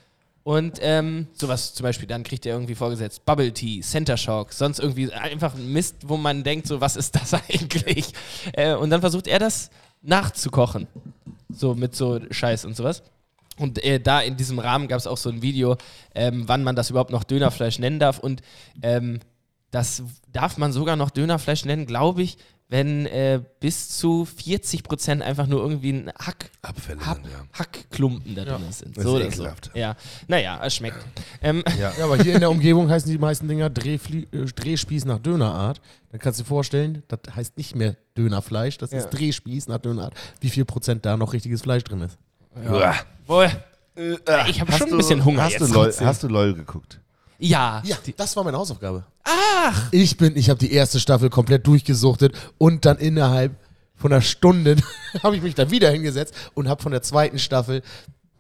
Und 0.42 0.78
ähm, 0.80 1.26
sowas 1.34 1.74
zum 1.74 1.84
Beispiel, 1.84 2.08
dann 2.08 2.22
kriegt 2.22 2.46
er 2.46 2.54
irgendwie 2.54 2.74
vorgesetzt 2.74 3.26
Bubble 3.26 3.52
Tea, 3.52 3.82
Center 3.82 4.16
Shock, 4.16 4.54
sonst 4.54 4.78
irgendwie 4.78 5.12
einfach 5.12 5.54
Mist, 5.54 5.96
wo 6.06 6.16
man 6.16 6.42
denkt, 6.42 6.66
so, 6.66 6.80
was 6.80 6.96
ist 6.96 7.14
das 7.14 7.34
eigentlich? 7.50 8.06
Äh, 8.54 8.74
und 8.74 8.88
dann 8.88 9.00
versucht 9.02 9.26
er 9.26 9.38
das 9.38 9.70
nachzukochen. 10.00 10.86
So 11.52 11.74
mit 11.74 11.94
so 11.94 12.20
Scheiß 12.30 12.64
und 12.64 12.74
sowas. 12.74 13.02
Und 13.60 13.82
äh, 13.84 14.00
da 14.00 14.20
in 14.20 14.36
diesem 14.36 14.58
Rahmen 14.58 14.88
gab 14.88 14.98
es 14.98 15.06
auch 15.06 15.16
so 15.18 15.30
ein 15.30 15.42
Video, 15.42 15.76
ähm, 16.14 16.44
wann 16.46 16.64
man 16.64 16.76
das 16.76 16.90
überhaupt 16.90 17.10
noch 17.10 17.24
Dönerfleisch 17.24 17.78
nennen 17.78 17.98
darf. 17.98 18.18
Und 18.18 18.42
ähm, 18.82 19.20
das 19.70 20.02
darf 20.32 20.56
man 20.58 20.72
sogar 20.72 20.96
noch 20.96 21.10
Dönerfleisch 21.10 21.64
nennen, 21.64 21.86
glaube 21.86 22.22
ich, 22.22 22.38
wenn 22.68 23.06
äh, 23.06 23.40
bis 23.58 23.88
zu 23.98 24.24
40 24.24 24.84
Prozent 24.84 25.22
einfach 25.22 25.48
nur 25.48 25.60
irgendwie 25.60 25.90
ein 25.92 26.12
Hack, 26.16 26.50
Abfälle 26.62 27.04
Hack, 27.04 27.16
sind, 27.16 27.26
ja. 27.32 27.44
Hackklumpen 27.58 28.34
da 28.36 28.44
drin 28.44 28.62
sind. 28.70 28.96
Das 28.96 29.02
so 29.02 29.18
ist 29.18 29.40
oder 29.40 29.54
so. 29.60 29.70
Ja, 29.78 29.96
naja, 30.28 30.60
es 30.64 30.76
schmeckt. 30.76 30.96
Ähm, 31.42 31.64
Ja. 31.78 31.92
Ja, 31.98 32.04
aber 32.04 32.16
hier 32.22 32.34
in 32.34 32.40
der 32.40 32.50
Umgebung 32.50 32.88
heißen 32.88 33.10
die 33.10 33.18
meisten 33.18 33.48
Dinger 33.48 33.70
Drehflie 33.70 34.22
äh, 34.32 34.44
Drehspieß 34.44 35.04
nach 35.04 35.18
Dönerart. 35.18 35.80
Dann 36.12 36.20
kannst 36.20 36.38
du 36.38 36.44
dir 36.44 36.48
vorstellen, 36.48 37.02
das 37.08 37.18
heißt 37.34 37.56
nicht 37.56 37.74
mehr 37.74 37.96
Dönerfleisch, 38.16 38.78
das 38.78 38.92
Ja. 38.92 38.98
ist 38.98 39.10
Drehspieß 39.10 39.66
nach 39.66 39.78
Dönerart. 39.78 40.14
Wie 40.40 40.50
viel 40.50 40.64
Prozent 40.64 41.04
da 41.04 41.16
noch 41.16 41.32
richtiges 41.32 41.62
Fleisch 41.62 41.82
drin 41.82 42.02
ist. 42.02 42.18
Uah. 42.56 42.94
boah, 43.26 43.44
Äh, 43.96 44.50
ich 44.50 44.60
habe 44.60 44.72
schon 44.72 44.90
ein 44.90 44.96
bisschen 44.96 45.24
Hunger 45.24 45.42
Hast, 45.44 45.52
jetzt. 45.52 45.68
du 45.70 45.74
LOL, 45.74 45.92
hast 46.00 46.22
du 46.22 46.28
LOL 46.28 46.54
geguckt? 46.54 47.00
ja, 47.38 47.82
Ja, 47.84 47.96
das 48.16 48.36
war 48.36 48.44
meine 48.44 48.56
Hausaufgabe. 48.58 49.04
Ach! 49.24 49.88
Ich 49.90 50.16
bin, 50.16 50.36
ich 50.36 50.48
habe 50.50 50.58
die 50.58 50.72
erste 50.72 51.00
Staffel 51.00 51.28
komplett 51.30 51.66
durchgesuchtet 51.66 52.34
und 52.58 52.84
dann 52.84 52.98
innerhalb 52.98 53.52
von 53.96 54.12
einer 54.12 54.22
Stunde 54.22 54.76
habe 55.22 55.36
ich 55.36 55.42
mich 55.42 55.54
dann 55.54 55.70
wieder 55.70 55.90
hingesetzt 55.90 56.34
und 56.54 56.68
habe 56.68 56.82
von 56.82 56.92
der 56.92 57.02
zweiten 57.02 57.38
Staffel 57.38 57.82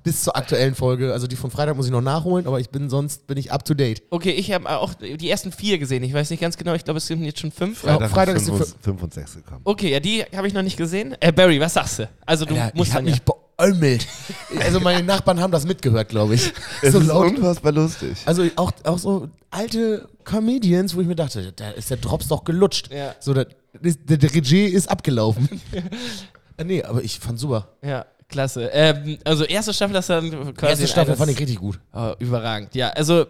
bis 0.02 0.22
zur 0.24 0.34
aktuellen 0.34 0.74
Folge, 0.74 1.12
also 1.12 1.26
die 1.26 1.36
von 1.36 1.50
Freitag 1.50 1.76
muss 1.76 1.84
ich 1.84 1.92
noch 1.92 2.00
nachholen, 2.00 2.46
aber 2.46 2.58
ich 2.58 2.70
bin 2.70 2.88
sonst 2.88 3.26
bin 3.26 3.36
ich 3.36 3.52
up 3.52 3.66
to 3.66 3.74
date. 3.74 4.02
okay, 4.08 4.30
ich 4.30 4.50
habe 4.52 4.66
auch 4.70 4.94
die 4.94 5.28
ersten 5.28 5.52
vier 5.52 5.76
gesehen. 5.78 6.02
Ich 6.02 6.14
weiß 6.14 6.30
nicht 6.30 6.40
ganz 6.40 6.56
genau, 6.56 6.72
ich 6.72 6.84
glaube, 6.84 6.96
es 6.96 7.06
sind 7.06 7.22
jetzt 7.22 7.38
schon 7.40 7.52
fünf. 7.52 7.84
Ja. 7.84 8.08
Freitag 8.08 8.36
ist 8.36 8.46
5 8.46 8.60
und, 8.60 8.74
5 8.80 9.02
und 9.02 9.12
6 9.14 9.34
gekommen. 9.34 9.60
Okay, 9.64 9.92
ja, 9.92 10.00
die 10.00 10.24
habe 10.34 10.46
ich 10.48 10.54
noch 10.54 10.62
nicht 10.62 10.78
gesehen. 10.78 11.14
Äh, 11.20 11.32
Barry, 11.32 11.60
was 11.60 11.74
sagst 11.74 11.98
du? 11.98 12.08
Also 12.24 12.46
du 12.46 12.54
Ja, 12.54 12.70
musst 12.74 12.88
ich 12.88 12.94
habe 12.94 13.04
dann 13.04 13.14
ja. 13.14 13.20
Beäumelt. 13.60 14.06
also 14.60 14.80
meine 14.80 15.02
Nachbarn 15.02 15.40
haben 15.40 15.50
das 15.52 15.64
mitgehört, 15.66 16.08
glaube 16.08 16.34
ich. 16.34 16.52
Es 16.82 16.92
So 16.92 17.00
ist 17.00 17.06
laut. 17.06 17.28
unfassbar 17.30 17.72
lustig. 17.72 18.18
Also 18.26 18.44
auch, 18.56 18.72
auch 18.84 18.98
so 18.98 19.28
alte 19.50 20.08
Comedians, 20.24 20.94
wo 20.94 21.00
ich 21.00 21.06
mir 21.06 21.16
dachte, 21.16 21.52
da 21.52 21.70
ist 21.70 21.90
der 21.90 21.96
Drops 21.98 22.28
doch 22.28 22.44
gelutscht. 22.44 22.90
Ja. 22.92 23.14
So, 23.20 23.34
der, 23.34 23.46
der, 23.74 24.16
der 24.16 24.34
Regie 24.34 24.66
ist 24.66 24.88
abgelaufen. 24.90 25.48
Äh, 26.56 26.64
nee, 26.64 26.82
aber 26.82 27.02
ich 27.02 27.18
fand 27.18 27.38
super. 27.38 27.68
Ja, 27.82 28.04
klasse. 28.28 28.68
Ähm, 28.74 29.16
also 29.24 29.44
erste 29.44 29.72
Staffel, 29.72 29.94
das 29.94 30.08
dann 30.08 30.52
quasi. 30.54 30.72
Erste 30.82 30.88
Staffel 30.88 31.16
fand 31.16 31.30
ich 31.30 31.38
richtig 31.40 31.56
gut. 31.58 31.80
Oh, 31.94 32.12
überragend. 32.18 32.74
Ja, 32.74 32.90
also 32.90 33.24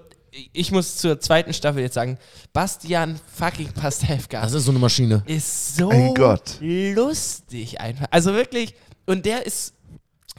ich 0.52 0.72
muss 0.72 0.96
zur 0.96 1.20
zweiten 1.20 1.52
Staffel 1.54 1.80
jetzt 1.80 1.94
sagen, 1.94 2.18
Bastian 2.52 3.20
fucking 3.36 3.68
Pastewka 3.72 4.40
Das 4.42 4.52
ist 4.52 4.64
so 4.64 4.72
eine 4.72 4.80
Maschine. 4.80 5.22
ist 5.26 5.76
so 5.76 5.90
Ein 5.90 6.12
Gott. 6.14 6.58
lustig 6.60 7.80
einfach. 7.80 8.06
Also 8.10 8.34
wirklich, 8.34 8.74
und 9.06 9.24
der 9.26 9.46
ist 9.46 9.74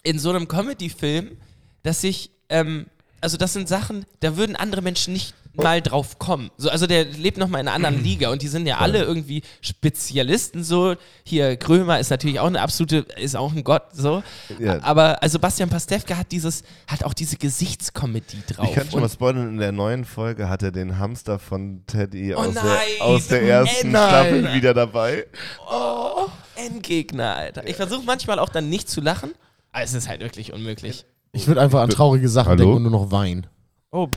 in 0.03 0.19
so 0.19 0.29
einem 0.29 0.47
Comedy-Film, 0.47 1.37
dass 1.83 2.03
ich, 2.03 2.31
ähm, 2.49 2.87
also 3.21 3.37
das 3.37 3.53
sind 3.53 3.67
Sachen, 3.67 4.05
da 4.19 4.37
würden 4.37 4.55
andere 4.55 4.81
Menschen 4.81 5.13
nicht 5.13 5.35
mal 5.53 5.81
drauf 5.81 6.17
kommen. 6.17 6.49
So, 6.57 6.69
also 6.69 6.87
der 6.87 7.05
lebt 7.05 7.37
nochmal 7.37 7.61
in 7.61 7.67
einer 7.67 7.75
anderen 7.75 8.03
Liga 8.03 8.29
und 8.29 8.41
die 8.41 8.47
sind 8.47 8.65
ja 8.67 8.77
alle 8.77 9.03
irgendwie 9.03 9.41
Spezialisten 9.61 10.63
so. 10.63 10.95
Hier, 11.23 11.57
Krömer 11.57 11.99
ist 11.99 12.09
natürlich 12.09 12.39
auch 12.39 12.47
eine 12.47 12.61
absolute, 12.61 13.05
ist 13.17 13.35
auch 13.35 13.53
ein 13.53 13.63
Gott 13.63 13.83
so. 13.93 14.23
Ja. 14.59 14.81
Aber 14.81 15.21
also 15.21 15.39
Bastian 15.39 15.69
Pastewka 15.69 16.17
hat 16.17 16.31
dieses, 16.31 16.63
hat 16.87 17.03
auch 17.03 17.13
diese 17.13 17.37
Gesichtskomödie 17.37 18.43
drauf. 18.47 18.69
Ich 18.69 18.75
kann 18.75 18.89
schon 18.89 19.01
mal 19.01 19.09
spoilern, 19.09 19.49
in 19.49 19.57
der 19.57 19.71
neuen 19.71 20.05
Folge 20.05 20.49
hat 20.49 20.63
er 20.63 20.71
den 20.71 20.97
Hamster 20.97 21.39
von 21.39 21.83
Teddy 21.85 22.33
aus, 22.33 22.55
nein, 22.55 22.65
der, 22.97 23.05
aus 23.05 23.27
der 23.27 23.41
ersten 23.43 23.91
nein. 23.91 24.09
Staffel 24.09 24.53
wieder 24.53 24.73
dabei. 24.73 25.25
Oh, 25.69 26.27
Endgegner, 26.55 27.35
Alter. 27.35 27.67
Ich 27.67 27.75
versuche 27.75 28.03
manchmal 28.05 28.39
auch 28.39 28.49
dann 28.49 28.69
nicht 28.69 28.89
zu 28.89 29.01
lachen, 29.01 29.31
aber 29.71 29.83
es 29.83 29.93
ist 29.93 30.07
halt 30.09 30.21
wirklich 30.21 30.53
unmöglich. 30.53 31.05
Ich 31.33 31.47
würde 31.47 31.61
einfach 31.61 31.81
an 31.81 31.89
traurige 31.89 32.27
Sachen 32.29 32.49
Hallo? 32.49 32.57
denken 32.57 32.75
und 32.77 32.81
nur 32.83 32.91
noch 32.91 33.11
weinen. 33.11 33.47
Oh, 33.91 34.07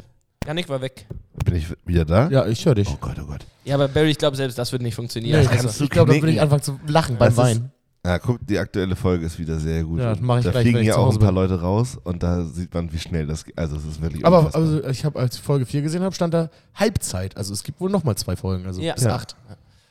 Janik 0.46 0.68
war 0.68 0.80
weg. 0.80 1.06
Bin 1.44 1.56
ich 1.56 1.66
wieder 1.84 2.04
da? 2.04 2.28
Ja, 2.28 2.46
ich 2.46 2.64
höre 2.66 2.74
dich. 2.74 2.88
Oh 2.88 2.96
Gott, 3.00 3.16
oh 3.20 3.26
Gott. 3.26 3.46
Ja, 3.64 3.76
aber 3.76 3.88
Barry, 3.88 4.10
ich 4.10 4.18
glaube, 4.18 4.36
selbst 4.36 4.58
das 4.58 4.72
wird 4.72 4.82
nicht 4.82 4.94
funktionieren. 4.94 5.40
Nee, 5.40 5.46
also, 5.46 5.60
kannst 5.62 5.80
du 5.80 5.84
ich 5.84 5.90
glaube, 5.90 6.12
da 6.14 6.20
würde 6.20 6.32
ich 6.32 6.40
anfangen 6.40 6.62
zu 6.62 6.78
lachen 6.86 7.16
beim 7.16 7.34
Das 7.34 7.48
ist- 7.50 7.56
Weinen. 7.56 7.70
Ja, 8.06 8.18
guck, 8.18 8.38
die 8.46 8.58
aktuelle 8.58 8.96
Folge 8.96 9.24
ist 9.24 9.38
wieder 9.38 9.58
sehr 9.58 9.82
gut. 9.82 9.98
Ja, 10.00 10.10
das 10.10 10.20
mach 10.20 10.36
ich 10.36 10.44
da 10.44 10.50
gleich, 10.50 10.62
fliegen 10.64 10.76
wenn 10.76 10.82
ich 10.82 10.88
ja 10.88 10.94
zu 10.94 11.00
auch 11.00 11.06
Hause 11.06 11.16
ein 11.16 11.20
paar 11.20 11.28
bin. 11.32 11.34
Leute 11.36 11.60
raus 11.62 11.96
und 12.04 12.22
da 12.22 12.44
sieht 12.44 12.74
man, 12.74 12.92
wie 12.92 12.98
schnell 12.98 13.26
das 13.26 13.46
geht. 13.46 13.56
Also 13.56 13.76
es 13.76 13.84
ist 13.86 14.02
wirklich 14.02 14.26
Aber 14.26 14.40
unfassbar. 14.40 14.60
also, 14.62 14.84
ich 14.88 15.06
habe, 15.06 15.18
als 15.18 15.36
ich 15.36 15.40
Folge 15.42 15.64
4 15.64 15.80
gesehen 15.80 16.02
habe, 16.02 16.14
stand 16.14 16.34
da 16.34 16.50
Halbzeit. 16.74 17.34
Also 17.38 17.54
es 17.54 17.62
gibt 17.62 17.80
wohl 17.80 17.88
nochmal 17.90 18.14
zwei 18.16 18.36
Folgen, 18.36 18.66
also 18.66 18.82
Ja. 18.82 18.92
bis 18.92 19.04
Ja. 19.04 19.14
acht. 19.14 19.36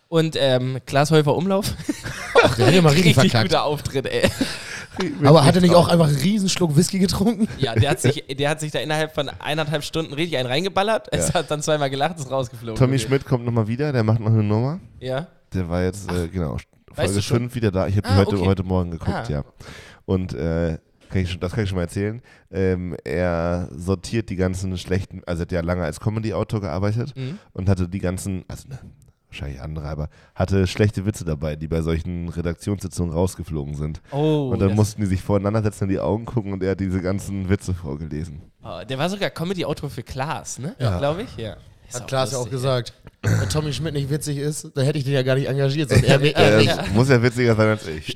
Und 0.10 0.36
ähm, 0.40 0.78
Klaas 0.86 1.10
Häufer 1.10 1.36
Umlauf. 1.36 1.74
Ach, 2.44 2.56
der 2.56 2.68
hat 2.68 2.74
ja 2.76 2.82
mal 2.84 2.90
richtig 2.94 3.18
Richtig 3.18 3.32
verkackt. 3.32 3.50
guter 3.50 3.64
Auftritt, 3.64 4.06
ey. 4.06 4.30
Aber 5.24 5.44
hat 5.46 5.56
er 5.56 5.62
nicht 5.62 5.74
auch 5.76 5.88
einfach 5.88 6.08
einen 6.08 6.18
Riesenschluck 6.18 6.76
Whisky 6.76 7.00
getrunken? 7.00 7.48
Ja, 7.58 7.76
der 7.76 7.92
hat, 7.92 8.00
sich, 8.02 8.24
der 8.28 8.50
hat 8.50 8.60
sich 8.60 8.72
da 8.72 8.80
innerhalb 8.80 9.14
von 9.14 9.30
eineinhalb 9.40 9.84
Stunden 9.84 10.14
richtig 10.14 10.38
einen 10.38 10.48
reingeballert. 10.48 11.08
Es 11.12 11.34
hat 11.34 11.50
dann 11.52 11.62
zweimal 11.62 11.90
gelacht, 11.90 12.20
ist 12.20 12.30
rausgeflogen. 12.32 12.76
Tommy 12.78 12.96
Okay. 12.96 13.06
Schmidt 13.08 13.26
kommt 13.26 13.46
nochmal 13.46 13.68
wieder, 13.68 13.92
der 13.92 14.04
macht 14.04 14.20
noch 14.20 14.28
eine 14.32 14.44
Nummer. 14.44 14.80
Ja. 15.00 15.28
Der 15.54 15.70
war 15.70 15.84
jetzt, 15.84 16.12
äh, 16.12 16.28
genau, 16.28 16.58
Folge 16.94 17.14
du 17.14 17.22
schon? 17.22 17.38
5 17.40 17.56
wieder 17.56 17.72
da. 17.72 17.88
Ich 17.88 17.98
habe 17.98 18.08
Ah, 18.08 18.18
heute, 18.18 18.38
okay. 18.38 18.46
heute 18.46 18.64
Morgen 18.64 18.92
geguckt, 18.92 19.12
Ah. 19.12 19.30
ja. 19.30 19.44
Und 20.06 20.34
äh, 20.34 20.78
kann 21.10 21.22
ich 21.22 21.32
schon, 21.32 21.40
das 21.40 21.52
kann 21.54 21.64
ich 21.64 21.70
schon 21.70 21.76
mal 21.78 21.84
erzählen. 21.84 22.22
Ähm, 22.52 22.96
er 23.04 23.70
sortiert 23.76 24.30
die 24.30 24.36
ganzen 24.36 24.78
schlechten, 24.78 25.22
also 25.26 25.42
er 25.42 25.46
hat 25.46 25.52
ja 25.52 25.62
lange 25.62 25.84
als 25.84 26.00
Comedy-Autor 26.00 26.62
gearbeitet 26.62 27.16
Mhm. 27.16 27.38
und 27.54 27.70
hatte 27.70 27.88
die 27.88 28.00
ganzen, 28.00 28.44
also 28.48 28.68
ne, 28.70 28.80
wahrscheinlich 29.34 29.62
andere, 29.62 29.88
aber 29.88 30.10
hatte 30.36 30.68
schlechte 30.68 31.06
Witze 31.06 31.26
dabei, 31.26 31.56
die 31.56 31.68
bei 31.68 31.82
solchen 31.82 32.30
Redaktionssitzungen 32.30 33.14
rausgeflogen 33.14 33.76
sind. 33.76 34.02
Oh, 34.12 34.50
und 34.52 34.60
dann 34.60 34.76
mussten 34.76 35.02
die 35.02 35.08
sich 35.08 35.22
voreinander 35.22 35.64
setzen, 35.64 35.86
in 35.86 35.90
die 35.90 36.00
Augen 36.00 36.26
gucken 36.26 36.54
und 36.54 36.64
er 36.64 36.72
hat 36.72 36.80
diese 36.80 37.02
ganzen 37.02 37.50
Witze 37.50 37.74
vorgelesen. 37.74 38.42
Oh, 38.64 38.82
der 38.88 38.98
war 38.98 39.10
sogar 39.10 39.30
Comedy-Autor 39.30 39.90
für 39.90 40.04
Klaas, 40.04 40.60
ne? 40.60 40.76
Ja. 40.80 40.98
Glaube 41.00 41.24
ich, 41.24 41.36
ja. 41.38 41.58
Hat 41.94 42.08
Klaas 42.08 42.32
ja 42.32 42.38
auch 42.38 42.50
gesagt. 42.50 42.94
Wenn 43.22 43.50
Tommy 43.50 43.74
Schmidt 43.74 43.94
nicht 43.94 44.10
witzig 44.10 44.38
ist, 44.38 44.72
dann 44.76 44.86
hätte 44.86 44.98
ich 44.98 45.04
den 45.04 45.14
ja 45.14 45.22
gar 45.22 45.36
nicht 45.36 45.48
engagiert, 45.48 45.90
sondern 45.90 46.22
er, 46.22 46.36
er, 46.36 46.54
Äh, 46.54 46.58
mich. 46.58 46.94
Muss 46.94 47.10
ja 47.10 47.22
witziger 47.22 47.56
sein 47.56 47.70
als 47.70 47.88
ich. 47.88 48.14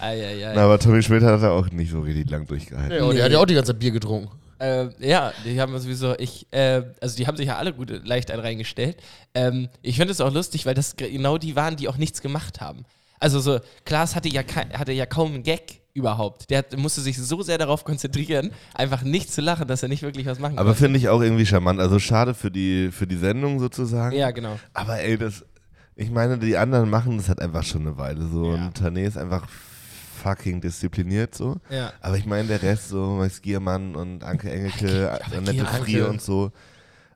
Eieiei. 0.00 0.52
Na, 0.54 0.64
aber 0.64 0.78
Tommy 0.78 1.02
Schmidt 1.02 1.22
hat 1.22 1.42
da 1.42 1.50
auch 1.50 1.70
nicht 1.70 1.90
so 1.90 2.00
richtig 2.00 2.30
lang 2.30 2.46
durchgehalten. 2.46 2.96
Ja, 2.96 3.04
und 3.04 3.16
der 3.16 3.24
hat 3.24 3.32
ja 3.32 3.38
auch 3.38 3.46
die 3.46 3.54
ganze 3.54 3.72
Zeit 3.72 3.80
Bier 3.80 3.90
getrunken. 3.92 4.28
Äh, 4.64 4.88
ja, 4.98 5.32
die 5.44 5.60
haben 5.60 5.78
sowieso, 5.78 6.14
ich, 6.18 6.46
äh, 6.52 6.82
also 7.00 7.16
die 7.16 7.26
haben 7.26 7.36
sich 7.36 7.48
ja 7.48 7.58
alle 7.58 7.74
gut 7.74 8.06
leicht 8.06 8.30
einen 8.30 8.40
reingestellt. 8.40 8.96
Ähm, 9.34 9.68
ich 9.82 9.96
finde 9.96 10.12
es 10.12 10.20
auch 10.20 10.32
lustig, 10.32 10.64
weil 10.64 10.74
das 10.74 10.96
genau 10.96 11.36
die 11.38 11.54
waren, 11.54 11.76
die 11.76 11.88
auch 11.88 11.98
nichts 11.98 12.22
gemacht 12.22 12.60
haben. 12.60 12.84
Also 13.20 13.40
so, 13.40 13.60
Klaas 13.84 14.16
hatte 14.16 14.28
ja, 14.28 14.42
hatte 14.72 14.92
ja 14.92 15.06
kaum 15.06 15.34
einen 15.34 15.42
Gag 15.42 15.80
überhaupt. 15.92 16.50
Der 16.50 16.58
hat, 16.58 16.76
musste 16.76 17.00
sich 17.00 17.18
so 17.18 17.42
sehr 17.42 17.58
darauf 17.58 17.84
konzentrieren, 17.84 18.50
einfach 18.74 19.02
nicht 19.02 19.32
zu 19.32 19.40
lachen, 19.40 19.68
dass 19.68 19.82
er 19.82 19.88
nicht 19.88 20.02
wirklich 20.02 20.26
was 20.26 20.38
machen 20.38 20.58
Aber 20.58 20.70
konnte. 20.70 20.82
finde 20.82 20.98
ich 20.98 21.08
auch 21.08 21.20
irgendwie 21.20 21.46
charmant. 21.46 21.80
Also 21.80 21.98
schade 21.98 22.34
für 22.34 22.50
die, 22.50 22.90
für 22.90 23.06
die 23.06 23.16
Sendung 23.16 23.60
sozusagen. 23.60 24.16
Ja, 24.16 24.30
genau. 24.30 24.58
Aber 24.72 24.98
ey, 24.98 25.16
das, 25.16 25.44
ich 25.94 26.10
meine, 26.10 26.38
die 26.38 26.56
anderen 26.56 26.90
machen 26.90 27.16
das 27.18 27.28
halt 27.28 27.40
einfach 27.40 27.62
schon 27.62 27.82
eine 27.82 27.96
Weile 27.96 28.26
so. 28.26 28.54
Ja. 28.54 28.66
Und 28.66 28.78
Tané 28.78 29.06
ist 29.06 29.16
einfach 29.18 29.46
fucking 30.24 30.60
diszipliniert 30.60 31.34
so. 31.34 31.56
Ja. 31.68 31.92
Aber 32.00 32.16
ich 32.16 32.24
meine, 32.24 32.48
der 32.48 32.62
Rest, 32.62 32.88
so 32.88 33.16
Max 33.18 33.42
Giermann 33.42 33.94
und 33.94 34.24
Anke 34.24 34.50
Engelke, 34.50 35.20
Annette 35.32 35.66
Frier 35.66 36.08
und 36.08 36.22
so. 36.22 36.50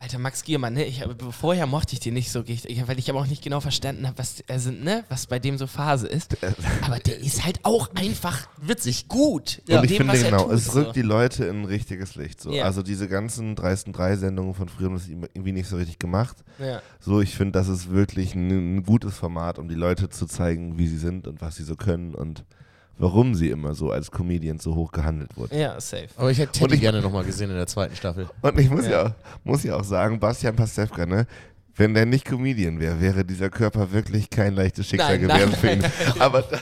Alter, 0.01 0.21
Max 0.21 0.45
Giermann, 0.45 0.75
ne? 0.75 0.85
Ich, 0.85 1.03
vorher 1.33 1.67
mochte 1.67 1.95
ich 1.95 1.99
den 1.99 2.15
nicht 2.15 2.31
so 2.31 2.39
richtig, 2.41 2.87
weil 2.87 3.01
ich 3.01 3.11
aber 3.11 3.19
auch 3.19 3.27
nicht 3.27 3.43
genau 3.43 3.59
verstanden 3.59 4.07
habe, 4.07 4.17
was, 4.19 4.45
also, 4.47 4.71
ne, 4.71 5.03
was 5.09 5.27
bei 5.27 5.41
dem 5.41 5.59
so 5.59 5.67
Phase 5.67 6.07
ist. 6.07 6.37
Aber 6.83 7.01
der 7.01 7.19
ist 7.19 7.45
halt 7.45 7.59
auch 7.65 7.93
einfach 7.97 8.49
witzig 8.59 9.09
gut. 9.09 9.61
in 9.67 9.77
und 9.77 9.85
ich 9.85 9.97
dem, 9.97 10.09
finde 10.09 10.23
genau, 10.23 10.45
tut, 10.45 10.53
es 10.53 10.67
so. 10.67 10.79
rückt 10.79 10.95
die 10.95 11.03
Leute 11.03 11.47
in 11.47 11.63
ein 11.63 11.65
richtiges 11.65 12.15
Licht. 12.15 12.41
So. 12.41 12.53
Ja. 12.53 12.65
Also 12.65 12.85
diese 12.85 13.09
ganzen 13.09 13.57
dreisten 13.57 13.93
Drei-Sendungen 13.93 14.55
von 14.55 14.69
früher 14.69 14.87
haben 14.87 14.95
das 14.95 15.09
irgendwie 15.09 15.53
nicht 15.53 15.69
so 15.69 15.77
richtig 15.77 15.99
gemacht. 15.99 16.37
Ja. 16.61 16.81
So, 17.01 17.21
ich 17.21 17.35
finde, 17.35 17.59
das 17.59 17.67
ist 17.67 17.91
wirklich 17.91 18.37
ein, 18.37 18.77
ein 18.77 18.83
gutes 18.85 19.17
Format, 19.17 19.59
um 19.59 19.67
die 19.67 19.75
Leute 19.75 20.11
zu 20.11 20.27
zeigen, 20.27 20.79
wie 20.79 20.87
sie 20.87 20.99
sind 20.99 21.27
und 21.27 21.41
was 21.41 21.57
sie 21.57 21.65
so 21.65 21.75
können 21.75 22.15
und 22.15 22.45
warum 22.99 23.35
sie 23.35 23.51
immer 23.51 23.75
so 23.75 23.91
als 23.91 24.11
Comedians 24.11 24.63
so 24.65 24.75
hoch 24.75 24.93
gehandelt 24.93 25.37
wurden. 25.37 25.57
ja, 25.59 25.81
safe. 25.81 26.09
Aber 26.17 26.31
ich 26.31 26.39
hätte 26.39 26.53
Teddy 26.53 26.75
ich- 26.75 26.81
gerne 26.81 27.01
nochmal 27.01 27.25
gesehen 27.25 27.51
in 27.51 27.57
der 27.57 27.67
zweiten 27.67 27.97
Staffel. 27.97 28.29
Und 28.43 28.59
ich 28.59 28.71
muss 28.71 28.87
ja, 28.87 29.07
auch, 29.07 29.11
muss 29.45 29.63
ja 29.65 29.77
auch 29.77 29.85
sagen, 29.85 30.19
Bastian 30.21 30.57
Pastewka, 30.57 31.07
ne? 31.07 31.27
Wenn 31.77 31.95
der 31.95 32.07
nicht 32.07 32.25
Comedian 32.25 32.81
wäre, 32.81 33.01
wäre 33.01 33.25
dieser 33.25 33.51
Körper 33.51 33.93
wirklich 33.93 34.31
kein 34.31 34.55
leichtes 34.55 34.89
Schicksal 34.89 35.17
Nein, 35.19 35.29
gewesen 35.29 35.51
nein, 35.63 35.81
für 35.83 35.87
ihn. 35.87 35.93
Aber, 36.21 36.43
da, 36.43 36.59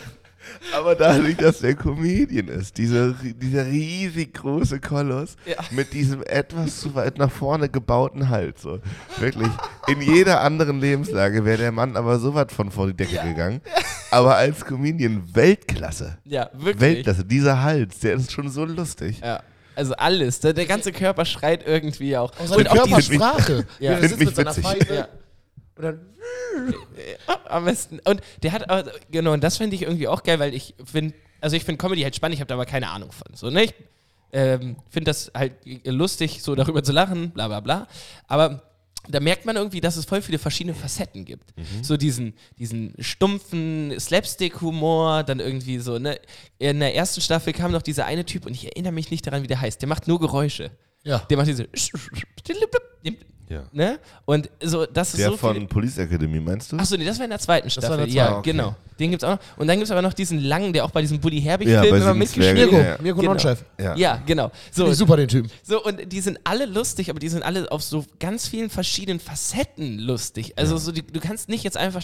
aber 0.77 0.95
dadurch, 0.95 1.37
dass 1.39 1.61
der 1.61 1.75
Comedian 1.75 2.49
ist, 2.49 2.77
dieser, 2.79 3.13
dieser 3.15 3.67
riesig 3.67 4.35
große 4.35 4.79
Koloss 4.79 5.37
Ja. 5.47 5.57
mit 5.71 5.93
diesem 5.95 6.23
etwas 6.23 6.81
zu 6.81 6.95
weit 6.95 7.17
nach 7.19 7.31
vorne 7.31 7.69
gebauten 7.71 8.29
Hals, 8.29 8.61
so. 8.63 8.79
Wirklich. 9.19 9.49
In 9.89 10.03
jeder 10.03 10.43
anderen 10.43 10.81
Lebenslage 10.81 11.45
wäre 11.47 11.59
der 11.59 11.73
Mann 11.73 11.97
aber 11.97 12.19
so 12.19 12.35
weit 12.35 12.53
von 12.53 12.71
vor 12.71 12.87
die 12.87 12.95
Decke 12.95 13.19
gegangen. 13.27 13.61
Aber 14.11 14.37
als 14.37 14.65
Comedian 14.65 15.23
Weltklasse. 15.35 16.19
Ja, 16.25 16.51
wirklich. 16.55 16.81
Weltklasse. 16.81 17.25
Dieser 17.25 17.63
Hals, 17.63 17.99
der 18.01 18.15
ist 18.15 18.33
schon 18.33 18.49
so 18.49 18.65
lustig. 18.65 19.21
Ja. 19.21 19.43
Also 19.75 19.95
alles. 19.95 20.41
Der, 20.41 20.53
der 20.53 20.67
ganze 20.67 20.93
Körper 20.93 21.25
schreit 21.25 21.67
irgendwie 21.67 22.17
auch. 22.17 22.33
Auch 22.39 22.47
seine 22.47 22.63
Und 22.63 22.69
auch 22.71 22.85
die, 22.85 22.91
Körpersprache. 22.91 23.67
Ja. 23.79 23.97
Find 23.97 24.03
sitzt 24.09 24.19
mich 24.19 24.27
mit 24.29 24.37
seiner 24.37 24.57
witzig. 24.57 24.89
Ja. 24.91 25.09
Und 25.77 25.83
dann, 25.83 26.01
am 27.49 27.65
besten. 27.65 28.01
Und 28.05 28.21
der 28.43 28.53
hat, 28.53 28.71
aber- 28.71 28.91
genau, 29.11 29.33
und 29.33 29.45
das 29.45 29.59
finde 29.59 29.77
ich 29.77 29.83
irgendwie 29.83 30.09
auch 30.09 30.23
geil, 30.23 30.39
weil 30.39 30.55
ich 30.55 30.75
finde, 30.85 31.15
also 31.41 31.57
ich 31.57 31.65
finde 31.65 31.79
Comedy 31.79 32.03
halt 32.03 32.17
spannend, 32.17 32.35
ich 32.35 32.41
habe 32.41 32.49
da 32.49 32.55
aber 32.55 32.65
keine 32.67 32.89
Ahnung 32.89 33.13
von. 33.13 33.35
So, 33.35 33.51
ne? 33.51 33.65
Ich 33.65 33.75
ähm, 34.33 34.77
finde 34.89 35.11
das 35.11 35.31
halt 35.35 35.53
lustig, 35.85 36.43
so 36.43 36.55
darüber 36.55 36.83
zu 36.83 36.93
lachen, 36.93 37.31
bla 37.31 37.49
bla 37.49 37.61
bla. 37.61 37.87
Aber 38.29 38.63
da 39.09 39.21
merkt 39.21 39.45
man 39.47 39.57
irgendwie, 39.57 39.81
dass 39.81 39.97
es 39.97 40.05
voll 40.05 40.23
viele 40.23 40.39
verschiedene 40.39 40.75
Facetten 40.75 41.25
gibt. 41.25 41.55
So 41.83 41.97
diesen, 41.97 42.35
diesen 42.59 42.95
stumpfen 42.99 43.95
Slapstick-Humor, 43.99 45.23
dann 45.25 45.41
irgendwie 45.41 45.79
so, 45.79 45.99
ne? 45.99 46.19
In 46.59 46.81
der 46.81 46.95
ersten 46.95 47.21
Staffel 47.21 47.53
kam 47.53 47.73
noch 47.73 47.83
dieser 47.83 48.07
eine 48.07 48.25
Typ 48.25 48.47
und 48.47 48.55
ich 48.55 48.65
erinnere 48.65 48.93
mich 48.93 49.11
nicht 49.11 49.27
daran, 49.27 49.43
wie 49.43 49.47
der 49.47 49.61
heißt. 49.61 49.81
Der 49.81 49.89
macht 49.89 50.09
nur 50.09 50.19
Geräusche. 50.21 50.71
ja. 51.05 51.19
Der 51.19 51.37
macht 51.37 51.49
diese. 51.49 51.69
Ja. 53.49 53.63
Ne? 53.73 53.99
Und 54.25 54.51
so, 54.63 54.87
das 54.87 55.11
ist 55.11 55.19
Der 55.21 55.31
so 55.31 55.37
von 55.37 55.55
viel, 55.55 55.67
Police 55.67 55.99
Academy, 55.99 56.41
meinst 56.41 56.73
du? 56.73 56.77
Achso, 56.77 56.97
nee, 56.97 57.05
das 57.05 57.19
war 57.19 57.25
in 57.25 57.31
der 57.31 57.39
zweiten 57.39 57.71
Staffel. 57.71 57.97
der 57.99 58.09
ja, 58.09 58.39
okay. 58.39 58.51
genau. 58.53 58.75
Den 58.99 59.11
gibt's 59.11 59.25
auch 59.25 59.37
noch. 59.37 59.39
Und 59.59 59.67
dann 59.69 59.77
gibt's 59.77 59.91
aber 59.91 60.03
noch 60.03 60.15
diesen 60.15 60.41
langen, 60.41 60.73
der 60.73 60.85
auch 60.85 60.91
bei 60.91 61.01
diesem 61.03 61.21
Buddy 61.21 61.39
Ja, 61.39 61.45
Herbig-Film 61.51 61.91
bei 61.91 61.97
immer 61.99 62.15
mitgespielt 62.15 62.73
hat. 62.73 62.73
Ja, 62.73 62.89
ja. 62.91 62.99
Mirko 63.01 63.21
Genau. 63.21 63.33
Nonchef. 63.33 63.65
Ja. 63.79 63.97
Ja, 63.97 64.23
genau. 64.27 64.51
So, 64.73 64.93
super, 64.93 65.17
den 65.17 65.29
Typen. 65.29 65.51
so, 65.63 65.83
und 65.85 66.11
die 66.11 66.21
sind 66.21 66.41
alle 66.45 66.67
lustig, 66.67 67.11
aber 67.11 67.19
die 67.19 67.29
sind 67.29 67.43
alle 67.43 67.71
auf 67.71 67.83
so 67.83 68.05
ganz 68.19 68.49
vielen 68.49 68.71
verschiedenen 68.71 69.21
Facetten 69.21 69.99
lustig. 69.99 70.59
Also 70.59 70.77
so, 70.79 70.93
die, 70.93 71.03
du 71.03 71.21
kannst 71.21 71.49
nicht 71.49 71.63
jetzt 71.63 71.77
einfach 71.77 72.03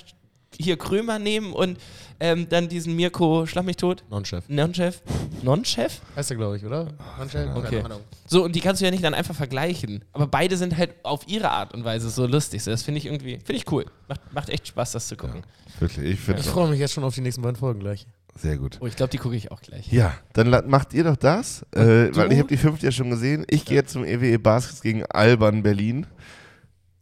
hier 0.58 0.76
Krömer 0.76 1.18
nehmen 1.18 1.52
und 1.52 1.78
ähm, 2.20 2.48
dann 2.48 2.68
diesen 2.68 2.94
Mirko, 2.94 3.46
schlag 3.46 3.64
mich 3.64 3.76
tot, 3.76 4.04
Nonchef. 4.08 4.44
Non-Chef. 4.48 5.00
Non-Chef? 5.42 6.00
Heißt 6.14 6.30
er, 6.30 6.36
glaube 6.36 6.56
ich, 6.56 6.64
oder? 6.64 6.88
Nonchef? 7.18 7.54
Okay. 7.56 7.70
Keine 7.76 7.84
Ahnung. 7.86 8.00
So, 8.26 8.44
und 8.44 8.54
die 8.54 8.60
kannst 8.60 8.80
du 8.80 8.84
ja 8.84 8.90
nicht 8.92 9.02
dann 9.02 9.14
einfach 9.14 9.34
vergleichen. 9.34 10.04
Aber 10.12 10.26
beide 10.28 10.56
sind 10.56 10.76
halt 10.76 10.94
auf 11.02 11.26
ihre 11.26 11.50
Art 11.50 11.74
und 11.74 11.84
Weise 11.84 12.10
so 12.10 12.26
lustig. 12.26 12.62
So, 12.62 12.70
das 12.70 12.82
finde 12.82 12.98
ich 12.98 13.06
irgendwie, 13.06 13.36
finde 13.38 13.54
ich 13.54 13.70
cool. 13.72 13.86
Macht, 14.08 14.20
macht 14.32 14.48
echt 14.50 14.68
Spaß, 14.68 14.92
das 14.92 15.08
zu 15.08 15.16
gucken. 15.16 15.42
Wirklich, 15.80 16.12
ich 16.12 16.20
finde 16.20 16.40
Ich 16.42 16.46
freue 16.46 16.70
mich 16.70 16.78
jetzt 16.78 16.92
schon 16.94 17.02
auf 17.04 17.14
die 17.14 17.22
nächsten 17.22 17.42
beiden 17.42 17.56
Folgen 17.56 17.80
gleich. 17.80 18.06
sehr 18.36 18.56
gut. 18.56 18.78
Oh, 18.80 18.86
ich 18.86 18.94
glaube, 18.94 19.10
die 19.10 19.18
gucke 19.18 19.34
ich 19.34 19.50
auch 19.50 19.60
gleich. 19.60 19.92
Ja, 19.92 20.14
dann 20.32 20.48
macht 20.70 20.94
ihr 20.94 21.02
doch 21.04 21.16
das, 21.16 21.66
äh, 21.74 22.14
weil 22.14 22.32
ich 22.32 22.38
habe 22.38 22.48
die 22.48 22.56
fünfte 22.56 22.86
ja 22.86 22.92
schon 22.92 23.10
gesehen. 23.10 23.44
Ich 23.50 23.64
gehe 23.64 23.76
jetzt 23.78 23.92
zum 23.92 24.04
EWE 24.04 24.38
Baskets 24.38 24.80
gegen 24.80 25.04
Alban 25.06 25.62
Berlin. 25.64 26.06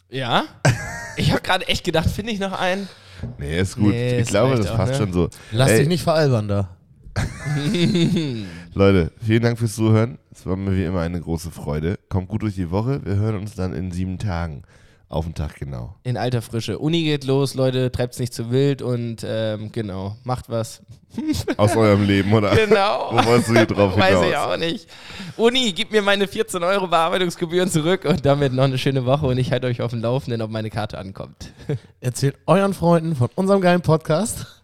Ja? 0.09 0.45
Ich 1.17 1.31
habe 1.33 1.43
gerade 1.43 1.69
echt 1.69 1.85
gedacht, 1.85 2.09
finde 2.09 2.33
ich 2.33 2.39
noch 2.41 2.59
einen? 2.59 2.89
Nee, 3.39 3.61
ist 3.61 3.77
gut. 3.77 3.91
Nee, 3.91 4.17
ich 4.17 4.23
es 4.23 4.29
glaube, 4.29 4.57
das 4.57 4.69
auch, 4.69 4.77
passt 4.77 4.93
ne? 4.93 4.99
schon 4.99 5.13
so. 5.13 5.29
Lass 5.53 5.71
Ey, 5.71 5.81
dich 5.81 5.89
nicht 5.89 6.03
veralbern 6.03 6.49
da. 6.49 6.77
Leute, 8.75 9.13
vielen 9.21 9.43
Dank 9.43 9.59
fürs 9.59 9.75
Zuhören. 9.75 10.19
Es 10.33 10.47
war 10.47 10.57
mir 10.57 10.77
wie 10.77 10.85
immer 10.85 11.01
eine 11.01 11.21
große 11.21 11.51
Freude. 11.51 11.99
Kommt 12.09 12.29
gut 12.29 12.43
durch 12.43 12.55
die 12.55 12.71
Woche. 12.71 13.05
Wir 13.05 13.17
hören 13.17 13.37
uns 13.37 13.55
dann 13.55 13.75
in 13.75 13.91
sieben 13.91 14.19
Tagen. 14.19 14.63
Auf 15.11 15.25
den 15.25 15.35
Tag 15.35 15.57
genau. 15.57 15.97
In 16.05 16.17
alter 16.17 16.41
Frische. 16.41 16.79
Uni 16.79 17.03
geht 17.03 17.25
los, 17.25 17.55
Leute, 17.55 17.91
treibt's 17.91 18.21
nicht 18.21 18.33
zu 18.33 18.53
wild 18.53 18.81
und 18.81 19.27
ähm, 19.27 19.73
genau, 19.73 20.17
macht 20.23 20.49
was. 20.49 20.83
Aus 21.57 21.77
eurem 21.77 22.05
Leben, 22.07 22.33
oder? 22.33 22.55
Genau. 22.55 23.09
Wo 23.11 23.25
wolltest 23.27 23.49
du 23.49 23.55
hier 23.55 23.67
drauf 23.67 23.97
Weiß 23.99 24.11
hinaus? 24.11 24.27
ich 24.29 24.37
auch 24.37 24.57
nicht. 24.57 24.89
Uni, 25.37 25.73
gib 25.73 25.91
mir 25.91 26.01
meine 26.01 26.29
14 26.29 26.63
Euro 26.63 26.87
Bearbeitungsgebühren 26.87 27.69
zurück 27.69 28.05
und 28.05 28.25
damit 28.25 28.53
noch 28.53 28.63
eine 28.63 28.79
schöne 28.79 29.05
Woche 29.05 29.27
und 29.27 29.37
ich 29.37 29.51
halte 29.51 29.67
euch 29.67 29.83
auf 29.83 29.91
dem 29.91 30.01
Laufenden, 30.01 30.43
ob 30.43 30.51
meine 30.53 30.71
Karte 30.71 30.97
ankommt. 30.97 31.53
Erzählt 32.01 32.37
euren 32.47 32.73
Freunden 32.73 33.17
von 33.17 33.31
unserem 33.35 33.61
geilen 33.61 33.83
Podcast. 33.83 34.63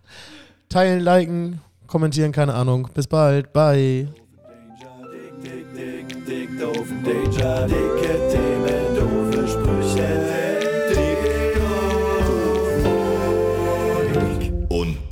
Teilen, 0.69 1.01
liken, 1.01 1.61
kommentieren, 1.89 2.31
keine 2.31 2.55
Ahnung. 2.55 2.89
Bis 2.95 3.09
bald. 3.09 3.53
Bye. 3.53 4.07
Danger, 4.47 5.11
dick, 5.43 5.75
dick, 5.75 6.09
dick, 6.09 6.27
dick, 6.27 6.61
doofen 6.61 7.03
Danger, 7.03 7.67
dicke 7.67 8.29
Themen, 8.31 8.95
doofe 8.95 9.49
Sprüche, 9.49 10.26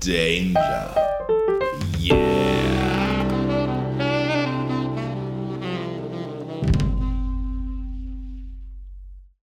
Danger. 0.05 1.04